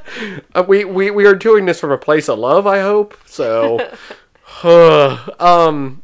Uh, 0.54 0.64
we, 0.66 0.84
we 0.84 1.10
we 1.10 1.26
are 1.26 1.34
doing 1.34 1.66
this 1.66 1.78
from 1.80 1.90
a 1.92 1.98
place 1.98 2.28
of 2.28 2.38
love, 2.38 2.66
I 2.66 2.80
hope. 2.80 3.16
So, 3.26 3.78
um, 5.38 6.02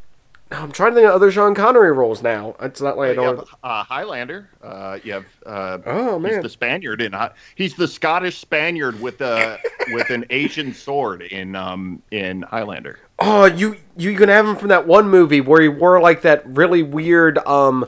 I'm 0.62 0.72
trying 0.72 0.90
to 0.90 0.94
think 0.96 1.06
of 1.08 1.14
other 1.14 1.30
Sean 1.30 1.54
Connery 1.54 1.92
roles 1.92 2.22
now. 2.22 2.54
It's 2.60 2.80
not 2.80 2.96
like 2.96 3.08
I 3.08 3.10
You 3.10 3.16
don't. 3.16 3.36
have 3.38 3.48
uh, 3.62 3.84
Highlander. 3.84 4.48
Uh, 4.62 4.98
you 5.02 5.12
have. 5.14 5.24
Uh, 5.44 5.78
Oh, 5.86 6.18
man. 6.18 6.34
He's 6.34 6.42
the 6.42 6.48
Spaniard 6.48 7.00
in. 7.02 7.14
He's 7.54 7.74
the 7.74 7.88
Scottish 7.88 8.38
Spaniard 8.38 9.00
with 9.00 9.20
a 9.20 9.58
with 9.92 10.10
an 10.10 10.24
Asian 10.30 10.72
sword 10.74 11.22
in 11.22 11.54
um 11.56 12.02
in 12.10 12.42
Highlander. 12.42 12.98
Oh, 13.18 13.44
you 13.46 13.76
you 13.96 14.16
can 14.16 14.28
have 14.28 14.46
him 14.46 14.56
from 14.56 14.68
that 14.68 14.86
one 14.86 15.08
movie 15.08 15.40
where 15.40 15.60
he 15.62 15.68
wore 15.68 16.00
like 16.00 16.22
that 16.22 16.42
really 16.46 16.82
weird 16.82 17.38
um. 17.46 17.86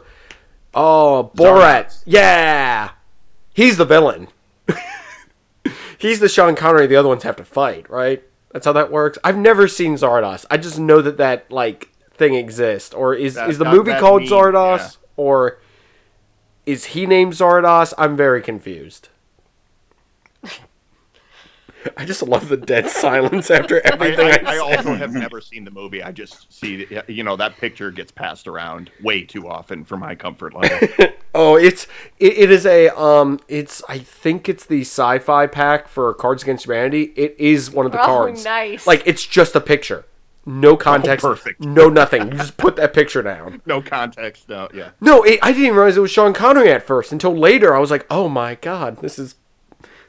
Oh, 0.74 1.30
Borat. 1.34 2.02
Yeah, 2.04 2.90
he's 3.54 3.76
the 3.78 3.84
villain. 3.86 4.28
he's 5.98 6.20
the 6.20 6.28
Sean 6.28 6.54
Connery. 6.54 6.86
The 6.86 6.96
other 6.96 7.08
ones 7.08 7.22
have 7.22 7.36
to 7.36 7.44
fight, 7.44 7.88
right? 7.90 8.22
That's 8.52 8.66
how 8.66 8.72
that 8.72 8.90
works. 8.90 9.18
I've 9.24 9.36
never 9.36 9.68
seen 9.68 9.94
Zardoz. 9.94 10.46
I 10.50 10.56
just 10.56 10.78
know 10.78 11.00
that 11.02 11.16
that 11.18 11.50
like 11.50 11.88
thing 12.16 12.34
exist? 12.34 12.94
Or 12.94 13.14
is 13.14 13.34
That- 13.34 13.50
is 13.50 13.58
the 13.58 13.64
that- 13.64 13.74
movie 13.74 13.90
that 13.92 14.00
called 14.00 14.22
meme, 14.22 14.30
Zardoz? 14.30 14.78
yeah. 14.78 14.88
Or 15.16 15.58
is 16.66 16.86
he 16.86 17.06
named 17.06 17.32
Zardoz? 17.34 17.92
I'm 17.98 18.16
very 18.16 18.42
confused. 18.42 19.08
I 21.96 22.04
just 22.04 22.20
love 22.22 22.48
the 22.48 22.56
dead 22.56 22.90
silence 22.90 23.48
after 23.48 23.80
everything. 23.86 24.26
I, 24.26 24.38
I, 24.44 24.54
I 24.54 24.58
say. 24.58 24.76
also 24.76 24.94
have 24.94 25.12
never 25.12 25.40
seen 25.40 25.64
the 25.64 25.70
movie. 25.70 26.02
I 26.02 26.10
just 26.10 26.52
see 26.52 26.84
you 27.06 27.22
know 27.22 27.36
that 27.36 27.56
picture 27.58 27.92
gets 27.92 28.10
passed 28.10 28.48
around 28.48 28.90
way 29.02 29.22
too 29.22 29.48
often 29.48 29.84
for 29.84 29.96
my 29.96 30.14
comfort 30.14 30.54
level. 30.54 30.88
Oh, 31.38 31.54
it's 31.56 31.86
it, 32.18 32.32
it 32.38 32.50
is 32.50 32.64
a 32.64 32.88
um 32.98 33.40
it's 33.46 33.82
I 33.90 33.98
think 33.98 34.48
it's 34.48 34.64
the 34.64 34.80
sci-fi 34.80 35.46
pack 35.46 35.86
for 35.86 36.14
Cards 36.14 36.42
Against 36.42 36.64
Humanity. 36.64 37.12
It 37.14 37.36
is 37.38 37.70
one 37.70 37.84
of 37.84 37.92
the 37.92 38.00
Oh, 38.00 38.06
cards. 38.06 38.42
nice. 38.42 38.86
Like 38.86 39.02
it's 39.04 39.24
just 39.26 39.54
a 39.54 39.60
picture. 39.60 40.06
No 40.49 40.76
context. 40.76 41.24
perfect. 41.26 41.61
No 41.61 41.88
nothing. 41.88 42.30
You 42.30 42.38
just 42.38 42.57
put 42.57 42.76
that 42.76 42.94
picture 42.94 43.20
down. 43.20 43.61
no 43.66 43.82
context. 43.82 44.49
No, 44.49 44.68
yeah. 44.72 44.90
No, 45.01 45.24
it, 45.24 45.40
I 45.42 45.51
didn't 45.51 45.64
even 45.66 45.76
realize 45.76 45.97
it 45.97 46.01
was 46.01 46.12
Sean 46.12 46.32
Connery 46.32 46.70
at 46.70 46.84
first 46.86 47.11
until 47.11 47.34
later. 47.36 47.74
I 47.74 47.80
was 47.80 47.90
like, 47.90 48.07
"Oh 48.11 48.28
my 48.28 48.55
god, 48.55 48.99
this 48.99 49.18
is 49.18 49.34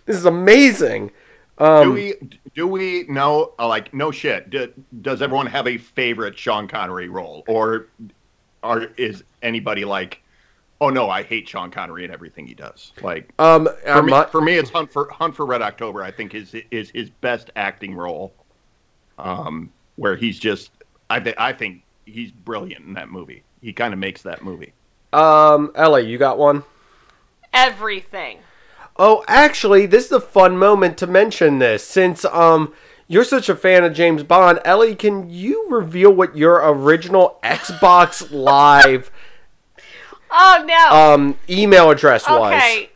this 0.05 0.15
is 0.15 0.25
amazing." 0.25 1.11
Um, 1.57 1.85
do 1.87 1.91
we 1.93 2.13
do 2.53 2.67
we 2.67 3.05
know 3.09 3.53
uh, 3.57 3.67
like 3.67 3.91
no 3.95 4.11
shit? 4.11 4.51
Do, 4.51 4.71
does 5.01 5.23
everyone 5.23 5.47
have 5.47 5.65
a 5.67 5.77
favorite 5.79 6.37
Sean 6.37 6.67
Connery 6.67 7.09
role, 7.09 7.43
or 7.47 7.87
are 8.61 8.83
is 8.95 9.23
anybody 9.41 9.85
like, 9.85 10.21
oh 10.81 10.91
no, 10.91 11.09
I 11.09 11.23
hate 11.23 11.49
Sean 11.49 11.71
Connery 11.71 12.03
and 12.03 12.13
everything 12.13 12.45
he 12.45 12.53
does? 12.53 12.93
Like 13.01 13.31
Um, 13.39 13.67
for 13.87 14.03
me, 14.03 14.11
not- 14.11 14.31
for 14.31 14.39
me, 14.41 14.57
it's 14.57 14.69
Hunt 14.69 14.91
for 14.93 15.09
Hunt 15.09 15.35
for 15.35 15.47
Red 15.47 15.63
October. 15.63 16.03
I 16.03 16.11
think 16.11 16.35
is 16.35 16.53
is 16.69 16.91
his 16.91 17.09
best 17.09 17.49
acting 17.55 17.95
role, 17.95 18.33
um, 19.17 19.71
where 19.97 20.15
he's 20.15 20.39
just 20.39 20.71
I 21.09 21.19
think 21.19 21.35
I 21.37 21.51
think 21.53 21.83
he's 22.05 22.31
brilliant 22.31 22.85
in 22.85 22.93
that 22.93 23.09
movie. 23.09 23.43
He 23.61 23.73
kind 23.73 23.93
of 23.93 23.99
makes 23.99 24.21
that 24.21 24.43
movie. 24.43 24.73
um, 25.13 25.71
Ellie, 25.75 26.07
you 26.09 26.17
got 26.17 26.37
one. 26.37 26.63
Everything. 27.53 28.39
Oh, 28.97 29.23
actually, 29.27 29.85
this 29.85 30.05
is 30.07 30.11
a 30.11 30.19
fun 30.21 30.57
moment 30.57 30.97
to 30.99 31.07
mention 31.07 31.59
this 31.59 31.83
since 31.83 32.25
um 32.25 32.73
you're 33.09 33.23
such 33.23 33.47
a 33.47 33.55
fan 33.55 33.83
of 33.83 33.93
James 33.93 34.23
Bond. 34.23 34.59
Ellie, 34.65 34.95
can 34.95 35.29
you 35.29 35.67
reveal 35.69 36.11
what 36.11 36.35
your 36.37 36.55
original 36.71 37.39
Xbox 37.43 38.31
Live 38.31 39.11
Oh 40.29 40.63
no. 40.67 41.13
um 41.13 41.37
email 41.49 41.89
address 41.89 42.27
was? 42.27 42.53
okay. 42.53 42.89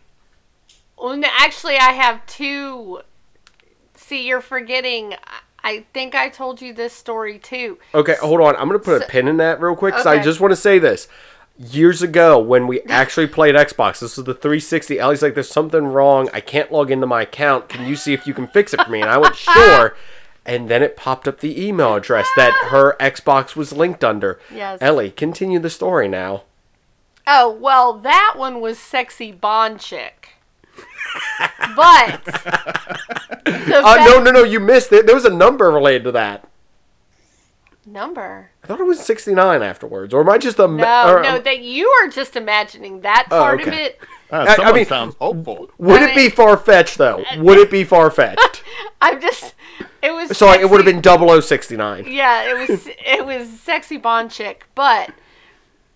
Well, 0.98 1.18
no, 1.18 1.28
actually, 1.40 1.78
I 1.78 1.94
have 1.94 2.24
two. 2.28 3.00
See, 3.96 4.28
you're 4.28 4.42
forgetting. 4.42 5.16
I- 5.64 5.86
think 5.94 6.16
I 6.16 6.30
told 6.30 6.62
you 6.62 6.74
this 6.74 6.94
story 6.94 7.38
too. 7.40 7.78
Okay, 7.94 8.16
hold 8.22 8.42
on. 8.42 8.56
I'm 8.56 8.68
going 8.68 8.80
to 8.80 8.84
put 8.86 9.02
a 9.02 9.06
pin 9.06 9.28
in 9.28 9.38
that 9.38 9.62
real 9.62 9.76
quick 9.76 9.96
cuz 9.96 10.06
I 10.06 10.22
just 10.22 10.40
want 10.40 10.52
to 10.52 10.56
say 10.56 10.80
this. 10.80 11.08
Years 11.58 12.02
ago 12.02 12.40
when 12.40 12.66
we 12.66 12.82
actually 12.84 13.28
played 13.28 13.54
Xbox, 13.56 14.00
this 14.00 14.18
was 14.18 14.26
the 14.26 14.34
360. 14.34 15.00
Ellie's 15.00 15.22
like 15.22 15.36
there's 15.36 15.50
something 15.52 15.86
wrong. 15.86 16.30
I 16.34 16.40
can't 16.40 16.72
log 16.72 16.90
into 16.90 17.06
my 17.06 17.22
account. 17.24 17.70
Can 17.70 17.88
you 17.88 17.96
see 17.96 18.14
if 18.14 18.26
you 18.26 18.34
can 18.34 18.48
fix 18.48 18.74
it 18.74 18.82
for 18.82 18.90
me? 18.90 19.02
And 19.02 19.10
I 19.10 19.18
went, 19.18 19.36
"Sure." 19.48 19.96
And 20.44 20.70
then 20.70 20.82
it 20.82 20.98
popped 20.98 21.28
up 21.28 21.40
the 21.40 21.64
email 21.64 21.94
address 21.96 22.28
that 22.36 22.52
her 22.72 22.96
Xbox 23.00 23.56
was 23.56 23.72
linked 23.72 24.04
under. 24.04 24.40
Yes. 24.52 24.80
Ellie, 24.82 25.12
continue 25.12 25.60
the 25.60 25.70
story 25.70 26.08
now. 26.08 26.44
Oh 27.28 27.52
well, 27.52 27.94
that 28.00 28.34
one 28.38 28.60
was 28.62 28.80
sexy 28.80 29.32
Bond 29.32 29.80
chick. 29.80 30.30
but 31.76 32.22
Uh, 33.62 33.82
fact- 33.84 34.10
no, 34.10 34.20
no, 34.22 34.32
no, 34.32 34.44
you 34.44 34.60
missed 34.60 34.92
it. 34.92 35.06
There 35.06 35.16
was 35.16 35.26
a 35.26 35.30
number 35.30 35.70
related 35.72 36.04
to 36.06 36.12
that. 36.14 36.48
number. 37.86 38.52
I 38.64 38.68
thought 38.68 38.80
it 38.80 38.86
was 38.86 39.00
69 39.00 39.62
afterwards. 39.64 40.14
Or 40.14 40.22
am 40.22 40.30
I 40.30 40.38
just 40.38 40.60
a... 40.60 40.68
No, 40.68 41.16
or, 41.16 41.22
no, 41.24 41.38
um, 41.38 41.44
that 41.44 41.60
you 41.62 41.88
are 41.88 42.08
just 42.08 42.36
imagining 42.36 43.02
that 43.02 43.28
Oh, 43.32 43.40
part 43.42 43.62
of 43.62 43.68
okay. 43.68 43.86
it. 43.86 44.00
Uh, 44.32 44.46
I- 44.60 44.64
I 44.70 44.72
mean- 44.72 44.86
sounds 44.86 45.16
hopeful. 45.20 45.70
Would 45.78 46.02
I 46.02 46.12
it 46.12 46.16
be 46.16 46.30
far-fetched, 46.30 46.98
though? 46.98 47.24
Would 47.38 47.58
it 47.58 47.72
be 47.80 47.84
far-fetched? 47.84 48.64
I'm 49.02 49.20
just. 49.20 49.56
It 50.04 50.12
was. 50.14 50.36
Sorry, 50.38 50.60
it 50.62 50.70
would 50.70 50.84
have 50.86 50.86
been 50.86 51.02
0069. 51.42 52.06
Yeah, 52.08 52.44
it 52.50 52.70
was. 52.70 52.88
it 53.06 53.26
was 53.26 53.60
sexy 53.60 53.98
Bond 53.98 54.32
chick, 54.32 54.66
but 54.76 55.12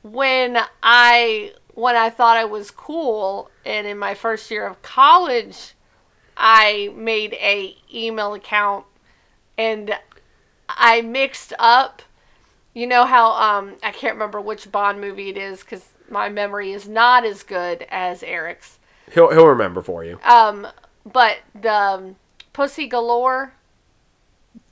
when 0.04 0.58
I 0.84 1.54
when 1.76 1.96
I 1.96 2.10
thought 2.10 2.36
I 2.38 2.46
was 2.46 2.72
cool, 2.72 3.50
and 3.66 3.86
in 3.88 3.98
my 3.98 4.14
first 4.16 4.50
year 4.52 4.66
of 4.68 4.82
college, 4.82 5.74
I 6.38 6.92
made 6.96 7.34
a 7.34 7.76
email 7.94 8.34
account, 8.34 8.86
and 9.58 9.98
I 10.68 11.02
mixed 11.02 11.54
up. 11.60 12.02
You 12.74 12.88
know 12.88 13.06
how 13.06 13.32
um 13.32 13.76
I 13.84 13.92
can't 13.92 14.16
remember 14.16 14.42
which 14.42 14.72
Bond 14.72 15.00
movie 15.00 15.30
it 15.30 15.38
is 15.38 15.62
because 15.62 15.90
my 16.10 16.30
memory 16.30 16.72
is 16.72 16.88
not 16.88 17.26
as 17.26 17.44
good 17.44 17.86
as 17.90 18.24
Eric's. 18.24 18.80
He'll, 19.12 19.32
he'll 19.32 19.48
remember 19.48 19.82
for 19.82 20.04
you. 20.04 20.20
Um, 20.24 20.68
but 21.06 21.38
the 21.60 21.74
um, 21.74 22.16
Pussy 22.54 22.88
Galore. 22.88 23.54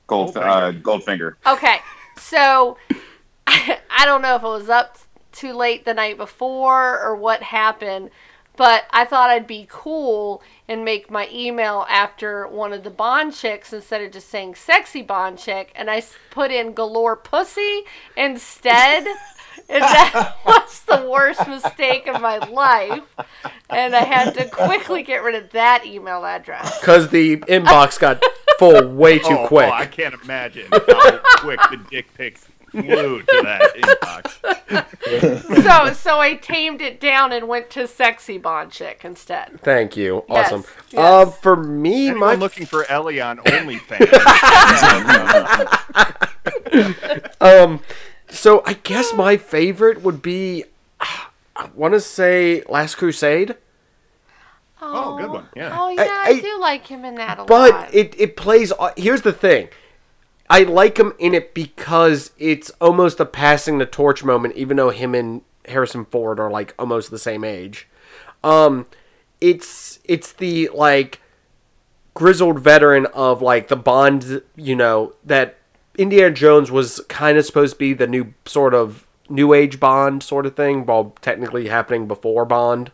Gold, 0.06 0.36
uh, 0.36 0.72
Goldfinger. 0.72 1.34
Okay, 1.46 1.78
so 2.18 2.76
I 3.46 4.04
don't 4.04 4.22
know 4.22 4.36
if 4.36 4.42
it 4.42 4.46
was 4.46 4.68
up 4.68 4.98
too 5.32 5.52
late 5.52 5.84
the 5.84 5.94
night 5.94 6.16
before 6.16 7.00
or 7.00 7.16
what 7.16 7.42
happened, 7.42 8.10
But 8.56 8.84
I 8.90 9.04
thought 9.04 9.30
I'd 9.30 9.46
be 9.46 9.66
cool 9.68 10.42
and 10.68 10.84
make 10.84 11.10
my 11.10 11.28
email 11.32 11.86
after 11.88 12.46
one 12.46 12.72
of 12.72 12.84
the 12.84 12.90
Bond 12.90 13.34
chicks 13.34 13.72
instead 13.72 14.00
of 14.00 14.12
just 14.12 14.28
saying 14.28 14.54
sexy 14.54 15.02
Bond 15.02 15.38
chick. 15.38 15.72
And 15.74 15.90
I 15.90 16.02
put 16.30 16.50
in 16.50 16.72
galore 16.72 17.16
pussy 17.16 17.82
instead. 18.16 19.06
And 19.68 19.82
that 19.82 20.36
was 20.46 20.82
the 20.82 21.08
worst 21.10 21.46
mistake 21.48 22.06
of 22.06 22.20
my 22.20 22.38
life. 22.38 23.02
And 23.70 23.94
I 23.94 24.04
had 24.04 24.34
to 24.34 24.48
quickly 24.48 25.02
get 25.02 25.22
rid 25.22 25.34
of 25.34 25.50
that 25.50 25.84
email 25.84 26.24
address. 26.24 26.78
Because 26.80 27.08
the 27.08 27.38
inbox 27.38 27.98
got 27.98 28.22
full 28.58 28.88
way 28.88 29.18
too 29.18 29.26
oh, 29.30 29.44
oh, 29.44 29.48
quick. 29.48 29.68
oh, 29.68 29.72
I 29.72 29.86
can't 29.86 30.14
imagine 30.22 30.68
how 30.70 31.20
quick 31.38 31.60
the 31.70 31.80
dick 31.90 32.12
pics 32.14 32.46
flew 32.82 33.22
to 33.22 33.42
that 33.42 33.74
inbox. 33.76 34.30
So 35.64 35.92
so 35.92 36.18
I 36.18 36.34
tamed 36.34 36.80
it 36.80 36.98
down 36.98 37.32
and 37.32 37.46
went 37.46 37.68
to 37.70 37.86
sexy 37.86 38.38
Bond 38.38 38.70
chick 38.72 39.02
instead. 39.04 39.60
Thank 39.60 39.96
you. 39.96 40.24
Yes, 40.28 40.46
Awesome. 40.52 40.64
yes. 40.90 40.98
Uh, 40.98 41.26
for 41.30 41.56
me, 41.56 42.08
Anyone 42.08 42.20
my 42.20 42.34
looking 42.34 42.64
for 42.66 42.84
Ellie 42.90 43.20
on 43.20 43.38
OnlyFans? 43.44 44.10
um, 47.40 47.80
so 48.28 48.62
I 48.66 48.74
guess 48.74 49.12
my 49.14 49.36
favorite 49.36 50.02
would 50.02 50.22
be, 50.22 50.64
I 51.00 51.68
want 51.74 51.94
to 51.94 52.00
say 52.00 52.62
Last 52.68 52.96
Crusade, 52.96 53.56
Oh, 54.86 55.16
good 55.16 55.30
one, 55.30 55.48
yeah. 55.56 55.78
Oh 55.80 55.88
yeah, 55.88 56.02
I, 56.02 56.24
I- 56.36 56.40
do 56.40 56.60
like 56.60 56.86
him 56.86 57.04
in 57.06 57.14
that 57.14 57.38
a 57.38 57.44
but 57.44 57.72
lot. 57.72 57.94
it 57.94 58.14
it 58.18 58.36
plays. 58.36 58.70
Here's 58.98 59.22
the 59.22 59.32
thing. 59.32 59.68
I 60.50 60.62
like 60.64 60.98
him 60.98 61.14
in 61.18 61.34
it 61.34 61.54
because 61.54 62.30
it's 62.38 62.70
almost 62.80 63.18
a 63.20 63.24
passing 63.24 63.78
the 63.78 63.86
torch 63.86 64.22
moment, 64.24 64.54
even 64.56 64.76
though 64.76 64.90
him 64.90 65.14
and 65.14 65.42
Harrison 65.66 66.04
Ford 66.04 66.38
are 66.38 66.50
like 66.50 66.74
almost 66.78 67.10
the 67.10 67.18
same 67.18 67.44
age. 67.44 67.88
Um, 68.42 68.86
it's 69.40 70.00
it's 70.04 70.32
the 70.32 70.68
like 70.74 71.20
grizzled 72.12 72.60
veteran 72.60 73.06
of 73.06 73.40
like 73.42 73.68
the 73.68 73.76
Bond, 73.76 74.42
you 74.56 74.76
know, 74.76 75.14
that 75.24 75.56
Indiana 75.96 76.30
Jones 76.32 76.70
was 76.70 77.00
kind 77.08 77.38
of 77.38 77.44
supposed 77.46 77.74
to 77.74 77.78
be 77.78 77.94
the 77.94 78.06
new 78.06 78.34
sort 78.44 78.74
of 78.74 79.06
new 79.30 79.54
age 79.54 79.80
Bond 79.80 80.22
sort 80.22 80.44
of 80.44 80.54
thing, 80.54 80.84
while 80.84 81.14
technically 81.22 81.68
happening 81.68 82.06
before 82.06 82.44
Bond. 82.44 82.92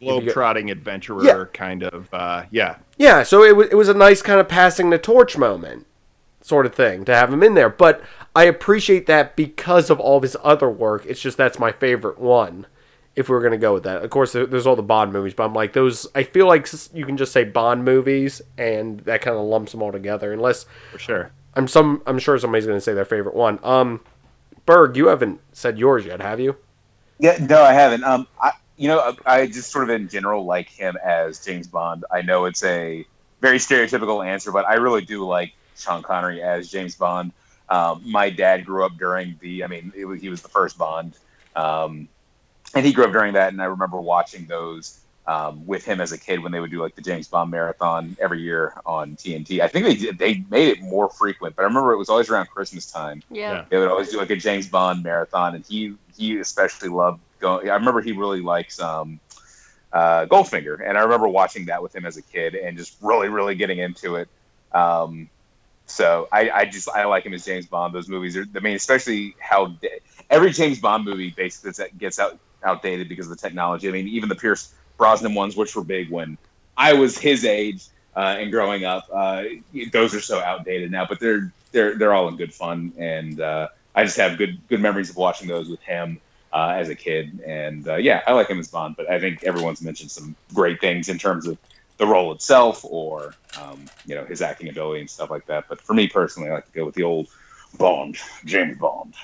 Globe-trotting 0.00 0.68
adventurer 0.68 1.22
Yeah. 1.24 1.44
kind 1.52 1.84
of, 1.84 2.12
uh, 2.12 2.42
yeah. 2.50 2.76
Yeah, 2.96 3.22
so 3.22 3.44
it 3.44 3.54
was 3.56 3.68
it 3.68 3.76
was 3.76 3.88
a 3.88 3.94
nice 3.94 4.20
kind 4.20 4.40
of 4.40 4.48
passing 4.48 4.90
the 4.90 4.98
torch 4.98 5.38
moment, 5.38 5.86
sort 6.42 6.66
of 6.66 6.74
thing 6.74 7.04
to 7.06 7.14
have 7.14 7.32
him 7.32 7.42
in 7.42 7.54
there. 7.54 7.70
But 7.70 8.02
I 8.34 8.44
appreciate 8.44 9.06
that 9.06 9.36
because 9.36 9.90
of 9.90 10.00
all 10.00 10.18
of 10.18 10.22
his 10.22 10.36
other 10.42 10.68
work. 10.68 11.06
It's 11.06 11.20
just 11.20 11.36
that's 11.36 11.58
my 11.58 11.72
favorite 11.72 12.18
one. 12.18 12.66
If 13.14 13.28
we 13.28 13.36
are 13.36 13.40
gonna 13.40 13.58
go 13.58 13.74
with 13.74 13.82
that, 13.82 14.02
of 14.02 14.10
course, 14.10 14.32
there's 14.32 14.66
all 14.66 14.76
the 14.76 14.82
Bond 14.82 15.12
movies, 15.12 15.34
but 15.34 15.44
I'm 15.44 15.52
like 15.52 15.74
those. 15.74 16.06
I 16.14 16.22
feel 16.22 16.46
like 16.46 16.66
you 16.94 17.04
can 17.04 17.18
just 17.18 17.32
say 17.32 17.44
Bond 17.44 17.84
movies, 17.84 18.40
and 18.56 19.00
that 19.00 19.20
kind 19.20 19.36
of 19.36 19.44
lumps 19.44 19.72
them 19.72 19.82
all 19.82 19.92
together. 19.92 20.32
Unless 20.32 20.64
For 20.92 20.98
sure. 20.98 21.30
I'm 21.54 21.68
some, 21.68 22.02
I'm 22.06 22.18
sure 22.18 22.38
somebody's 22.38 22.66
gonna 22.66 22.80
say 22.80 22.94
their 22.94 23.04
favorite 23.04 23.34
one. 23.34 23.58
Um, 23.62 24.00
Berg, 24.64 24.96
you 24.96 25.08
haven't 25.08 25.40
said 25.52 25.78
yours 25.78 26.06
yet, 26.06 26.20
have 26.20 26.40
you? 26.40 26.56
Yeah, 27.18 27.36
no, 27.38 27.62
I 27.62 27.74
haven't. 27.74 28.02
Um, 28.04 28.26
I, 28.40 28.52
you 28.76 28.88
know, 28.88 29.14
I, 29.26 29.40
I 29.40 29.46
just 29.46 29.70
sort 29.70 29.84
of 29.84 29.90
in 29.90 30.08
general 30.08 30.46
like 30.46 30.70
him 30.70 30.96
as 31.04 31.44
James 31.44 31.68
Bond. 31.68 32.06
I 32.10 32.22
know 32.22 32.46
it's 32.46 32.64
a 32.64 33.04
very 33.42 33.58
stereotypical 33.58 34.26
answer, 34.26 34.50
but 34.52 34.66
I 34.66 34.74
really 34.74 35.02
do 35.02 35.26
like 35.26 35.52
Sean 35.76 36.02
Connery 36.02 36.42
as 36.42 36.70
James 36.70 36.94
Bond. 36.94 37.32
Um, 37.68 38.02
my 38.04 38.30
dad 38.30 38.66
grew 38.66 38.84
up 38.84 38.96
during 38.98 39.38
the, 39.40 39.64
I 39.64 39.66
mean, 39.66 39.92
it 39.96 40.04
was, 40.04 40.20
he 40.20 40.28
was 40.28 40.42
the 40.42 40.48
first 40.48 40.76
Bond, 40.76 41.14
um, 41.56 42.08
and 42.74 42.84
he 42.84 42.92
grew 42.92 43.04
up 43.04 43.12
during 43.12 43.34
that. 43.34 43.52
And 43.52 43.62
I 43.62 43.66
remember 43.66 44.00
watching 44.00 44.46
those 44.46 44.98
um, 45.26 45.66
with 45.66 45.84
him 45.84 46.00
as 46.00 46.12
a 46.12 46.18
kid 46.18 46.42
when 46.42 46.52
they 46.52 46.60
would 46.60 46.70
do 46.70 46.80
like 46.82 46.94
the 46.94 47.02
James 47.02 47.28
Bond 47.28 47.50
marathon 47.50 48.16
every 48.20 48.40
year 48.40 48.74
on 48.84 49.16
TNT. 49.16 49.60
I 49.60 49.68
think 49.68 49.86
they 49.86 49.94
did, 49.94 50.18
they 50.18 50.44
made 50.50 50.68
it 50.68 50.82
more 50.82 51.08
frequent, 51.08 51.54
but 51.54 51.62
I 51.62 51.66
remember 51.66 51.92
it 51.92 51.98
was 51.98 52.08
always 52.08 52.28
around 52.28 52.46
Christmas 52.46 52.90
time 52.90 53.22
yeah. 53.30 53.52
Yeah. 53.52 53.64
they 53.68 53.78
would 53.78 53.88
always 53.88 54.10
do 54.10 54.18
like 54.18 54.30
a 54.30 54.36
James 54.36 54.68
Bond 54.68 55.02
marathon, 55.02 55.54
and 55.54 55.64
he 55.64 55.94
he 56.16 56.38
especially 56.38 56.88
loved 56.88 57.20
going. 57.38 57.70
I 57.70 57.74
remember 57.74 58.00
he 58.00 58.12
really 58.12 58.40
likes 58.40 58.80
um, 58.80 59.20
uh, 59.92 60.26
Goldfinger, 60.26 60.86
and 60.86 60.98
I 60.98 61.02
remember 61.02 61.28
watching 61.28 61.66
that 61.66 61.82
with 61.82 61.94
him 61.94 62.04
as 62.04 62.16
a 62.16 62.22
kid, 62.22 62.54
and 62.54 62.76
just 62.76 62.96
really 63.00 63.28
really 63.28 63.54
getting 63.54 63.78
into 63.78 64.16
it. 64.16 64.28
Um, 64.72 65.28
so 65.86 66.28
I, 66.32 66.50
I 66.50 66.64
just 66.64 66.88
I 66.88 67.04
like 67.04 67.24
him 67.24 67.34
as 67.34 67.44
James 67.44 67.66
Bond. 67.66 67.94
Those 67.94 68.08
movies 68.08 68.36
are 68.36 68.46
I 68.56 68.60
mean 68.60 68.76
especially 68.76 69.34
how 69.40 69.74
every 70.30 70.50
James 70.52 70.80
Bond 70.80 71.04
movie 71.04 71.30
basically 71.30 71.88
gets, 71.98 72.18
out 72.18 72.38
outdated 72.64 73.08
because 73.08 73.26
of 73.26 73.36
the 73.36 73.42
technology. 73.42 73.88
I 73.88 73.92
mean 73.92 74.08
even 74.08 74.28
the 74.28 74.34
Pierce 74.34 74.72
Brosnan 74.96 75.34
ones, 75.34 75.56
which 75.56 75.74
were 75.74 75.84
big 75.84 76.10
when 76.10 76.38
I 76.76 76.92
was 76.92 77.18
his 77.18 77.44
age 77.44 77.86
uh, 78.16 78.36
and 78.38 78.50
growing 78.50 78.84
up, 78.84 79.08
uh, 79.12 79.44
those 79.92 80.14
are 80.14 80.20
so 80.20 80.40
outdated 80.40 80.90
now. 80.90 81.06
But 81.06 81.20
they're 81.20 81.52
they're 81.72 81.96
they're 81.96 82.14
all 82.14 82.28
in 82.28 82.36
good 82.36 82.54
fun, 82.54 82.92
and 82.96 83.40
uh, 83.40 83.68
I 83.94 84.04
just 84.04 84.16
have 84.16 84.38
good 84.38 84.60
good 84.68 84.80
memories 84.80 85.10
of 85.10 85.16
watching 85.16 85.48
those 85.48 85.68
with 85.68 85.80
him 85.80 86.20
uh, 86.52 86.74
as 86.76 86.88
a 86.88 86.94
kid. 86.94 87.40
And 87.46 87.86
uh, 87.88 87.96
yeah, 87.96 88.22
I 88.26 88.32
like 88.32 88.48
him 88.48 88.58
as 88.58 88.68
Bond. 88.68 88.96
But 88.96 89.10
I 89.10 89.18
think 89.18 89.42
everyone's 89.44 89.82
mentioned 89.82 90.10
some 90.10 90.36
great 90.54 90.80
things 90.80 91.08
in 91.08 91.18
terms 91.18 91.46
of 91.46 91.58
the 92.02 92.08
role 92.08 92.32
itself, 92.32 92.84
or 92.84 93.32
um, 93.60 93.86
you 94.06 94.16
know 94.16 94.24
his 94.24 94.42
acting 94.42 94.68
ability 94.68 95.00
and 95.02 95.08
stuff 95.08 95.30
like 95.30 95.46
that. 95.46 95.66
But 95.68 95.80
for 95.80 95.94
me 95.94 96.08
personally, 96.08 96.50
I 96.50 96.54
like 96.54 96.66
to 96.66 96.72
go 96.72 96.84
with 96.84 96.96
the 96.96 97.04
old 97.04 97.28
Bond, 97.78 98.16
James 98.44 98.76
Bond. 98.76 99.14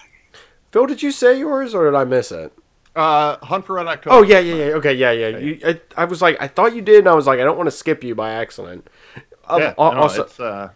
Phil, 0.70 0.87
did 0.87 1.03
you 1.03 1.11
say 1.11 1.37
yours 1.37 1.74
or 1.74 1.87
did 1.91 1.97
I 1.97 2.05
miss 2.05 2.31
it? 2.31 2.53
Uh, 2.95 3.37
Hunt 3.39 3.66
for 3.66 3.74
Red 3.74 3.89
October. 3.89 4.14
Oh 4.14 4.22
yeah, 4.22 4.39
yeah, 4.39 4.55
yeah. 4.55 4.64
Okay, 4.74 4.95
yeah, 4.95 5.11
yeah. 5.11 5.39
You, 5.39 5.61
I, 5.66 5.81
I 5.97 6.05
was 6.05 6.22
like, 6.22 6.37
I 6.41 6.47
thought 6.47 6.72
you 6.72 6.83
did, 6.83 7.01
and 7.01 7.09
I 7.09 7.14
was 7.14 7.26
like, 7.26 7.41
I 7.41 7.45
don't 7.45 7.57
want 7.57 7.66
to 7.66 7.76
skip 7.76 8.05
you 8.05 8.14
by 8.14 8.31
accident. 8.31 8.87
Um, 9.49 9.61
Yeah, 9.61 9.74
al- 9.76 9.93
no, 9.95 9.99
also, 10.03 10.22
it's, 10.22 10.39
uh, 10.39 10.70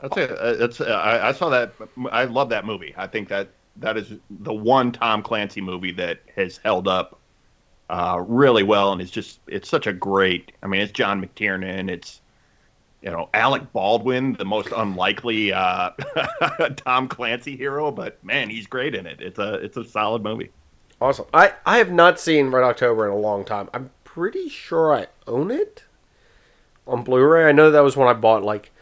that's 0.00 0.16
it. 0.16 0.30
Uh, 0.30 0.64
It's, 0.64 0.80
uh, 0.80 0.84
I, 0.84 1.28
I 1.28 1.32
saw 1.32 1.50
that. 1.50 1.74
I 2.10 2.24
love 2.24 2.48
that 2.48 2.64
movie. 2.64 2.94
I 2.96 3.06
think 3.06 3.28
that 3.28 3.48
that 3.76 3.98
is 3.98 4.14
the 4.30 4.54
one 4.54 4.90
Tom 4.92 5.22
Clancy 5.22 5.60
movie 5.60 5.92
that 5.92 6.20
has 6.34 6.56
held 6.64 6.88
up 6.88 7.18
uh, 7.92 8.24
really 8.26 8.62
well, 8.62 8.90
and 8.92 9.02
it's 9.02 9.10
just 9.10 9.38
it's 9.46 9.68
such 9.68 9.86
a 9.86 9.92
great. 9.92 10.52
I 10.62 10.66
mean, 10.66 10.80
it's 10.80 10.92
John 10.92 11.22
McTiernan. 11.22 11.90
It's 11.90 12.22
you 13.02 13.10
know 13.10 13.28
Alec 13.34 13.70
Baldwin, 13.74 14.32
the 14.32 14.46
most 14.46 14.68
unlikely 14.74 15.52
uh, 15.52 15.90
Tom 16.76 17.06
Clancy 17.06 17.54
hero, 17.54 17.90
but 17.92 18.24
man, 18.24 18.48
he's 18.48 18.66
great 18.66 18.94
in 18.94 19.06
it. 19.06 19.20
It's 19.20 19.38
a 19.38 19.54
it's 19.56 19.76
a 19.76 19.84
solid 19.84 20.22
movie. 20.22 20.50
awesome. 21.02 21.26
I 21.34 21.52
I 21.66 21.76
have 21.76 21.92
not 21.92 22.18
seen 22.18 22.48
Red 22.48 22.64
October 22.64 23.06
in 23.06 23.12
a 23.12 23.18
long 23.18 23.44
time. 23.44 23.68
I'm 23.74 23.90
pretty 24.04 24.48
sure 24.48 24.94
I 24.94 25.08
own 25.26 25.50
it 25.50 25.84
on 26.86 27.04
Blu-ray. 27.04 27.44
I 27.44 27.52
know 27.52 27.70
that 27.70 27.84
was 27.84 27.94
one 27.94 28.08
I 28.08 28.18
bought 28.18 28.42
like 28.42 28.72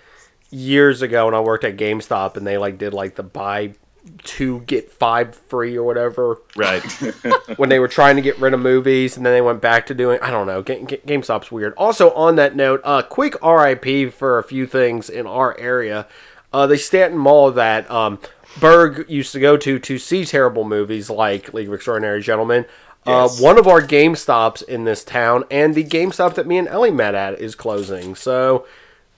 years 0.51 1.03
ago 1.03 1.25
when 1.25 1.35
I 1.35 1.41
worked 1.41 1.65
at 1.65 1.77
GameStop, 1.77 2.37
and 2.37 2.47
they 2.47 2.59
like 2.59 2.79
did 2.79 2.95
like 2.95 3.17
the 3.17 3.25
buy 3.25 3.75
two 4.23 4.61
get 4.61 4.91
five 4.91 5.35
free 5.35 5.77
or 5.77 5.83
whatever 5.85 6.39
Right. 6.57 6.83
when 7.57 7.69
they 7.69 7.79
were 7.79 7.89
trying 7.89 8.17
to 8.17 8.23
get 8.23 8.39
rid 8.39 8.55
of 8.55 8.61
movies 8.61 9.17
and 9.17 9.25
then 9.27 9.33
they 9.33 9.41
went 9.41 9.61
back 9.61 9.87
to 9.87 9.95
doing 9.95 10.19
I 10.23 10.31
don't 10.31 10.47
know. 10.47 10.63
Ga- 10.63 10.83
Ga- 10.85 11.01
GameStop's 11.07 11.53
weird. 11.53 11.75
Also 11.77 12.11
on 12.13 12.37
that 12.37 12.57
note, 12.57 12.81
uh 12.85 13.03
quick 13.03 13.35
RIP 13.45 14.13
for 14.13 14.39
a 14.39 14.43
few 14.43 14.67
things 14.67 15.09
in 15.11 15.27
our 15.27 15.59
area. 15.59 16.07
Uh 16.53 16.67
the 16.67 16.79
Staunton 16.79 17.19
Mall 17.19 17.51
that 17.53 17.91
um 17.91 18.19
Berg 18.61 19.09
used 19.09 19.33
to 19.33 19.41
go 19.41 19.57
to 19.57 19.79
to 19.79 19.99
see 19.99 20.25
terrible 20.25 20.65
movies 20.65 21.09
like 21.11 21.55
League 21.55 21.69
of 21.69 21.75
Extraordinary 21.75 22.21
Gentlemen. 22.23 22.67
Yes. 23.07 23.41
Uh, 23.41 23.43
one 23.45 23.59
of 23.59 23.67
our 23.67 23.81
Game 23.81 24.15
Stops 24.15 24.61
in 24.61 24.85
this 24.85 25.05
town, 25.05 25.45
and 25.51 25.75
the 25.75 25.85
GameStop 25.85 26.35
that 26.35 26.47
me 26.47 26.59
and 26.59 26.69
Ellie 26.69 26.91
met 26.91 27.15
at 27.15 27.41
is 27.41 27.55
closing. 27.55 28.15
So 28.15 28.67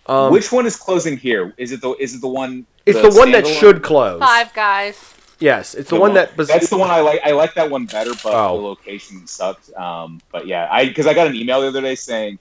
Which 0.06 0.50
one 0.52 0.66
is 0.66 0.76
closing 0.76 1.16
here? 1.16 1.54
Is 1.56 1.72
it 1.72 1.80
the 1.80 1.94
is 2.00 2.14
it 2.14 2.20
the 2.20 2.28
one? 2.28 2.66
it's 2.86 3.00
the, 3.00 3.18
one 3.18 3.32
that 3.32 3.46
should 3.46 3.82
close. 3.82 4.20
Five 4.20 4.52
guys. 4.52 5.14
Yes, 5.38 5.74
it's 5.74 5.90
the, 5.90 5.98
one, 5.98 6.14
that. 6.14 6.36
bes- 6.36 6.46
that's 6.46 6.70
the 6.70 6.78
one 6.78 6.88
I 6.90 7.00
like. 7.00 7.20
I 7.24 7.32
like 7.32 7.54
that 7.54 7.68
one 7.68 7.86
better, 7.86 8.12
but 8.22 8.32
Oh. 8.32 8.56
the 8.56 8.62
location 8.62 9.26
sucked. 9.26 9.72
Um, 9.74 10.20
but 10.30 10.46
yeah, 10.46 10.68
I 10.70 10.86
because 10.86 11.06
I 11.08 11.14
got 11.14 11.26
an 11.26 11.34
email 11.34 11.60
the 11.60 11.68
other 11.68 11.80
day 11.80 11.96
saying 11.96 12.38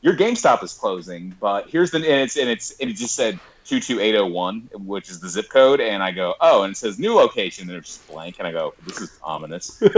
your 0.00 0.14
GameStop 0.16 0.62
is 0.64 0.72
closing, 0.72 1.34
but 1.40 1.68
here's 1.68 1.90
the 1.90 1.98
and 1.98 2.06
it's 2.06 2.36
and 2.38 2.48
it's 2.48 2.78
and 2.80 2.88
it 2.88 2.94
just 2.94 3.14
said 3.14 3.38
two 3.68 3.80
two 3.80 4.00
eight 4.00 4.12
zero 4.12 4.26
one, 4.26 4.68
which 4.72 5.10
is 5.10 5.20
the 5.20 5.28
zip 5.28 5.50
code, 5.50 5.80
and 5.80 6.02
I 6.02 6.10
go 6.10 6.34
oh, 6.40 6.62
and 6.62 6.72
it 6.72 6.76
says 6.76 6.98
new 6.98 7.14
location, 7.14 7.68
and 7.68 7.78
it's 7.78 7.88
just 7.88 8.08
blank, 8.08 8.36
and 8.38 8.48
I 8.48 8.52
go 8.52 8.74
this 8.86 9.00
is 9.00 9.18
ominous. 9.22 9.82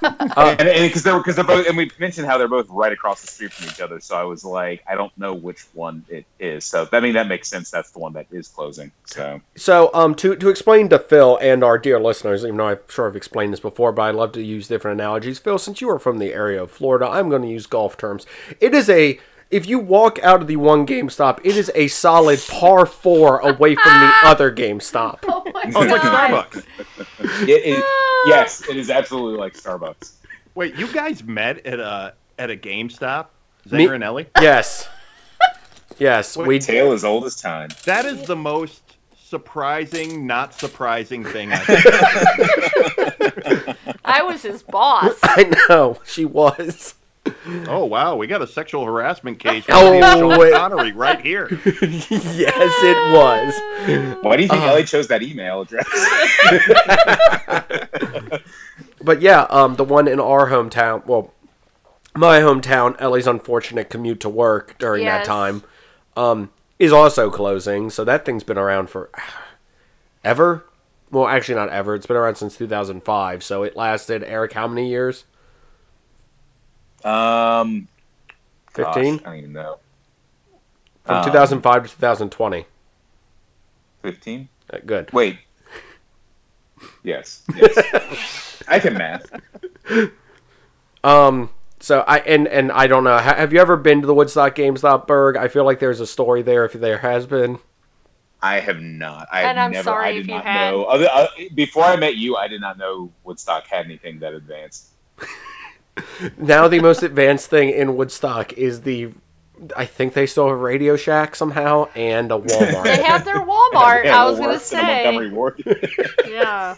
Uh, 0.00 0.54
and 0.58 0.68
because 0.68 1.02
they're 1.02 1.18
because 1.18 1.34
they're 1.34 1.44
both, 1.44 1.66
and 1.66 1.76
we 1.76 1.90
mentioned 1.98 2.26
how 2.26 2.38
they're 2.38 2.46
both 2.46 2.68
right 2.70 2.92
across 2.92 3.20
the 3.20 3.26
street 3.26 3.52
from 3.52 3.68
each 3.68 3.80
other, 3.80 3.98
so 3.98 4.16
I 4.16 4.22
was 4.22 4.44
like, 4.44 4.82
I 4.88 4.94
don't 4.94 5.16
know 5.18 5.34
which 5.34 5.62
one 5.72 6.04
it 6.08 6.24
is. 6.38 6.64
So 6.64 6.88
I 6.92 7.00
mean 7.00 7.14
that 7.14 7.26
makes 7.26 7.48
sense. 7.48 7.70
That's 7.70 7.90
the 7.90 7.98
one 7.98 8.12
that 8.12 8.26
is 8.30 8.46
closing. 8.46 8.92
So 9.06 9.40
So, 9.56 9.90
um, 9.94 10.14
to, 10.16 10.36
to 10.36 10.48
explain 10.48 10.88
to 10.90 10.98
Phil 10.98 11.38
and 11.40 11.64
our 11.64 11.78
dear 11.78 12.00
listeners, 12.00 12.44
even 12.44 12.56
though 12.56 12.68
I'm 12.68 12.78
sure 12.88 13.08
I've 13.08 13.16
explained 13.16 13.52
this 13.52 13.60
before, 13.60 13.92
but 13.92 14.02
I 14.02 14.10
love 14.10 14.32
to 14.32 14.42
use 14.42 14.68
different 14.68 15.00
analogies. 15.00 15.38
Phil, 15.38 15.58
since 15.58 15.80
you 15.80 15.90
are 15.90 15.98
from 15.98 16.18
the 16.18 16.32
area 16.32 16.62
of 16.62 16.70
Florida, 16.70 17.08
I'm 17.08 17.28
going 17.28 17.42
to 17.42 17.48
use 17.48 17.66
golf 17.66 17.96
terms. 17.96 18.26
It 18.60 18.74
is 18.74 18.88
a, 18.88 19.18
if 19.50 19.66
you 19.66 19.78
walk 19.78 20.18
out 20.22 20.40
of 20.42 20.46
the 20.46 20.56
one 20.56 20.86
GameStop, 20.86 21.40
it 21.44 21.56
is 21.56 21.70
a 21.74 21.88
solid 21.88 22.38
par 22.48 22.84
four 22.86 23.38
away 23.38 23.74
from 23.74 24.00
the 24.00 24.12
other 24.24 24.52
GameStop. 24.52 25.20
Oh 25.24 25.42
my 25.54 25.62
Oh, 25.74 25.82
it's 25.82 25.90
like 25.92 26.02
god. 26.02 26.46
Starbucks. 26.50 26.64
it 27.48 27.64
is 27.64 27.82
yes, 28.26 28.68
it 28.68 28.76
is 28.76 28.90
absolutely 28.90 29.38
like 29.38 29.54
Starbucks. 29.54 30.12
Wait, 30.54 30.74
you 30.76 30.86
guys 30.92 31.24
met 31.24 31.64
at 31.66 31.80
a 31.80 32.14
at 32.38 32.50
a 32.50 32.56
GameStop? 32.56 33.26
Me- 33.70 33.86
Zanger 33.86 33.94
and 33.94 34.04
Ellie? 34.04 34.26
Yes. 34.40 34.88
Yes, 35.98 36.36
we 36.36 36.58
Tale 36.60 36.92
as 36.92 37.04
old 37.04 37.24
as 37.24 37.36
time. 37.36 37.70
That 37.84 38.04
is 38.04 38.22
the 38.24 38.36
most 38.36 38.82
surprising, 39.24 40.26
not 40.26 40.54
surprising 40.54 41.24
thing 41.24 41.52
I've 41.52 41.68
I 44.04 44.22
was 44.22 44.42
his 44.42 44.62
boss. 44.62 45.14
I 45.22 45.52
know 45.68 45.98
she 46.06 46.24
was. 46.24 46.94
Oh 47.68 47.84
wow, 47.86 48.16
we 48.16 48.26
got 48.26 48.42
a 48.42 48.46
sexual 48.46 48.84
harassment 48.84 49.38
case. 49.38 49.64
Oh, 49.68 49.98
Oh, 50.02 50.38
wait. 50.38 50.52
Connery 50.54 50.92
right 50.92 51.20
here. 51.20 51.48
yes, 51.50 52.74
it 52.82 53.12
was. 53.14 53.54
Why 54.22 54.36
do 54.36 54.42
you 54.42 54.48
think 54.48 54.62
Uh. 54.62 54.66
Ellie 54.66 54.84
chose 54.84 55.08
that 55.08 55.22
email 55.22 55.62
address? 55.62 55.86
But 59.00 59.22
yeah, 59.22 59.42
um, 59.48 59.76
the 59.76 59.84
one 59.84 60.08
in 60.08 60.18
our 60.20 60.50
hometown, 60.50 61.06
well, 61.06 61.32
my 62.16 62.40
hometown, 62.40 62.96
Ellie's 62.98 63.28
unfortunate 63.28 63.90
commute 63.90 64.18
to 64.20 64.28
work 64.28 64.76
during 64.78 65.04
that 65.04 65.24
time, 65.24 65.62
um, 66.16 66.50
is 66.80 66.92
also 66.92 67.30
closing. 67.30 67.90
So 67.90 68.04
that 68.04 68.24
thing's 68.24 68.42
been 68.42 68.58
around 68.58 68.90
for 68.90 69.08
ever. 70.24 70.64
Well, 71.10 71.28
actually, 71.28 71.54
not 71.54 71.70
ever. 71.70 71.94
It's 71.94 72.06
been 72.06 72.16
around 72.16 72.34
since 72.34 72.56
2005. 72.56 73.42
So 73.44 73.62
it 73.62 73.76
lasted, 73.76 74.24
Eric, 74.24 74.52
how 74.52 74.66
many 74.66 74.88
years? 74.88 75.24
Um, 77.08 77.88
gosh, 78.72 78.94
15? 78.94 79.14
I 79.14 79.18
don't 79.30 79.36
even 79.38 79.52
know. 79.52 79.78
From 81.04 81.16
Um, 81.16 81.24
2005 81.24 81.82
to 81.84 81.88
2020. 81.94 82.66
Fifteen. 84.02 84.48
Uh, 84.72 84.78
Good. 84.86 85.12
Wait. 85.12 85.38
Yes. 87.02 87.42
Yes. 87.56 88.62
I 88.68 88.78
can 88.78 88.94
math. 88.94 89.26
Um. 91.02 91.50
So 91.80 92.00
I 92.06 92.18
and 92.18 92.46
and 92.48 92.70
I 92.72 92.86
don't 92.86 93.04
know. 93.04 93.18
Have 93.18 93.52
you 93.52 93.60
ever 93.60 93.76
been 93.76 94.00
to 94.00 94.06
the 94.06 94.14
Woodstock 94.14 94.54
GameStop 94.54 95.06
Berg? 95.06 95.36
I 95.36 95.48
feel 95.48 95.64
like 95.64 95.78
there's 95.80 96.00
a 96.00 96.06
story 96.06 96.42
there. 96.42 96.64
If 96.64 96.72
there 96.74 96.98
has 96.98 97.26
been, 97.26 97.58
I 98.42 98.60
have 98.60 98.80
not. 98.80 99.26
I 99.32 99.42
And 99.42 99.58
have 99.58 99.66
I'm 99.66 99.72
never. 99.72 99.84
sorry 99.84 100.06
I 100.08 100.12
did 100.12 100.20
if 100.22 100.28
you 100.28 100.34
not 100.34 100.44
had. 100.44 100.70
know. 100.70 100.84
Other, 100.84 101.08
uh, 101.12 101.26
before 101.54 101.84
I 101.84 101.96
met 101.96 102.16
you, 102.16 102.36
I 102.36 102.46
did 102.48 102.60
not 102.60 102.78
know 102.78 103.10
Woodstock 103.24 103.66
had 103.66 103.84
anything 103.84 104.18
that 104.20 104.34
advanced. 104.34 104.88
now 106.36 106.68
the 106.68 106.80
most 106.80 107.02
advanced 107.02 107.48
thing 107.48 107.70
in 107.70 107.96
Woodstock 107.96 108.52
is 108.54 108.82
the. 108.82 109.12
I 109.76 109.86
think 109.86 110.12
they 110.12 110.26
still 110.26 110.48
have 110.48 110.60
Radio 110.60 110.94
Shack 110.96 111.34
somehow 111.34 111.88
and 111.96 112.30
a 112.30 112.36
Walmart. 112.38 112.84
They 112.84 113.02
have 113.02 113.24
their 113.24 113.40
Walmart. 113.44 114.04
Yeah, 114.04 114.22
I 114.22 114.30
was 114.30 114.38
Walmart 114.38 114.44
gonna 114.44 114.60
say. 114.60 116.28
Yeah. 116.32 116.76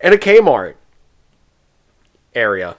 and 0.00 0.14
a 0.14 0.18
Kmart 0.18 0.74
area. 2.34 2.76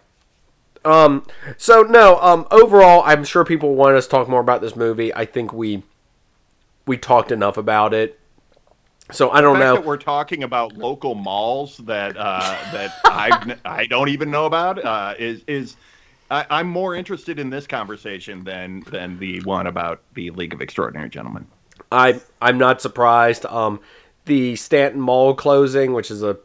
Um. 0.83 1.23
So 1.57 1.81
no. 1.83 2.17
Um. 2.21 2.47
Overall, 2.49 3.03
I'm 3.05 3.23
sure 3.23 3.43
people 3.45 3.75
want 3.75 3.95
us 3.95 4.05
to 4.05 4.11
talk 4.11 4.27
more 4.27 4.41
about 4.41 4.61
this 4.61 4.75
movie. 4.75 5.13
I 5.13 5.25
think 5.25 5.53
we 5.53 5.83
we 6.85 6.97
talked 6.97 7.31
enough 7.31 7.57
about 7.57 7.93
it. 7.93 8.19
So 9.11 9.29
I 9.29 9.41
don't 9.41 9.59
know. 9.59 9.75
that 9.75 9.85
we're 9.85 9.97
talking 9.97 10.43
about 10.43 10.77
local 10.77 11.15
malls 11.15 11.77
that 11.77 12.17
uh, 12.17 12.57
that 12.71 12.93
I 13.05 13.55
I 13.63 13.85
don't 13.85 14.09
even 14.09 14.29
know 14.29 14.45
about 14.45 14.83
uh, 14.83 15.13
is 15.17 15.43
is 15.47 15.77
I, 16.29 16.45
I'm 16.49 16.67
more 16.67 16.93
interested 16.93 17.39
in 17.39 17.49
this 17.49 17.67
conversation 17.67 18.43
than 18.43 18.81
than 18.91 19.17
the 19.19 19.41
one 19.41 19.67
about 19.67 20.01
the 20.13 20.31
League 20.31 20.53
of 20.53 20.61
Extraordinary 20.61 21.09
Gentlemen. 21.09 21.47
I 21.91 22.19
I'm 22.41 22.57
not 22.57 22.81
surprised. 22.81 23.45
Um, 23.45 23.79
the 24.25 24.57
Staunton 24.57 24.99
Mall 24.99 25.33
closing, 25.33 25.93
which 25.93 26.11
is 26.11 26.21
a 26.21 26.37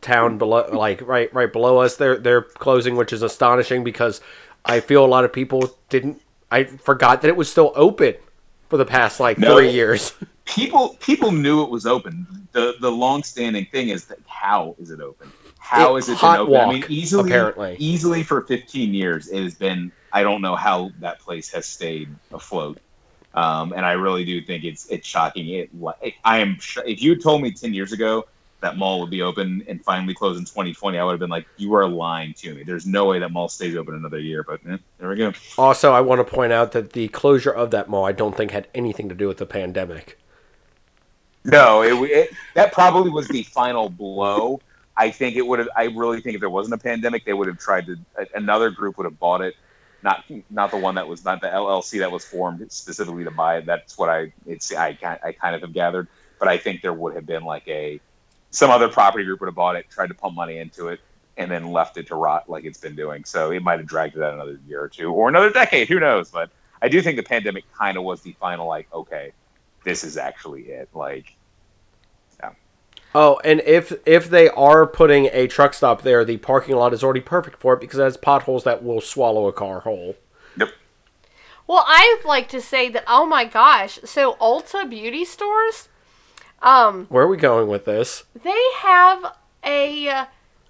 town 0.00 0.38
below, 0.38 0.68
like 0.72 1.00
right 1.06 1.32
right 1.32 1.52
below 1.52 1.78
us, 1.78 1.96
they're 1.96 2.18
they're 2.18 2.42
closing, 2.42 2.96
which 2.96 3.12
is 3.12 3.22
astonishing 3.22 3.84
because 3.84 4.20
I 4.64 4.80
feel 4.80 5.04
a 5.04 5.06
lot 5.06 5.24
of 5.24 5.32
people 5.32 5.78
didn't. 5.88 6.20
I 6.50 6.64
forgot 6.64 7.22
that 7.22 7.28
it 7.28 7.36
was 7.36 7.50
still 7.50 7.72
open 7.76 8.14
for 8.68 8.76
the 8.76 8.84
past 8.84 9.20
like 9.20 9.38
No. 9.38 9.56
three 9.56 9.70
years. 9.70 10.12
people 10.44 10.96
people 11.00 11.32
knew 11.32 11.62
it 11.62 11.70
was 11.70 11.86
open. 11.86 12.26
The 12.52 12.74
the 12.80 12.90
long 12.90 13.22
standing 13.22 13.66
thing 13.66 13.88
is 13.88 14.06
that 14.06 14.18
how 14.26 14.74
is 14.78 14.90
it 14.90 15.00
open? 15.00 15.30
How 15.58 15.96
It- 15.96 16.00
is 16.00 16.08
it 16.08 16.20
been 16.20 16.36
open? 16.36 16.56
I 16.56 16.68
mean, 16.72 16.84
easily 16.88 17.30
apparently. 17.30 17.76
easily 17.78 18.22
for 18.22 18.42
15 18.42 18.94
years, 18.94 19.28
it 19.28 19.42
has 19.42 19.54
been. 19.54 19.92
I 20.12 20.22
don't 20.22 20.40
know 20.40 20.56
how 20.56 20.90
that 21.00 21.20
place 21.20 21.50
has 21.52 21.66
stayed 21.66 22.08
afloat. 22.32 22.78
Um, 23.34 23.72
and 23.74 23.84
I 23.84 23.92
really 23.92 24.24
do 24.24 24.40
think 24.40 24.64
it's 24.64 24.86
it's 24.86 25.06
shocking. 25.06 25.48
It, 25.50 25.70
I 26.24 26.38
am 26.38 26.58
sh- 26.58 26.78
if 26.86 27.02
you 27.02 27.14
told 27.16 27.42
me 27.42 27.50
10 27.52 27.74
years 27.74 27.92
ago 27.92 28.26
that 28.60 28.76
mall 28.76 29.00
would 29.00 29.10
be 29.10 29.22
open 29.22 29.64
and 29.68 29.82
finally 29.84 30.14
close 30.14 30.36
in 30.36 30.44
2020, 30.44 30.98
I 30.98 31.04
would 31.04 31.12
have 31.12 31.20
been 31.20 31.30
like, 31.30 31.46
you 31.56 31.74
are 31.74 31.86
lying 31.86 32.34
to 32.34 32.54
me. 32.54 32.64
There's 32.64 32.86
no 32.86 33.04
way 33.04 33.20
that 33.20 33.30
mall 33.30 33.48
stays 33.48 33.76
open 33.76 33.94
another 33.94 34.18
year. 34.18 34.42
But 34.42 34.60
eh, 34.68 34.78
there 34.98 35.08
we 35.08 35.16
go. 35.16 35.32
Also, 35.56 35.92
I 35.92 36.00
want 36.00 36.18
to 36.18 36.24
point 36.24 36.52
out 36.52 36.72
that 36.72 36.92
the 36.92 37.08
closure 37.08 37.52
of 37.52 37.70
that 37.70 37.88
mall, 37.88 38.04
I 38.04 38.12
don't 38.12 38.36
think 38.36 38.50
had 38.50 38.66
anything 38.74 39.08
to 39.08 39.14
do 39.14 39.28
with 39.28 39.38
the 39.38 39.46
pandemic. 39.46 40.18
No, 41.44 41.82
it, 41.82 42.10
it 42.10 42.30
that 42.54 42.72
probably 42.72 43.10
was 43.10 43.28
the 43.28 43.42
final 43.44 43.88
blow. 43.88 44.60
I 44.96 45.10
think 45.10 45.36
it 45.36 45.46
would 45.46 45.60
have. 45.60 45.68
I 45.76 45.84
really 45.84 46.20
think 46.20 46.34
if 46.34 46.40
there 46.40 46.50
wasn't 46.50 46.74
a 46.74 46.82
pandemic, 46.82 47.24
they 47.24 47.32
would 47.32 47.46
have 47.46 47.58
tried 47.58 47.86
to. 47.86 47.96
Another 48.34 48.70
group 48.70 48.98
would 48.98 49.04
have 49.04 49.18
bought 49.18 49.40
it, 49.40 49.54
not 50.02 50.24
not 50.50 50.72
the 50.72 50.76
one 50.76 50.96
that 50.96 51.06
was 51.06 51.24
not 51.24 51.40
the 51.40 51.46
LLC 51.46 52.00
that 52.00 52.10
was 52.10 52.24
formed 52.24 52.70
specifically 52.70 53.24
to 53.24 53.30
buy 53.30 53.58
it. 53.58 53.66
That's 53.66 53.96
what 53.96 54.08
I 54.08 54.32
it's 54.46 54.74
I 54.74 54.98
I 55.22 55.32
kind 55.32 55.54
of 55.54 55.62
have 55.62 55.72
gathered. 55.72 56.08
But 56.38 56.48
I 56.48 56.58
think 56.58 56.82
there 56.82 56.92
would 56.92 57.14
have 57.14 57.26
been 57.26 57.44
like 57.44 57.66
a 57.68 58.00
some 58.50 58.70
other 58.70 58.88
property 58.88 59.24
group 59.24 59.40
would 59.40 59.46
have 59.46 59.54
bought 59.54 59.76
it, 59.76 59.86
tried 59.90 60.08
to 60.08 60.14
pump 60.14 60.34
money 60.34 60.58
into 60.58 60.88
it, 60.88 61.00
and 61.36 61.50
then 61.50 61.70
left 61.70 61.96
it 61.96 62.06
to 62.08 62.14
rot 62.14 62.48
like 62.48 62.64
it's 62.64 62.78
been 62.78 62.96
doing. 62.96 63.24
So 63.24 63.52
it 63.52 63.62
might 63.62 63.78
have 63.78 63.86
dragged 63.86 64.16
it 64.16 64.22
out 64.22 64.34
another 64.34 64.58
year 64.66 64.82
or 64.82 64.88
two 64.88 65.12
or 65.12 65.28
another 65.28 65.50
decade. 65.50 65.88
Who 65.88 66.00
knows? 66.00 66.30
But 66.30 66.50
I 66.82 66.88
do 66.88 67.00
think 67.00 67.16
the 67.16 67.22
pandemic 67.22 67.64
kind 67.72 67.96
of 67.96 68.04
was 68.04 68.22
the 68.22 68.32
final 68.32 68.66
like 68.66 68.92
okay, 68.92 69.32
this 69.84 70.04
is 70.04 70.16
actually 70.16 70.62
it. 70.62 70.88
Like 70.94 71.36
yeah. 72.40 72.50
Oh, 73.14 73.40
and 73.44 73.60
if 73.60 73.92
if 74.06 74.28
they 74.28 74.48
are 74.50 74.86
putting 74.86 75.26
a 75.32 75.46
truck 75.46 75.74
stop 75.74 76.02
there, 76.02 76.24
the 76.24 76.38
parking 76.38 76.76
lot 76.76 76.92
is 76.92 77.04
already 77.04 77.20
perfect 77.20 77.60
for 77.60 77.74
it 77.74 77.80
because 77.80 77.98
it 77.98 78.04
has 78.04 78.16
potholes 78.16 78.64
that 78.64 78.82
will 78.82 79.00
swallow 79.00 79.46
a 79.46 79.52
car 79.52 79.80
whole. 79.80 80.16
Yep. 80.58 80.70
Well, 81.66 81.84
I'd 81.86 82.22
like 82.24 82.48
to 82.48 82.60
say 82.60 82.88
that. 82.88 83.04
Oh 83.06 83.26
my 83.26 83.44
gosh! 83.44 83.98
So 84.04 84.34
Ulta 84.40 84.88
beauty 84.88 85.24
stores, 85.24 85.88
um, 86.62 87.06
Where 87.06 87.24
are 87.24 87.28
we 87.28 87.36
going 87.36 87.68
with 87.68 87.84
this? 87.84 88.24
they 88.42 88.60
have 88.78 89.34
a 89.64 90.08
uh, 90.08 90.24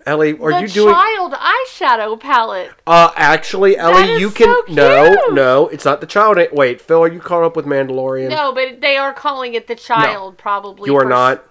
Ellie, 0.06 0.38
are 0.38 0.52
the 0.52 0.60
you 0.62 0.68
doing? 0.68 0.94
child 0.94 1.32
eyeshadow 1.34 2.18
palette. 2.18 2.70
Uh, 2.86 3.10
actually, 3.16 3.76
Ellie, 3.76 4.12
is 4.14 4.20
you 4.20 4.30
can 4.30 4.46
so 4.46 4.72
no, 4.72 5.06
cute. 5.14 5.34
no, 5.34 5.68
it's 5.68 5.84
not 5.84 6.00
the 6.00 6.06
child. 6.06 6.38
Wait, 6.52 6.80
Phil, 6.80 7.02
are 7.02 7.12
you 7.12 7.20
caught 7.20 7.42
up 7.44 7.56
with 7.56 7.66
Mandalorian? 7.66 8.30
No, 8.30 8.52
but 8.52 8.80
they 8.80 8.96
are 8.96 9.12
calling 9.12 9.54
it 9.54 9.66
the 9.66 9.74
child, 9.74 10.38
probably. 10.38 10.88
you 10.88 10.96
are 10.96 11.02
for- 11.02 11.08
not. 11.08 11.44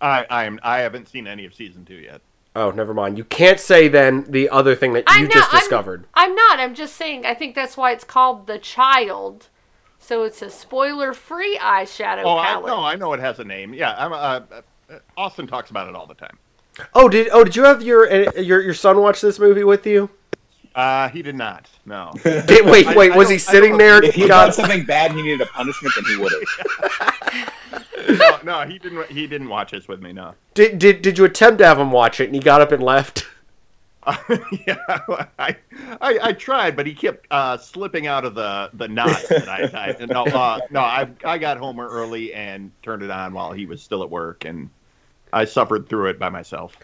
I 0.00 0.26
I 0.30 0.44
am 0.44 0.60
I 0.62 0.78
haven't 0.80 1.08
seen 1.08 1.26
any 1.26 1.46
of 1.46 1.54
season 1.54 1.84
two 1.84 1.94
yet. 1.94 2.20
Oh, 2.54 2.70
never 2.70 2.94
mind. 2.94 3.18
You 3.18 3.24
can't 3.24 3.58
say 3.60 3.88
then 3.88 4.24
the 4.28 4.48
other 4.50 4.74
thing 4.74 4.92
that 4.94 5.04
I 5.06 5.18
you 5.18 5.24
know, 5.24 5.30
just 5.30 5.52
I'm- 5.52 5.60
discovered. 5.60 6.06
I'm 6.14 6.34
not. 6.34 6.60
I'm 6.60 6.74
just 6.74 6.94
saying. 6.96 7.26
I 7.26 7.34
think 7.34 7.54
that's 7.54 7.76
why 7.76 7.92
it's 7.92 8.04
called 8.04 8.46
the 8.46 8.58
child. 8.58 9.48
So 10.06 10.22
it's 10.22 10.40
a 10.40 10.48
spoiler-free 10.48 11.58
eyeshadow 11.60 12.22
Oh, 12.22 12.38
I, 12.38 12.60
no, 12.60 12.84
I 12.84 12.94
know 12.94 13.12
it 13.12 13.18
has 13.18 13.40
a 13.40 13.44
name. 13.44 13.74
Yeah, 13.74 13.92
I'm. 13.98 14.12
Uh, 14.12 14.40
uh, 14.88 14.98
Austin 15.16 15.48
talks 15.48 15.70
about 15.70 15.88
it 15.88 15.96
all 15.96 16.06
the 16.06 16.14
time. 16.14 16.38
Oh, 16.94 17.08
did 17.08 17.28
oh 17.32 17.42
did 17.42 17.56
you 17.56 17.64
have 17.64 17.82
your 17.82 18.08
uh, 18.08 18.30
your 18.40 18.60
your 18.62 18.72
son 18.72 19.00
watch 19.00 19.20
this 19.20 19.40
movie 19.40 19.64
with 19.64 19.84
you? 19.84 20.08
Uh, 20.76 21.08
he 21.08 21.22
did 21.22 21.34
not. 21.34 21.68
No. 21.86 22.12
Did, 22.22 22.66
wait, 22.66 22.94
wait, 22.94 23.12
I 23.12 23.16
was 23.16 23.28
don't- 23.28 23.32
he 23.32 23.38
sitting 23.38 23.78
there? 23.78 24.04
if 24.04 24.14
he 24.14 24.28
God, 24.28 24.44
done 24.44 24.52
something 24.52 24.84
bad 24.84 25.10
and 25.10 25.18
he 25.18 25.24
needed 25.24 25.40
a 25.40 25.46
punishment, 25.46 25.94
then 25.96 26.04
he 26.04 26.16
would 26.18 26.32
have. 26.32 28.12
no, 28.44 28.60
no, 28.60 28.68
he 28.68 28.78
didn't. 28.78 29.10
He 29.10 29.26
didn't 29.26 29.48
watch 29.48 29.72
this 29.72 29.88
with 29.88 30.02
me. 30.02 30.12
No. 30.12 30.34
did, 30.54 30.78
did 30.78 31.02
did 31.02 31.18
you 31.18 31.24
attempt 31.24 31.58
to 31.58 31.66
have 31.66 31.80
him 31.80 31.90
watch 31.90 32.20
it 32.20 32.26
and 32.26 32.34
he 32.34 32.40
got 32.40 32.60
up 32.60 32.70
and 32.70 32.82
left? 32.82 33.26
yeah, 34.66 34.76
I, 35.38 35.56
I 36.00 36.18
I 36.22 36.32
tried, 36.32 36.76
but 36.76 36.86
he 36.86 36.94
kept 36.94 37.26
uh, 37.30 37.56
slipping 37.56 38.06
out 38.06 38.24
of 38.24 38.34
the 38.34 38.70
the 38.74 38.86
knot. 38.86 39.20
That 39.28 39.48
I, 39.48 39.96
I 40.00 40.06
no 40.06 40.24
uh, 40.24 40.60
no 40.70 40.80
I 40.80 41.08
I 41.24 41.38
got 41.38 41.58
home 41.58 41.80
early 41.80 42.32
and 42.32 42.70
turned 42.82 43.02
it 43.02 43.10
on 43.10 43.32
while 43.32 43.52
he 43.52 43.66
was 43.66 43.82
still 43.82 44.02
at 44.02 44.10
work, 44.10 44.44
and 44.44 44.70
I 45.32 45.44
suffered 45.44 45.88
through 45.88 46.10
it 46.10 46.18
by 46.18 46.28
myself. 46.28 46.76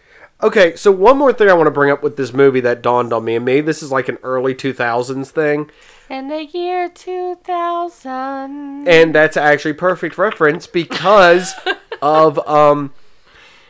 Okay, 0.42 0.74
so 0.74 0.90
one 0.90 1.16
more 1.16 1.32
thing 1.32 1.48
I 1.48 1.52
want 1.52 1.68
to 1.68 1.72
bring 1.72 1.92
up 1.92 2.02
with 2.02 2.16
this 2.16 2.32
movie 2.32 2.58
that 2.60 2.82
dawned 2.82 3.12
on 3.12 3.24
me, 3.24 3.36
and 3.36 3.44
maybe 3.44 3.64
this 3.64 3.80
is 3.80 3.92
like 3.92 4.08
an 4.08 4.18
early 4.24 4.56
2000s 4.56 5.30
thing, 5.30 5.70
In 6.10 6.26
the 6.26 6.44
year 6.44 6.88
2000. 6.88 8.88
and 8.88 9.14
that's 9.14 9.36
actually 9.36 9.74
perfect 9.74 10.18
reference 10.18 10.66
because 10.66 11.54
of 12.02 12.40
um 12.48 12.92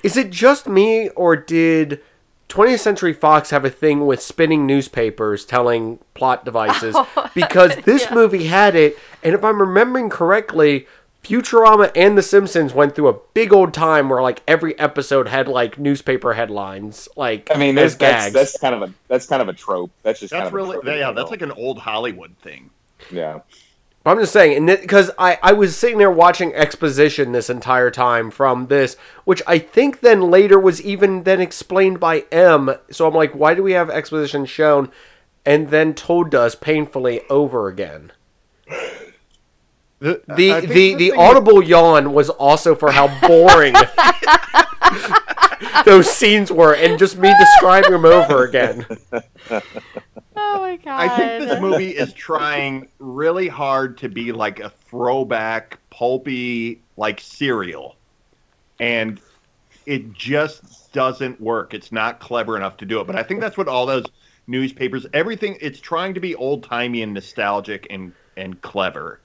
is 0.03 0.17
it 0.17 0.31
just 0.31 0.67
me 0.67 1.11
or 1.11 1.37
did 1.37 2.01
20th 2.53 2.81
Century 2.81 3.13
Fox 3.13 3.51
have 3.51 3.65
a 3.65 3.71
thing 3.71 4.07
with 4.07 4.21
spinning 4.21 4.67
newspapers 4.67 5.45
telling 5.45 5.99
plot 6.15 6.45
devices 6.45 6.95
oh, 6.99 7.31
because 7.35 7.75
this 7.85 8.05
Yeah. 8.05 8.15
movie 8.15 8.45
had 8.45 8.75
it 8.77 8.99
and 9.23 9.35
if 9.35 9.43
I'm 9.43 9.61
remembering 9.61 10.11
correctly 10.11 10.87
Futurama 11.25 11.93
and 11.95 12.19
The 12.19 12.23
Simpsons 12.23 12.75
went 12.75 12.97
through 12.97 13.07
a 13.09 13.13
big 13.33 13.53
old 13.53 13.73
time 13.73 14.09
where 14.09 14.21
like 14.21 14.43
every 14.49 14.77
episode 14.79 15.29
had 15.29 15.47
like 15.47 15.79
newspaper 15.79 16.33
headlines, 16.35 17.09
like 17.17 17.49
I 17.55 17.59
mean, 17.59 17.79
as 17.79 17.97
that's, 17.97 18.01
that's 18.01 18.25
gags. 18.25 18.35
that's 18.35 18.59
kind 18.59 18.75
of 18.75 18.83
a 18.91 18.93
that's 19.07 19.27
kind 19.29 19.41
of 19.41 19.49
a 19.49 19.53
trope. 19.53 19.93
That's 20.03 20.19
just 20.19 20.33
kind 20.33 20.41
That's 20.43 20.49
of 20.49 20.55
a 20.55 20.57
really 20.57 20.73
trope 20.83 20.85
yeah. 20.97 21.13
That's 21.13 21.31
like 21.31 21.43
an 21.43 21.53
old 21.53 21.79
Hollywood 21.79 22.37
thing. 22.43 22.71
yeah. 23.13 23.39
I'm 24.05 24.19
just 24.19 24.33
saying, 24.33 24.57
and 24.57 24.67
because 24.67 25.13
I, 25.17 25.39
I 25.43 25.53
was 25.53 25.77
sitting 25.77 25.99
there 25.99 26.11
watching 26.11 26.53
exposition 26.55 27.31
this 27.31 27.49
entire 27.49 27.91
time 27.91 28.33
from 28.33 28.67
this, 28.67 28.97
which 29.25 29.43
I 29.47 29.59
think 29.59 30.01
then 30.01 30.23
later 30.23 30.59
was 30.59 30.83
even 30.83 31.23
then 31.23 31.41
explained 31.41 32.01
by 32.01 32.25
M. 32.33 32.75
So 32.91 33.07
I'm 33.07 33.15
like, 33.15 33.33
why 33.33 33.55
do 33.55 33.63
we 33.63 33.73
have 33.73 33.91
exposition 33.91 34.45
shown 34.45 34.91
and 35.47 35.71
then 35.71 35.95
told 35.95 36.33
to 36.33 36.41
us 36.41 36.57
painfully 36.57 37.21
over 37.31 37.69
again? 37.69 38.11
The 40.01 40.21
The 40.27 40.67
the, 40.67 40.95
the 40.97 41.13
audible 41.13 41.63
yawn 41.63 42.13
was 42.13 42.29
also 42.29 42.75
for 42.75 42.91
how 42.91 43.07
boring 43.21 43.75
those 45.85 46.11
scenes 46.11 46.51
were, 46.51 46.75
and 46.75 46.99
just 46.99 47.17
me 47.17 47.33
describing 47.39 47.93
them 47.93 48.05
over 48.05 48.43
again. 48.43 48.85
God. 50.85 51.01
I 51.01 51.17
think 51.17 51.49
this 51.49 51.61
movie 51.61 51.91
is 51.91 52.13
trying 52.13 52.89
really 52.99 53.49
hard 53.49 53.99
to 53.99 54.09
be 54.09 54.33
like 54.33 54.61
a 54.61 54.71
throwback, 54.71 55.79
pulpy, 55.91 56.83
like 56.97 57.21
serial. 57.21 57.97
And 58.81 59.21
it 59.87 60.13
just 60.13 60.93
doesn't 60.93 61.41
work. 61.41 61.75
It's 61.75 61.93
not 61.93 62.21
clever 62.21 62.57
enough 62.57 62.77
to 62.79 62.85
do 62.85 63.01
it. 63.01 63.07
But 63.07 63.17
I 63.17 63.23
think 63.23 63.41
that's 63.41 63.57
what 63.57 63.69
all 63.69 63.87
those 63.87 64.05
newspapers, 64.47 65.07
everything, 65.13 65.57
it's 65.61 65.81
trying 65.81 66.15
to 66.15 66.21
be 66.21 66.35
old 66.35 66.65
timey 66.65 67.03
and 67.03 67.15
nostalgic 67.15 67.87
and, 67.91 68.13
and 68.37 68.61
clever. 68.63 69.21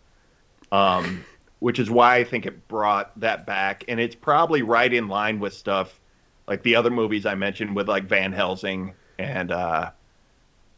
Um, 0.72 1.24
which 1.60 1.80
is 1.80 1.89
why 1.89 2.18
I 2.18 2.24
think 2.24 2.45
it 2.45 2.68
brought 2.68 3.20
that 3.20 3.45
back. 3.45 3.84
And 3.88 3.99
it's 3.99 4.16
probably 4.16 4.62
right 4.62 4.93
in 4.93 5.08
line 5.08 5.39
with 5.39 5.53
stuff 5.53 5.99
like 6.47 6.62
the 6.64 6.76
other 6.76 6.91
movies 6.91 7.26
I 7.26 7.36
mentioned 7.36 7.76
with 7.76 7.88
like 7.88 8.03
Van 8.03 8.32
Helsing 8.32 8.93
and, 9.18 9.51
uh, 9.51 9.91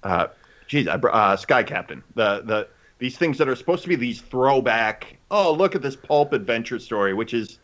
uh, 0.03 0.27
geez, 0.69 0.87
I, 0.87 0.93
uh, 0.95 1.35
Sky 1.35 1.63
Captain. 1.63 2.01
The 2.15 2.41
the 2.45 2.67
these 2.99 3.17
things 3.17 3.37
that 3.39 3.49
are 3.49 3.55
supposed 3.55 3.83
to 3.83 3.89
be 3.89 3.95
these 3.97 4.21
throwback. 4.21 5.17
Oh, 5.29 5.51
look 5.51 5.75
at 5.75 5.81
this 5.81 5.97
pulp 5.97 6.31
adventure 6.31 6.79
story, 6.79 7.13
which 7.13 7.33
is 7.33 7.59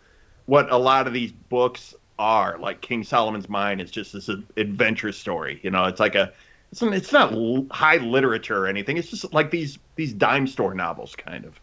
what 0.45 0.69
a 0.71 0.77
lot 0.77 1.07
of 1.07 1.13
these 1.13 1.31
books 1.31 1.95
are. 2.19 2.57
Like 2.59 2.81
King 2.81 3.03
Solomon's 3.03 3.47
Mine 3.47 3.79
is 3.79 3.91
just 3.91 4.11
this 4.11 4.29
adventure 4.57 5.11
story. 5.13 5.61
You 5.63 5.71
know, 5.71 5.85
it's 5.85 5.99
like 6.01 6.15
a 6.15 6.33
it's 6.71 6.81
it's 6.81 7.11
not 7.13 7.31
l- 7.31 7.67
high 7.71 7.97
literature 7.97 8.57
or 8.65 8.67
anything. 8.67 8.97
It's 8.97 9.09
just 9.09 9.33
like 9.33 9.51
these 9.51 9.79
these 9.95 10.11
dime 10.13 10.47
store 10.47 10.73
novels, 10.73 11.15
kind 11.15 11.45
of. 11.45 11.59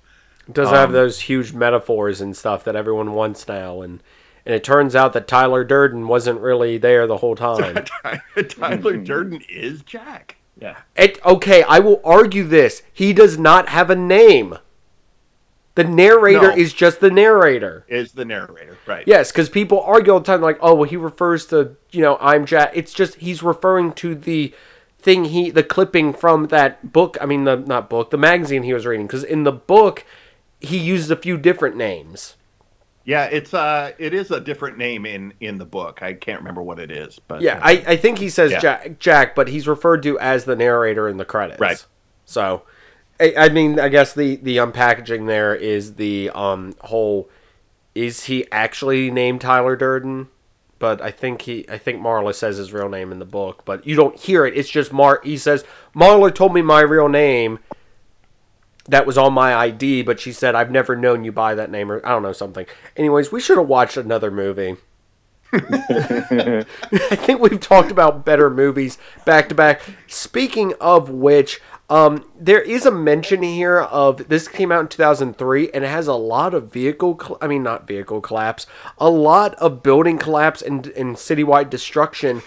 It 0.48 0.54
does 0.54 0.70
have 0.70 0.90
Um, 0.90 0.92
those 0.92 1.20
huge 1.20 1.52
metaphors 1.52 2.20
and 2.20 2.36
stuff 2.36 2.64
that 2.64 2.76
everyone 2.76 3.12
wants 3.12 3.46
now, 3.48 3.80
and 3.82 4.02
and 4.44 4.54
it 4.54 4.64
turns 4.64 4.96
out 4.96 5.12
that 5.12 5.28
Tyler 5.28 5.64
Durden 5.64 6.08
wasn't 6.08 6.40
really 6.40 6.78
there 6.78 7.06
the 7.06 7.18
whole 7.18 7.36
time. 7.36 7.84
Tyler 8.48 8.96
Durden 8.96 9.40
is 9.48 9.82
Jack. 9.82 10.36
Yeah. 10.62 10.76
It, 10.96 11.24
okay, 11.26 11.62
I 11.64 11.80
will 11.80 12.00
argue 12.04 12.44
this. 12.44 12.82
He 12.92 13.12
does 13.12 13.36
not 13.36 13.68
have 13.68 13.90
a 13.90 13.96
name. 13.96 14.58
The 15.74 15.84
narrator 15.84 16.48
No. 16.48 16.54
is 16.54 16.72
just 16.72 17.00
the 17.00 17.10
narrator. 17.10 17.84
Is 17.88 18.12
the 18.12 18.24
narrator 18.24 18.76
right? 18.86 19.06
Yes, 19.06 19.32
because 19.32 19.48
people 19.48 19.80
argue 19.80 20.12
all 20.12 20.20
the 20.20 20.26
time, 20.26 20.40
like, 20.40 20.58
oh, 20.60 20.74
well, 20.74 20.88
he 20.88 20.96
refers 20.96 21.46
to, 21.46 21.76
you 21.90 22.02
know, 22.02 22.18
I'm 22.20 22.46
Jack. 22.46 22.72
It's 22.74 22.92
just 22.92 23.16
he's 23.16 23.42
referring 23.42 23.92
to 23.94 24.14
the 24.14 24.54
thing 24.98 25.26
he, 25.26 25.50
the 25.50 25.62
clipping 25.64 26.12
from 26.12 26.48
that 26.48 26.92
book. 26.92 27.16
I 27.20 27.26
mean, 27.26 27.44
the 27.44 27.56
not 27.56 27.88
book, 27.90 28.10
the 28.10 28.18
magazine 28.18 28.62
he 28.62 28.74
was 28.74 28.86
reading. 28.86 29.06
Because 29.06 29.24
in 29.24 29.44
the 29.44 29.52
book, 29.52 30.04
he 30.60 30.78
uses 30.78 31.10
a 31.10 31.16
few 31.16 31.36
different 31.38 31.76
names. 31.76 32.36
Yeah, 33.04 33.24
it's 33.24 33.52
uh, 33.52 33.92
it 33.98 34.14
is 34.14 34.30
a 34.30 34.40
different 34.40 34.78
name 34.78 35.06
in 35.06 35.32
in 35.40 35.58
the 35.58 35.64
book. 35.64 36.02
I 36.02 36.12
can't 36.14 36.40
remember 36.40 36.62
what 36.62 36.78
it 36.78 36.90
is, 36.90 37.18
but 37.26 37.40
Yeah, 37.40 37.56
uh, 37.56 37.60
I, 37.62 37.70
I 37.88 37.96
think 37.96 38.18
he 38.18 38.28
says 38.28 38.52
Yeah. 38.52 38.60
Jack, 38.60 38.98
Jack, 38.98 39.34
but 39.34 39.48
he's 39.48 39.66
referred 39.66 40.02
to 40.04 40.18
as 40.18 40.44
the 40.44 40.54
narrator 40.56 41.08
in 41.08 41.16
the 41.16 41.24
credits. 41.24 41.60
Right. 41.60 41.84
So, 42.24 42.62
I, 43.18 43.34
I 43.36 43.48
mean, 43.48 43.80
I 43.80 43.88
guess 43.88 44.12
the 44.12 44.36
the 44.36 44.58
unpackaging 44.58 45.26
there 45.26 45.54
is 45.54 45.94
the 45.94 46.30
um 46.30 46.74
whole. 46.82 47.28
Is 47.94 48.24
he 48.24 48.50
actually 48.50 49.10
named 49.10 49.40
Tyler 49.42 49.76
Durden? 49.76 50.28
But 50.78 51.00
I 51.00 51.12
think 51.12 51.42
he, 51.42 51.64
I 51.68 51.78
think 51.78 52.00
Marla 52.00 52.34
says 52.34 52.56
his 52.56 52.72
real 52.72 52.88
name 52.88 53.12
in 53.12 53.20
the 53.20 53.24
book, 53.24 53.62
but 53.64 53.86
you 53.86 53.94
don't 53.94 54.18
hear 54.18 54.44
it. 54.44 54.56
It's 54.56 54.68
just 54.68 54.92
Mar. 54.92 55.20
He 55.22 55.36
says 55.36 55.64
Marla 55.94 56.34
told 56.34 56.52
me 56.52 56.62
my 56.62 56.80
real 56.80 57.08
name. 57.08 57.60
That 58.86 59.06
was 59.06 59.16
on 59.16 59.32
my 59.32 59.54
ID, 59.54 60.02
but 60.02 60.18
she 60.18 60.32
said 60.32 60.54
I've 60.54 60.70
never 60.70 60.96
known 60.96 61.24
you 61.24 61.32
by 61.32 61.54
that 61.54 61.70
name, 61.70 61.90
or 61.90 62.04
I 62.04 62.10
don't 62.10 62.22
know 62.22 62.32
something. 62.32 62.66
Anyways, 62.96 63.30
we 63.30 63.40
should 63.40 63.58
have 63.58 63.68
watched 63.68 63.96
another 63.96 64.30
movie. 64.30 64.76
I 65.54 66.64
think 67.16 67.40
we've 67.40 67.60
talked 67.60 67.90
about 67.90 68.24
better 68.24 68.48
movies 68.48 68.96
back 69.26 69.50
to 69.50 69.54
back. 69.54 69.82
Speaking 70.06 70.72
of 70.80 71.10
which, 71.10 71.60
um, 71.90 72.24
there 72.40 72.62
is 72.62 72.86
a 72.86 72.90
mention 72.90 73.42
here 73.42 73.80
of 73.80 74.28
this 74.28 74.48
came 74.48 74.72
out 74.72 74.80
in 74.80 74.88
2003 74.88 75.70
and 75.72 75.84
it 75.84 75.88
has 75.88 76.06
a 76.06 76.14
lot 76.14 76.54
of 76.54 76.72
vehicle, 76.72 77.16
col- 77.16 77.36
I 77.42 77.48
mean, 77.48 77.62
not 77.62 77.86
vehicle 77.86 78.22
collapse, 78.22 78.66
a 78.96 79.10
lot 79.10 79.54
of 79.56 79.82
building 79.82 80.16
collapse 80.16 80.62
and, 80.62 80.86
and 80.86 81.16
citywide 81.16 81.68
destruction. 81.68 82.40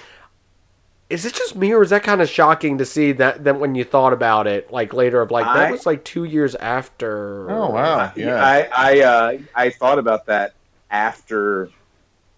Is 1.09 1.23
it 1.25 1.35
just 1.35 1.55
me 1.55 1.71
or 1.71 1.83
is 1.83 1.91
that 1.91 2.03
kind 2.03 2.21
of 2.21 2.27
shocking 2.29 2.79
to 2.79 2.85
see 2.85 3.11
that, 3.13 3.43
that 3.43 3.59
when 3.59 3.75
you 3.75 3.83
thought 3.83 4.11
about 4.11 4.47
it, 4.47 4.71
like 4.71 4.91
later 4.93 5.21
of 5.21 5.29
like, 5.29 5.45
that 5.45 5.67
I- 5.67 5.71
was 5.71 5.85
like 5.85 6.03
two 6.03 6.23
years 6.23 6.55
after. 6.55 7.49
Oh 7.49 7.69
wow, 7.69 8.11
yeah. 8.15 8.43
I 8.43 8.69
I 8.75 8.99
uh, 9.01 9.37
I 9.53 9.69
thought 9.69 9.99
about 9.99 10.25
that 10.25 10.53
after 10.89 11.69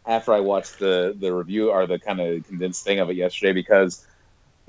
after 0.05 0.33
I 0.33 0.41
watched 0.41 0.79
the 0.79 1.15
the 1.17 1.33
review 1.33 1.71
or 1.71 1.87
the 1.87 1.97
kind 1.99 2.19
of 2.19 2.45
condensed 2.47 2.83
thing 2.83 2.99
of 2.99 3.09
it 3.09 3.15
yesterday 3.15 3.53
because 3.53 4.05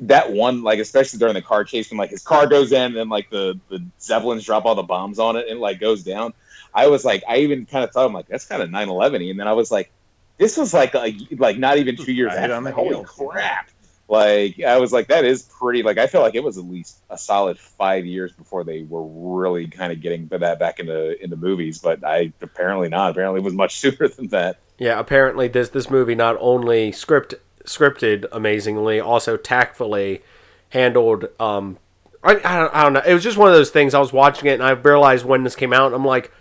that 0.00 0.30
one 0.30 0.62
like 0.62 0.78
especially 0.78 1.18
during 1.18 1.34
the 1.34 1.42
car 1.42 1.64
chase 1.64 1.90
when 1.90 1.98
like 1.98 2.10
his 2.10 2.22
car 2.22 2.46
goes 2.46 2.70
in 2.70 2.82
and 2.82 2.96
then 2.96 3.08
like 3.08 3.28
the 3.30 3.58
the 3.68 3.84
zeppelins 4.00 4.44
drop 4.44 4.64
all 4.64 4.76
the 4.76 4.82
bombs 4.82 5.18
on 5.18 5.34
it 5.36 5.48
and 5.48 5.58
it, 5.58 5.60
like 5.60 5.80
goes 5.80 6.04
down 6.04 6.32
i 6.72 6.86
was 6.86 7.04
like 7.04 7.24
i 7.28 7.38
even 7.38 7.66
kind 7.66 7.82
of 7.82 7.90
thought 7.90 8.06
i'm 8.06 8.12
like 8.12 8.28
that's 8.28 8.46
kind 8.46 8.62
of 8.62 8.68
9-11 8.70 9.28
and 9.28 9.40
then 9.40 9.48
i 9.48 9.52
was 9.52 9.72
like 9.72 9.90
this 10.36 10.56
was 10.56 10.72
like 10.72 10.94
a, 10.94 11.18
like 11.36 11.58
not 11.58 11.78
even 11.78 11.96
two 11.96 12.12
years 12.12 12.28
Right 12.28 12.38
after 12.44 12.54
on 12.54 12.62
Like, 12.62 12.74
holy 12.74 13.02
crap 13.04 13.70
like 14.08 14.60
i 14.62 14.78
was 14.78 14.92
like 14.92 15.06
that 15.08 15.24
is 15.24 15.42
pretty 15.42 15.82
like 15.82 15.98
i 15.98 16.06
feel 16.06 16.22
like 16.22 16.34
it 16.34 16.42
was 16.42 16.56
at 16.56 16.64
least 16.64 17.00
a 17.10 17.18
solid 17.18 17.58
five 17.58 18.06
years 18.06 18.32
before 18.32 18.64
they 18.64 18.82
were 18.82 19.04
really 19.04 19.66
kind 19.66 19.92
of 19.92 20.00
getting 20.00 20.26
that 20.28 20.58
back 20.58 20.80
into 20.80 21.22
into 21.22 21.36
movies 21.36 21.78
but 21.78 22.02
i 22.04 22.32
apparently 22.40 22.88
not 22.88 23.10
apparently 23.10 23.40
it 23.40 23.44
was 23.44 23.54
much 23.54 23.76
sooner 23.80 24.08
than 24.08 24.28
that 24.28 24.58
Yeah, 24.78 24.98
apparently 24.98 25.48
this 25.48 25.70
this 25.70 25.90
movie 25.90 26.14
not 26.14 26.36
only 26.38 26.92
script 26.92 27.34
scripted 27.64 28.26
amazingly, 28.32 29.00
also 29.00 29.36
tactfully 29.36 30.22
handled. 30.70 31.26
Um, 31.40 31.78
I, 32.22 32.36
I, 32.36 32.58
don't, 32.58 32.74
I 32.74 32.82
don't 32.82 32.92
know. 32.94 33.02
It 33.06 33.14
was 33.14 33.22
just 33.22 33.36
one 33.36 33.48
of 33.48 33.54
those 33.54 33.70
things. 33.70 33.94
I 33.94 34.00
was 34.00 34.12
watching 34.12 34.48
it 34.48 34.54
and 34.54 34.62
I 34.62 34.70
realized 34.70 35.24
when 35.24 35.44
this 35.44 35.56
came 35.56 35.72
out, 35.72 35.92
I'm 35.92 36.04
like, 36.04 36.32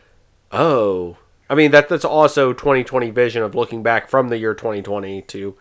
oh. 0.51 1.17
I 1.49 1.55
mean 1.55 1.71
that 1.71 1.87
that's 1.87 2.03
also 2.03 2.51
2020 2.51 3.09
vision 3.11 3.41
of 3.41 3.55
looking 3.55 3.81
back 3.81 4.09
from 4.09 4.27
the 4.27 4.37
year 4.37 4.53
2020 4.53 5.21
to 5.23 5.55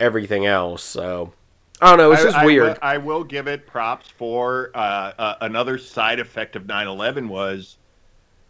everything 0.00 0.46
else. 0.46 0.82
So 0.82 1.32
I 1.80 1.90
don't 1.90 1.98
know. 1.98 2.12
It's 2.12 2.22
I- 2.22 2.24
just 2.24 2.36
I 2.36 2.44
weird. 2.46 2.68
will- 2.68 2.78
I 2.82 2.98
will 2.98 3.24
give 3.24 3.46
it 3.48 3.66
props 3.66 4.08
for 4.08 4.70
uh, 4.74 4.78
uh, 5.18 5.34
another 5.42 5.78
side 5.78 6.20
effect 6.20 6.56
of 6.56 6.64
9/11 6.66 7.28
was 7.28 7.76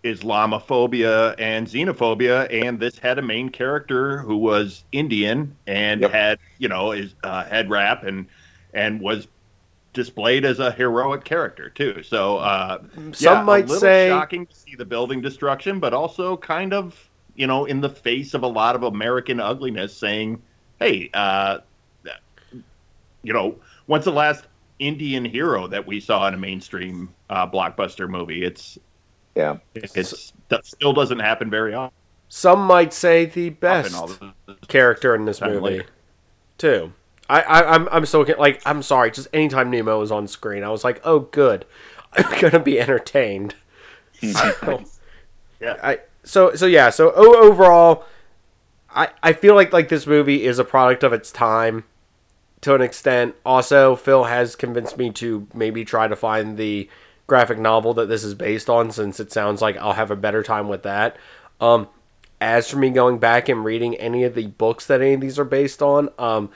Islamophobia 0.05 1.35
and 1.39 1.67
xenophobia, 1.67 2.47
and 2.53 2.79
this 2.79 2.99
had 2.99 3.19
a 3.19 3.23
main 3.23 3.49
character 3.49 4.19
who 4.19 4.37
was 4.37 4.85
Indian 4.93 5.57
and 5.67 6.03
Yep. 6.03 6.11
had 6.13 6.39
you 6.59 6.69
know 6.69 6.91
his 6.93 7.15
uh, 7.25 7.45
head 7.45 7.69
wrap 7.71 8.05
and 8.05 8.27
and 8.75 9.01
was 9.01 9.29
displayed 9.93 10.45
as 10.45 10.59
a 10.59 10.71
heroic 10.71 11.25
character 11.25 11.71
too. 11.71 12.03
So 12.03 12.37
uh, 12.39 12.79
Some 13.13 13.39
yeah, 13.39 13.43
might 13.43 13.69
say- 13.71 14.09
shocking 14.09 14.47
to 14.47 14.55
see 14.55 14.75
the 14.77 14.85
building 14.85 15.21
destruction, 15.21 15.81
but 15.81 15.93
also 15.95 16.37
kind 16.37 16.73
of 16.73 17.09
you 17.35 17.47
know 17.47 17.65
in 17.65 17.81
the 17.81 17.89
face 17.91 18.35
of 18.35 18.43
a 18.43 18.47
lot 18.49 18.77
of 18.77 18.83
American 18.85 19.41
ugliness, 19.41 19.97
saying, 19.97 20.41
"Hey, 20.79 21.11
uh, 21.15 21.59
you 23.23 23.33
know, 23.33 23.57
when's 23.87 24.05
the 24.05 24.13
last 24.13 24.45
Indian 24.79 25.25
hero 25.25 25.67
that 25.69 25.87
we 25.87 26.01
saw 26.01 26.29
in 26.29 26.35
a 26.35 26.37
mainstream 26.39 27.09
uh, 27.31 27.47
blockbuster 27.49 28.09
movie? 28.09 28.45
It's 28.45 28.79
yeah 29.35 29.59
it's 29.75 30.33
that 30.49 30.65
still 30.65 30.93
doesn't 30.93 31.19
happen 31.19 31.51
very 31.51 31.75
often. 31.75 31.95
Some 32.29 32.61
might 32.67 32.93
say 32.93 33.27
the 33.27 33.51
best. 33.51 33.95
all 33.95 34.09
the- 34.09 34.33
character 34.69 35.15
in 35.15 35.25
this 35.27 35.41
movie, 35.41 35.59
later. 35.61 35.85
too. 36.59 36.93
I, 37.29 37.41
I 37.43 37.75
I'm 37.75 37.89
I'm 37.91 38.07
so 38.07 38.21
like 38.39 38.63
I'm 38.65 38.83
sorry. 38.83 39.11
Just 39.11 39.29
anytime 39.33 39.71
Nemo 39.71 39.99
was 39.99 40.11
on 40.13 40.29
screen, 40.29 40.63
I 40.63 40.69
was 40.71 40.85
like, 40.85 41.01
oh 41.05 41.21
good, 41.21 41.65
I'm 42.13 42.41
gonna 42.41 42.61
be 42.61 42.81
entertained. 42.81 43.55
So, 44.23 44.83
Yeah. 45.61 45.77
I 45.83 45.99
so 46.25 46.55
so 46.55 46.65
yeah. 46.65 46.89
So 46.91 47.13
o- 47.15 47.37
overall, 47.51 48.05
I 48.97 49.11
I 49.23 49.33
feel 49.35 49.55
like 49.55 49.73
like 49.73 49.89
this 49.89 50.07
movie 50.07 50.45
is 50.45 50.59
a 50.59 50.65
product 50.65 51.05
of 51.05 51.13
its 51.13 51.31
time, 51.31 51.85
to 52.63 52.75
an 52.75 52.81
extent. 52.81 53.37
Also, 53.45 53.95
Phil 53.95 54.25
has 54.25 54.57
convinced 54.57 54.99
me 54.99 55.11
to 55.13 55.47
maybe 55.55 55.85
try 55.85 56.09
to 56.09 56.17
find 56.17 56.57
the 56.57 56.89
graphic 57.27 57.59
novel 57.59 57.93
that 57.95 58.09
this 58.09 58.25
is 58.25 58.35
based 58.35 58.71
on, 58.71 58.91
since 58.91 59.21
it 59.21 59.33
sounds 59.33 59.61
like 59.61 59.77
I'll 59.77 59.93
have 59.93 60.11
a 60.11 60.17
better 60.17 60.43
time 60.43 60.69
with 60.69 60.83
that. 60.85 61.17
Um, 61.61 61.89
as 62.41 62.71
for 62.71 62.79
me 62.79 62.91
going 62.91 63.19
back 63.19 63.49
and 63.49 63.65
reading 63.65 63.95
any 63.97 64.25
of 64.25 64.35
the 64.35 64.47
books 64.47 64.87
that 64.87 65.01
any 65.01 65.15
of 65.15 65.21
these 65.21 65.39
are 65.39 65.45
based 65.45 65.83
on, 65.83 66.09
um, 66.19 66.51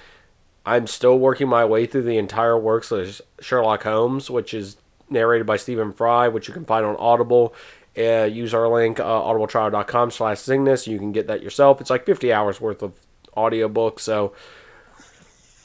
I'm 0.65 0.87
still 0.87 1.19
working 1.19 1.49
my 1.49 1.65
way 1.65 1.87
through 1.87 2.03
the 2.03 2.19
entire 2.19 2.59
works 2.59 2.91
of 2.91 3.21
Sherlock 3.41 3.83
Holmes, 3.83 4.31
which 4.31 4.53
is 4.55 4.77
narrated 5.09 5.47
by 5.47 5.57
Stephen 5.57 5.93
Fry, 5.93 6.29
which 6.29 6.49
you 6.49 6.55
can 6.55 6.65
find 6.65 6.87
on 6.87 6.97
Audible. 6.97 7.55
Uh, 7.99 8.25
use 8.25 8.55
our 8.55 8.69
link, 8.69 9.01
uh, 9.01 9.05
audibletrial.com 9.05 10.11
slash 10.11 10.39
Zingness. 10.39 10.87
You 10.87 10.99
can 10.99 11.13
get 11.13 11.27
that 11.27 11.43
yourself. 11.43 11.81
It's 11.81 11.91
like 11.91 12.07
50 12.07 12.33
hours 12.33 12.61
worth 12.61 12.83
of 12.83 12.95
audiobook, 13.37 13.99
so 13.99 14.33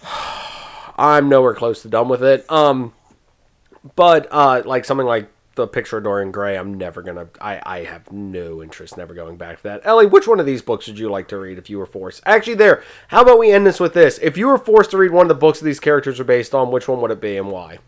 I'm 0.97 1.29
nowhere 1.29 1.53
close 1.53 1.81
to 1.83 1.89
done 1.89 2.09
with 2.09 2.23
it. 2.23 2.49
Um, 2.51 2.93
but 3.95 4.27
uh, 4.31 4.63
like 4.65 4.85
something 4.85 5.05
like 5.05 5.29
the 5.55 5.67
picture 5.67 5.97
of 5.97 6.03
Dorian 6.03 6.31
Gray, 6.31 6.57
I'm 6.57 6.73
never 6.73 7.01
gonna. 7.01 7.27
I 7.39 7.61
I 7.65 7.83
have 7.83 8.11
no 8.11 8.61
interest 8.61 8.97
never 8.97 9.13
going 9.13 9.37
back 9.37 9.57
to 9.57 9.63
that. 9.63 9.81
Ellie, 9.85 10.05
which 10.05 10.27
one 10.27 10.39
of 10.39 10.45
these 10.45 10.61
books 10.61 10.87
would 10.87 10.99
you 10.99 11.09
like 11.09 11.27
to 11.29 11.37
read 11.37 11.57
if 11.57 11.69
you 11.69 11.77
were 11.77 11.85
forced? 11.85 12.21
Actually, 12.25 12.55
there. 12.55 12.83
How 13.09 13.21
about 13.21 13.39
we 13.39 13.51
end 13.51 13.65
this 13.65 13.79
with 13.79 13.93
this? 13.93 14.17
If 14.21 14.37
you 14.37 14.47
were 14.47 14.57
forced 14.57 14.91
to 14.91 14.97
read 14.97 15.11
one 15.11 15.25
of 15.25 15.29
the 15.29 15.35
books 15.35 15.59
these 15.59 15.79
characters 15.79 16.19
are 16.19 16.25
based 16.25 16.53
on, 16.53 16.71
which 16.71 16.87
one 16.87 17.01
would 17.01 17.11
it 17.11 17.21
be 17.21 17.37
and 17.37 17.49
why? 17.49 17.79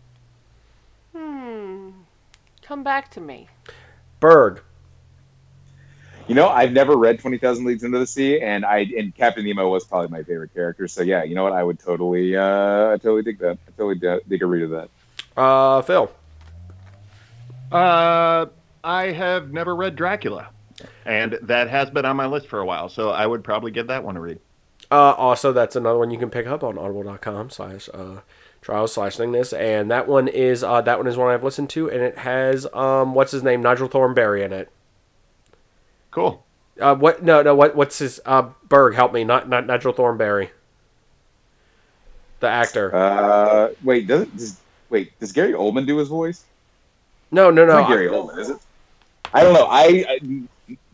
Hmm. 1.14 1.90
Come 2.62 2.82
back 2.82 3.10
to 3.12 3.20
me. 3.20 3.48
Berg. 4.20 4.62
You 6.26 6.34
know, 6.34 6.48
I've 6.48 6.72
never 6.72 6.94
read 6.94 7.20
Twenty 7.20 7.38
Thousand 7.38 7.64
Leagues 7.64 7.82
Under 7.84 7.98
the 7.98 8.06
Sea, 8.06 8.40
and 8.40 8.64
I 8.64 8.80
and 8.96 9.14
Captain 9.14 9.44
Nemo 9.44 9.70
was 9.70 9.84
probably 9.84 10.08
my 10.08 10.22
favorite 10.22 10.52
character. 10.52 10.86
So 10.86 11.02
yeah, 11.02 11.24
you 11.24 11.34
know 11.34 11.42
what? 11.42 11.54
I 11.54 11.62
would 11.62 11.78
totally, 11.78 12.36
uh, 12.36 12.90
I 12.90 12.96
totally 12.98 13.22
dig 13.22 13.38
that. 13.38 13.58
I 13.66 13.70
totally 13.78 13.94
d- 13.94 14.22
dig 14.28 14.42
a 14.42 14.46
read 14.46 14.64
of 14.64 14.70
that. 14.70 14.90
Uh, 15.40 15.80
Phil. 15.82 16.10
Uh, 17.72 18.46
I 18.84 19.04
have 19.12 19.52
never 19.52 19.74
read 19.74 19.96
Dracula, 19.96 20.48
and 21.06 21.38
that 21.42 21.70
has 21.70 21.88
been 21.90 22.04
on 22.04 22.16
my 22.16 22.26
list 22.26 22.48
for 22.48 22.58
a 22.58 22.64
while. 22.64 22.90
So 22.90 23.10
I 23.10 23.26
would 23.26 23.42
probably 23.42 23.70
give 23.70 23.86
that 23.86 24.04
one 24.04 24.16
a 24.16 24.20
read. 24.20 24.38
Uh, 24.90 25.12
also, 25.12 25.52
that's 25.52 25.76
another 25.76 25.98
one 25.98 26.10
you 26.10 26.18
can 26.18 26.30
pick 26.30 26.46
up 26.46 26.62
on 26.62 26.78
audible.com 26.78 27.50
slash 27.50 27.88
uh, 27.92 28.20
trials 28.68 28.92
slash 28.92 29.16
thingness. 29.16 29.58
And 29.58 29.90
that 29.90 30.06
one 30.06 30.28
is 30.28 30.62
uh, 30.62 30.82
that 30.82 30.98
one 30.98 31.06
is 31.06 31.16
one 31.16 31.32
I've 31.32 31.42
listened 31.42 31.70
to, 31.70 31.90
and 31.90 32.02
it 32.02 32.18
has 32.18 32.66
um, 32.74 33.14
what's 33.14 33.32
his 33.32 33.42
name, 33.42 33.62
Nigel 33.62 33.88
Thornberry 33.88 34.42
in 34.42 34.52
it. 34.52 34.70
Cool. 36.10 36.44
Uh, 36.78 36.94
what? 36.94 37.22
No, 37.22 37.40
no. 37.42 37.54
What? 37.54 37.74
What's 37.74 37.98
his? 37.98 38.20
Uh, 38.26 38.50
Berg, 38.68 38.94
help 38.94 39.14
me. 39.14 39.24
Not, 39.24 39.48
not 39.48 39.66
Nigel 39.66 39.92
Thornberry. 39.94 40.50
The 42.40 42.48
actor. 42.48 42.94
Uh, 42.94 43.70
wait, 43.82 44.06
does, 44.06 44.26
does 44.28 44.60
wait 44.90 45.18
does 45.18 45.32
Gary 45.32 45.54
Oldman 45.54 45.86
do 45.86 45.96
his 45.96 46.08
voice? 46.08 46.44
no, 47.30 47.50
no, 47.50 47.62
It's 47.62 47.68
no. 47.68 47.80
not 47.80 47.88
Gary 47.88 48.08
Oldman, 48.08 48.38
is 48.38 48.50
it? 48.50 48.58
I 49.32 49.42
don't 49.42 49.54
know. 49.54 49.66
I, 49.70 50.04
I 50.08 50.42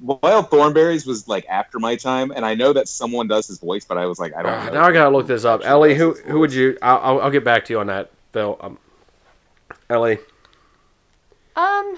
Wild 0.04 0.50
Thornberries 0.50 1.06
was 1.06 1.26
like 1.28 1.46
after 1.48 1.78
my 1.78 1.96
time, 1.96 2.30
and 2.30 2.44
I 2.44 2.54
know 2.54 2.72
that 2.74 2.88
someone 2.88 3.26
does 3.26 3.46
his 3.46 3.58
voice, 3.58 3.84
but 3.84 3.96
I 3.96 4.06
was 4.06 4.18
like, 4.18 4.34
I 4.34 4.42
don't 4.42 4.52
Uh, 4.52 4.66
know. 4.66 4.72
now 4.74 4.84
I 4.84 4.92
gotta 4.92 5.10
look 5.16 5.26
this 5.26 5.44
up. 5.44 5.62
Ellie, 5.64 5.94
who 5.94 6.12
who 6.26 6.40
would 6.40 6.52
you? 6.52 6.76
I'll, 6.82 6.98
I'll, 6.98 7.20
I'll 7.22 7.30
get 7.30 7.44
back 7.44 7.64
to 7.66 7.72
you 7.72 7.80
on 7.80 7.86
that, 7.86 8.10
Phil. 8.32 8.56
Um, 8.60 8.78
Ellie. 9.88 10.18
Um. 11.56 11.96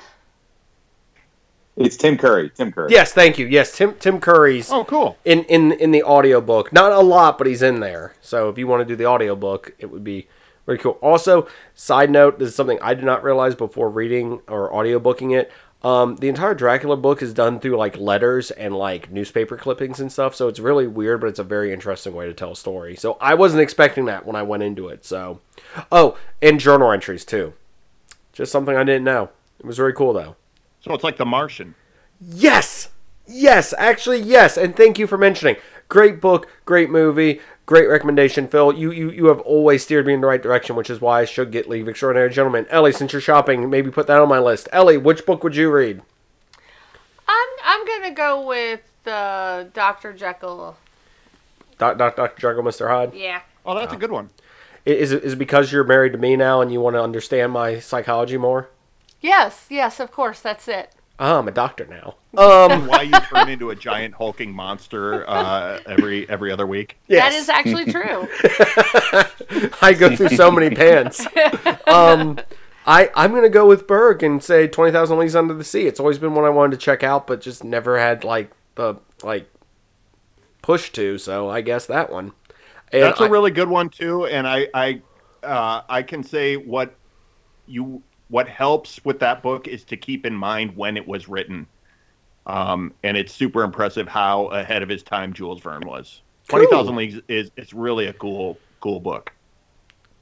It's 1.77 1.97
Tim 1.97 2.17
Curry. 2.17 2.51
Tim 2.51 2.73
Curry. 2.73 2.91
Yes, 2.91 3.13
thank 3.13 3.39
you. 3.39 3.47
Yes, 3.47 3.77
Tim 3.77 3.95
Tim 3.95 4.19
Curry's 4.21 4.71
Oh, 4.73 4.85
cool. 4.85 5.19
in 5.25 5.45
in 5.45 5.73
in 5.73 5.91
the 5.91 6.03
audiobook. 6.03 6.73
Not 6.73 6.93
a 6.93 7.01
lot, 7.01 7.37
but 7.39 7.47
he's 7.47 7.61
in 7.63 7.81
there. 7.81 8.15
So 8.23 8.49
if 8.49 8.57
you 8.57 8.67
want 8.67 8.81
to 8.81 8.85
do 8.87 8.97
the 8.97 9.07
audiobook, 9.07 9.75
it 9.79 9.91
would 9.91 10.03
be 10.05 10.27
very 10.65 10.79
cool. 10.79 10.93
Also, 11.03 11.47
side 11.75 12.11
note, 12.11 12.39
this 12.39 12.49
is 12.49 12.55
something 12.55 12.79
I 12.81 12.95
did 12.95 13.05
not 13.05 13.23
realize 13.23 13.55
before 13.55 13.91
reading 13.91 14.41
or 14.49 14.73
audiobooking 14.73 15.37
it. 15.39 15.53
Um, 15.87 16.17
the 16.17 16.29
entire 16.29 16.53
Dracula 16.53 16.97
book 16.97 17.23
is 17.23 17.33
done 17.33 17.61
through 17.61 17.77
like 17.77 17.97
letters 17.97 18.51
and 18.51 18.75
like 18.75 19.09
newspaper 19.13 19.57
clippings 19.57 20.01
and 20.01 20.11
stuff. 20.11 20.35
So 20.35 20.49
it's 20.49 20.59
really 20.59 20.89
weird, 20.89 21.21
but 21.21 21.29
it's 21.29 21.39
a 21.39 21.45
very 21.45 21.73
interesting 21.73 22.13
way 22.13 22.27
to 22.27 22.35
tell 22.35 22.51
a 22.51 22.57
story. 22.57 22.97
So 22.97 23.17
I 23.21 23.35
wasn't 23.35 23.63
expecting 23.63 24.07
that 24.07 24.27
when 24.27 24.35
I 24.35 24.43
went 24.43 24.65
into 24.65 24.89
it. 24.89 25.05
So, 25.05 25.43
oh, 25.93 26.19
and 26.43 26.59
journal 26.59 26.91
entries 26.91 27.25
too. 27.25 27.55
Just 28.33 28.51
something 28.51 28.75
I 28.75 28.83
didn't 28.83 29.05
know. 29.05 29.31
It 29.61 29.65
was 29.65 29.77
very 29.77 29.93
cool 29.93 30.13
though. 30.13 30.35
So 30.81 30.93
it's 30.93 31.05
like 31.05 31.19
The 31.19 31.25
Martian. 31.25 31.77
Yes! 32.21 32.89
Yes, 33.29 33.73
actually, 33.79 34.23
yes. 34.23 34.57
And 34.57 34.75
thank 34.75 34.99
you 34.99 35.07
for 35.07 35.17
mentioning. 35.17 35.55
Great 35.89 36.21
book, 36.21 36.49
great 36.65 36.91
movie, 36.91 37.41
great 37.67 37.89
recommendation, 37.89 38.49
Phil. 38.49 38.73
You, 38.73 38.91
you 38.93 39.11
you 39.11 39.27
have 39.27 39.41
always 39.41 39.83
steered 39.83 40.07
me 40.07 40.15
in 40.15 40.21
the 40.21 40.27
right 40.27 40.43
direction, 40.43 40.77
which 40.77 40.89
is 40.91 41.01
why 41.01 41.21
I 41.21 41.25
should 41.25 41.51
get 41.53 41.69
League 41.69 41.83
of 41.83 41.89
Extraordinary 41.89 42.31
Gentlemen. 42.31 42.67
Ellie, 42.71 42.93
since 42.93 43.13
you're 43.13 43.21
shopping, 43.21 43.69
maybe 43.69 43.91
put 43.91 44.07
that 44.07 44.21
on 44.21 44.29
my 44.29 44.39
list. 44.39 44.69
Ellie, 44.73 44.97
which 44.97 45.27
book 45.27 45.43
would 45.45 45.57
you 45.57 45.71
read? 45.71 46.01
I'm 47.29 47.49
I'm 47.65 47.87
gonna 47.87 48.15
go 48.15 48.47
with 48.47 48.81
uh, 49.07 49.65
Doctor 49.75 50.13
Jekyll. 50.13 50.77
Doc, 51.79 51.99
Doc, 51.99 52.17
Dr. 52.17 52.41
Jekyll, 52.41 52.63
Mr. 52.63 52.89
Hyde? 52.89 53.13
Yeah. 53.15 53.43
Oh, 53.67 53.75
that's 53.75 53.93
a 53.93 53.97
good 53.99 54.11
one. 54.11 54.31
I- 54.87 54.91
Is 54.91 55.13
it, 55.13 55.23
is 55.25 55.35
it 55.35 55.37
because 55.37 55.71
you're 55.73 55.85
married 55.85 56.13
to 56.13 56.19
me 56.19 56.35
now 56.37 56.63
and 56.63 56.73
you 56.73 56.81
want 56.81 56.95
to 56.97 57.03
understand 57.03 57.53
my 57.53 57.81
psychology 57.81 58.39
more? 58.39 58.71
Yes. 59.21 59.67
Yes. 59.69 60.01
Of 60.01 60.11
course. 60.11 60.41
That's 60.41 60.69
it. 60.69 60.93
Oh, 61.19 61.39
I'm 61.39 61.49
a 61.49 61.53
doctor 61.53 61.87
now. 61.87 62.17
Um, 62.37 62.87
Why 62.87 63.01
you 63.01 63.13
turn 63.33 63.49
into 63.49 63.71
a 63.71 63.75
giant 63.75 64.13
hulking 64.13 64.53
monster 64.53 65.25
uh, 65.27 65.81
every 65.87 66.29
every 66.29 66.53
other 66.53 66.67
week? 66.67 66.99
yes. 67.09 67.33
That 67.33 67.33
is 67.35 67.49
actually 67.49 67.85
true. 67.91 68.29
I 69.81 69.95
go 69.99 70.15
through 70.15 70.29
so 70.31 70.51
many 70.51 70.75
pants. 70.75 71.27
Um, 71.87 72.39
I 72.87 73.11
I'm 73.15 73.33
gonna 73.33 73.49
go 73.49 73.67
with 73.67 73.87
Berg 73.87 74.23
and 74.23 74.43
say 74.45 74.67
Twenty 74.69 74.93
Thousand 74.93 75.19
Leagues 75.19 75.35
Under 75.35 75.55
the 75.55 75.65
Sea. 75.65 75.87
It's 75.87 75.99
always 75.99 76.19
been 76.19 76.35
one 76.35 76.45
I 76.45 76.51
wanted 76.51 76.73
to 76.79 76.85
check 76.85 77.03
out, 77.03 77.27
but 77.27 77.41
just 77.41 77.65
never 77.65 77.99
had 77.99 78.23
like 78.23 78.51
the 78.75 78.97
like 79.23 79.49
push 80.61 80.91
to. 80.93 81.17
So 81.17 81.49
I 81.49 81.63
guess 81.63 81.87
that 81.87 82.13
one. 82.13 82.33
And 82.93 83.03
That's 83.03 83.21
I- 83.21 83.27
a 83.27 83.31
really 83.31 83.51
good 83.51 83.69
one 83.69 83.89
too, 83.89 84.27
and 84.27 84.47
I 84.47 84.69
I 84.75 85.01
uh, 85.43 85.83
I 85.89 86.03
can 86.03 86.23
say 86.23 86.57
what 86.57 86.95
you 87.67 88.03
what 88.29 88.49
helps 88.49 89.05
with 89.05 89.19
that 89.21 89.43
book 89.43 89.69
is 89.69 89.85
to 89.85 89.97
keep 89.97 90.27
in 90.27 90.35
mind 90.35 90.77
when 90.77 90.97
it 90.97 91.07
was 91.07 91.29
written, 91.29 91.67
um, 92.47 92.93
and 93.03 93.17
it's 93.17 93.33
super 93.35 93.63
impressive 93.63 94.09
how 94.09 94.47
ahead 94.47 94.83
of 94.83 94.89
his 94.89 95.03
time 95.03 95.33
Jules 95.33 95.61
Verne 95.61 95.87
was. 95.87 96.23
Twenty 96.49 96.67
Thousand 96.69 96.97
Leagues 96.97 97.21
is 97.29 97.51
it's 97.57 97.73
really 97.73 98.07
a 98.07 98.13
cool 98.13 98.59
cool 98.81 99.01
book. 99.01 99.33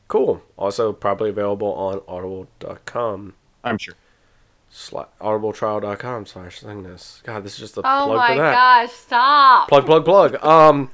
cool. 0.08 0.42
Also 0.56 0.92
probably 0.92 1.30
available 1.30 1.72
on 1.74 2.00
Audible.com. 2.08 3.34
I'm 3.64 3.78
sure. 3.78 3.94
Sla- 4.72 5.06
audibletrial.com 5.20 6.26
slash 6.26 6.60
thingness. 6.62 7.22
God, 7.22 7.44
this 7.44 7.52
is 7.54 7.58
just 7.60 7.76
a 7.76 7.80
Oh 7.84 8.06
plug 8.06 8.16
my 8.16 8.28
for 8.28 8.34
that. 8.42 8.52
gosh! 8.52 8.90
Stop. 8.92 9.68
Plug, 9.68 9.86
plug, 9.86 10.04
plug. 10.04 10.44
Um, 10.44 10.90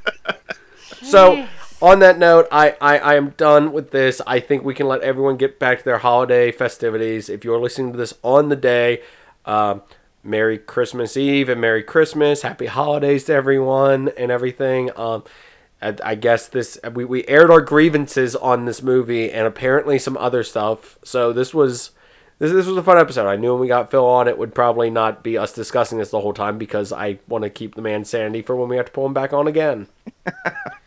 so 1.03 1.37
Jeez. 1.37 1.49
On 1.83 1.99
that 2.01 2.19
note, 2.19 2.47
I, 2.53 2.77
I, 2.81 2.99
I 2.99 3.15
am 3.15 3.31
done 3.31 3.73
with 3.73 3.91
this. 3.91 4.21
I 4.27 4.41
think 4.41 4.65
we 4.65 4.75
can 4.75 4.87
let 4.87 5.01
everyone 5.03 5.37
get 5.37 5.59
back 5.59 5.79
to 5.79 5.85
their 5.85 5.99
holiday 5.99 6.53
festivities. 6.53 7.29
If 7.29 7.45
you're 7.45 7.61
listening 7.61 7.93
to 7.93 7.99
this 7.99 8.15
on 8.23 8.49
the 8.49 8.57
day, 8.57 9.03
um, 9.47 9.83
Merry 10.23 10.59
Christmas 10.59 11.17
Eve 11.17 11.49
and 11.49 11.61
Merry 11.61 11.83
Christmas. 11.83 12.43
Happy 12.43 12.67
holidays 12.67 13.25
to 13.25 13.33
everyone 13.33 14.11
and 14.17 14.31
everything. 14.31 14.91
Um, 14.97 15.25
I, 15.83 16.15
guess 16.15 16.47
this 16.47 16.79
we, 16.93 17.07
we 17.07 17.27
aired 17.27 17.51
our 17.51 17.63
grievances 17.63 18.37
on 18.37 18.67
this 18.67 18.83
movie 18.83 19.33
and 19.33 19.47
apparently 19.47 19.99
some 19.99 20.17
other 20.19 20.43
stuff. 20.43 20.99
So 21.03 21.33
this 21.33 21.55
was 21.55 21.93
this, 22.39 22.53
this 22.53 22.67
was 22.67 22.77
a 22.77 22.83
fun 22.83 22.99
episode. 22.99 23.27
I 23.27 23.37
knew 23.37 23.53
when 23.53 23.61
we 23.61 23.69
got 23.69 23.91
Phil 23.91 24.05
on, 24.05 24.29
it 24.29 24.37
would 24.37 24.55
probably 24.55 24.91
not 24.91 25.23
be 25.23 25.39
us 25.39 25.55
discussing 25.55 25.97
this 25.97 26.11
the 26.11 26.21
whole 26.21 26.35
time 26.35 26.59
because 26.59 26.93
I 26.93 27.19
want 27.29 27.45
to 27.45 27.51
keep 27.51 27.75
the 27.75 27.83
man 27.83 28.05
sanity 28.05 28.43
for 28.43 28.57
when 28.57 28.69
we 28.69 28.77
have 28.77 28.87
to 28.87 28.93
pull 28.93 29.07
him 29.07 29.15
back 29.15 29.33
on 29.33 29.47
again. 29.47 29.89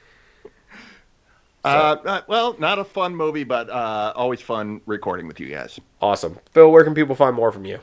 Uh, 1.64 1.95
uh, 2.05 2.22
well, 2.28 2.55
not 2.59 2.80
a 2.80 2.84
fun 2.84 3.16
movie, 3.16 3.43
but 3.43 3.70
uh, 3.70 4.14
always 4.16 4.41
fun 4.41 4.82
recording 4.86 5.28
with 5.28 5.39
you 5.39 5.47
guys. 5.47 5.80
Awesome. 6.01 6.38
Phil, 6.51 6.72
where 6.72 6.84
can 6.84 6.93
people 6.93 7.16
find 7.16 7.36
more 7.36 7.51
from 7.51 7.66
you? 7.66 7.80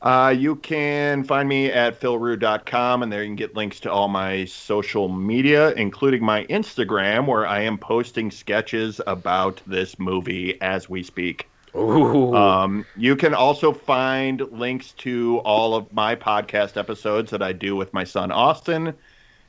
Uh, 0.00 0.34
you 0.36 0.56
can 0.56 1.22
find 1.22 1.48
me 1.48 1.70
at 1.70 2.00
philrue.com, 2.00 3.02
and 3.02 3.12
there 3.12 3.22
you 3.22 3.28
can 3.28 3.36
get 3.36 3.54
links 3.54 3.78
to 3.78 3.92
all 3.92 4.08
my 4.08 4.44
social 4.46 5.08
media, 5.08 5.70
including 5.74 6.24
my 6.24 6.44
Instagram, 6.46 7.26
where 7.28 7.46
I 7.46 7.60
am 7.60 7.78
posting 7.78 8.30
sketches 8.30 9.00
about 9.06 9.60
this 9.64 10.00
movie 10.00 10.60
as 10.60 10.88
we 10.88 11.04
speak. 11.04 11.48
Ooh. 11.76 12.34
Um, 12.34 12.84
you 12.96 13.14
can 13.14 13.32
also 13.32 13.72
find 13.72 14.40
links 14.50 14.92
to 14.92 15.38
all 15.44 15.74
of 15.74 15.92
my 15.92 16.16
podcast 16.16 16.76
episodes 16.76 17.30
that 17.30 17.42
I 17.42 17.52
do 17.52 17.76
with 17.76 17.94
my 17.94 18.04
son 18.04 18.32
Austin. 18.32 18.94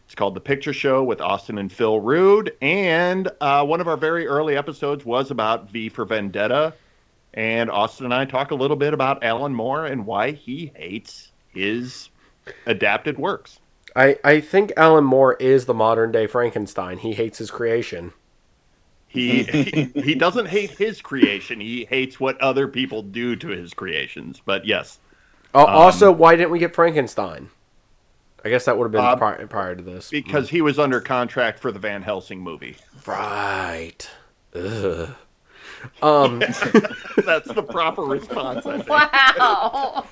It's 0.05 0.15
called 0.15 0.35
The 0.35 0.41
Picture 0.41 0.73
Show 0.73 1.03
with 1.03 1.21
Austin 1.21 1.57
and 1.57 1.71
Phil 1.71 1.99
Rude. 1.99 2.55
And 2.61 3.29
uh, 3.41 3.65
one 3.65 3.81
of 3.81 3.87
our 3.87 3.97
very 3.97 4.27
early 4.27 4.55
episodes 4.55 5.05
was 5.05 5.31
about 5.31 5.69
V 5.71 5.89
for 5.89 6.05
Vendetta. 6.05 6.73
And 7.33 7.71
Austin 7.71 8.05
and 8.05 8.13
I 8.13 8.25
talk 8.25 8.51
a 8.51 8.55
little 8.55 8.77
bit 8.77 8.93
about 8.93 9.23
Alan 9.23 9.55
Moore 9.55 9.85
and 9.85 10.05
why 10.05 10.31
he 10.31 10.71
hates 10.75 11.31
his 11.47 12.09
adapted 12.65 13.17
works. 13.17 13.59
I, 13.95 14.17
I 14.23 14.39
think 14.41 14.73
Alan 14.77 15.03
Moore 15.03 15.33
is 15.35 15.65
the 15.65 15.73
modern 15.73 16.11
day 16.11 16.27
Frankenstein. 16.27 16.97
He 16.99 17.13
hates 17.13 17.37
his 17.39 17.49
creation. 17.51 18.13
He, 19.07 19.43
he 19.43 19.91
he 19.95 20.15
doesn't 20.15 20.47
hate 20.47 20.71
his 20.71 20.99
creation. 21.01 21.59
He 21.59 21.85
hates 21.85 22.19
what 22.19 22.39
other 22.41 22.67
people 22.67 23.03
do 23.03 23.35
to 23.35 23.47
his 23.49 23.73
creations. 23.73 24.41
But 24.43 24.65
yes, 24.65 24.99
Oh, 25.53 25.65
also, 25.65 26.11
why 26.11 26.35
didn't 26.35 26.49
we 26.51 26.59
get 26.59 26.73
Frankenstein? 26.73 27.49
I 28.45 28.49
guess 28.49 28.65
that 28.65 28.77
would 28.77 28.85
have 28.85 28.91
been 28.91 29.01
Uh, 29.01 29.15
prior, 29.15 29.47
prior 29.47 29.75
to 29.75 29.81
this. 29.81 30.09
because 30.09 30.49
he 30.49 30.61
was 30.61 30.77
under 30.79 30.99
contract 30.99 31.59
for 31.59 31.71
the 31.71 31.79
Van 31.79 32.01
Helsing 32.01 32.41
movie. 32.41 32.75
Right. 33.05 34.09
Ugh. 34.55 35.09
Um, 36.01 36.39
That's 36.39 37.51
the 37.53 37.61
proper 37.69 38.03
response. 38.03 38.65
I 38.65 38.77
think. 38.77 38.87
Wow. 38.89 40.05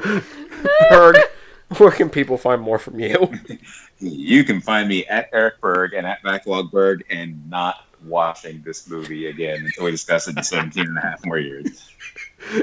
Berg, 0.90 1.16
where 1.78 1.92
can 1.92 2.10
people 2.10 2.38
find 2.38 2.62
more 2.62 2.78
from 2.78 3.00
you? 3.00 3.34
You 4.04 4.44
can 4.44 4.60
find 4.62 4.90
me 4.90 5.06
at 5.06 5.30
Eric 5.32 5.62
Berg 5.62 5.94
and 5.94 6.08
at 6.08 6.24
Backlog 6.24 6.72
Berg 6.72 7.06
and 7.12 7.48
not 7.50 7.86
watching 8.06 8.62
this 8.64 8.90
movie 8.90 9.28
again 9.28 9.64
until 9.66 9.86
we 9.86 9.92
discuss 9.92 10.28
it 10.28 10.38
in 10.38 10.44
17 10.44 10.86
and 10.86 10.98
a 10.98 11.02
half 11.02 11.26
more 11.26 11.38
years. 11.38 11.90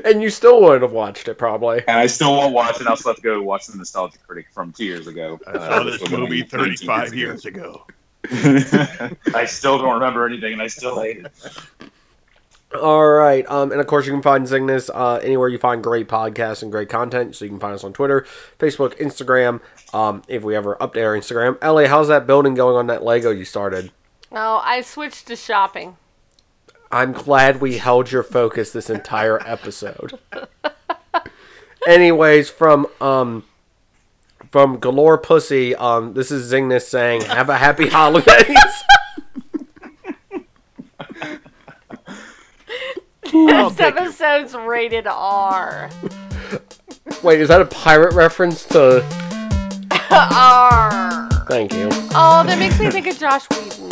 And 0.04 0.22
you 0.22 0.30
still 0.30 0.60
wouldn't 0.60 0.82
have 0.82 0.92
watched 0.92 1.28
it, 1.28 1.38
probably. 1.38 1.78
And 1.86 1.98
I 1.98 2.06
still 2.06 2.36
won't 2.36 2.52
watch 2.52 2.80
it. 2.80 2.86
I'll 2.86 2.96
still 2.96 3.12
have 3.12 3.16
to 3.16 3.22
go 3.22 3.40
watch 3.42 3.68
the 3.68 3.76
Nostalgia 3.76 4.18
Critic 4.26 4.46
from 4.52 4.72
two 4.72 4.84
years 4.84 5.06
ago. 5.06 5.38
I 5.46 5.52
saw 5.52 5.82
this 5.84 6.10
movie 6.10 6.42
35 6.42 7.14
years 7.14 7.44
ago. 7.44 7.86
I 8.32 9.44
still 9.46 9.78
don't 9.78 9.94
remember 9.94 10.26
anything, 10.26 10.54
and 10.54 10.62
I 10.62 10.66
still 10.66 11.00
hate 11.00 11.18
it. 11.18 11.32
All 12.74 13.08
right. 13.08 13.48
Um, 13.48 13.72
and 13.72 13.80
of 13.80 13.86
course, 13.86 14.06
you 14.06 14.12
can 14.12 14.20
find 14.20 14.44
Zingness 14.44 14.90
uh, 14.92 15.16
anywhere 15.16 15.48
you 15.48 15.56
find 15.56 15.82
great 15.82 16.06
podcasts 16.06 16.62
and 16.62 16.70
great 16.70 16.90
content. 16.90 17.34
So 17.34 17.46
you 17.46 17.50
can 17.50 17.60
find 17.60 17.74
us 17.74 17.82
on 17.82 17.94
Twitter, 17.94 18.26
Facebook, 18.58 18.98
Instagram. 18.98 19.60
Um, 19.94 20.22
if 20.28 20.42
we 20.42 20.54
ever 20.54 20.76
update 20.76 21.04
our 21.04 21.16
Instagram. 21.16 21.62
LA, 21.62 21.88
how's 21.88 22.08
that 22.08 22.26
building 22.26 22.54
going 22.54 22.76
on 22.76 22.88
that 22.88 23.02
Lego 23.02 23.30
you 23.30 23.46
started? 23.46 23.90
No, 24.30 24.60
I 24.62 24.82
switched 24.82 25.26
to 25.28 25.36
shopping. 25.36 25.96
I'm 26.90 27.12
glad 27.12 27.60
we 27.60 27.78
held 27.78 28.10
your 28.10 28.22
focus 28.22 28.72
this 28.72 28.88
entire 28.90 29.40
episode. 29.46 30.18
Anyways, 31.86 32.50
from 32.50 32.86
um 33.00 33.44
from 34.50 34.78
Galore 34.78 35.18
Pussy, 35.18 35.74
um, 35.74 36.14
this 36.14 36.30
is 36.30 36.50
Zingness 36.50 36.82
saying, 36.82 37.22
"Have 37.22 37.48
a 37.48 37.56
happy 37.56 37.88
holidays." 37.88 38.56
This 43.30 43.78
episode's 43.78 44.54
rated 44.54 45.06
R. 45.06 45.90
Wait, 47.22 47.40
is 47.40 47.48
that 47.48 47.60
a 47.60 47.66
pirate 47.66 48.14
reference 48.14 48.64
to? 48.66 49.04
R. 50.10 51.28
Thank 51.46 51.74
you. 51.74 51.88
Oh, 52.14 52.42
that 52.46 52.58
makes 52.58 52.80
me 52.80 52.90
think 52.90 53.06
of 53.06 53.18
Joss 53.18 53.46
Whedon. 53.50 53.90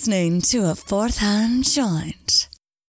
Listening 0.00 0.40
to 0.40 0.64
a 0.70 0.74
fourth 0.74 1.18
hand 1.18 1.62
joint. 1.62 2.49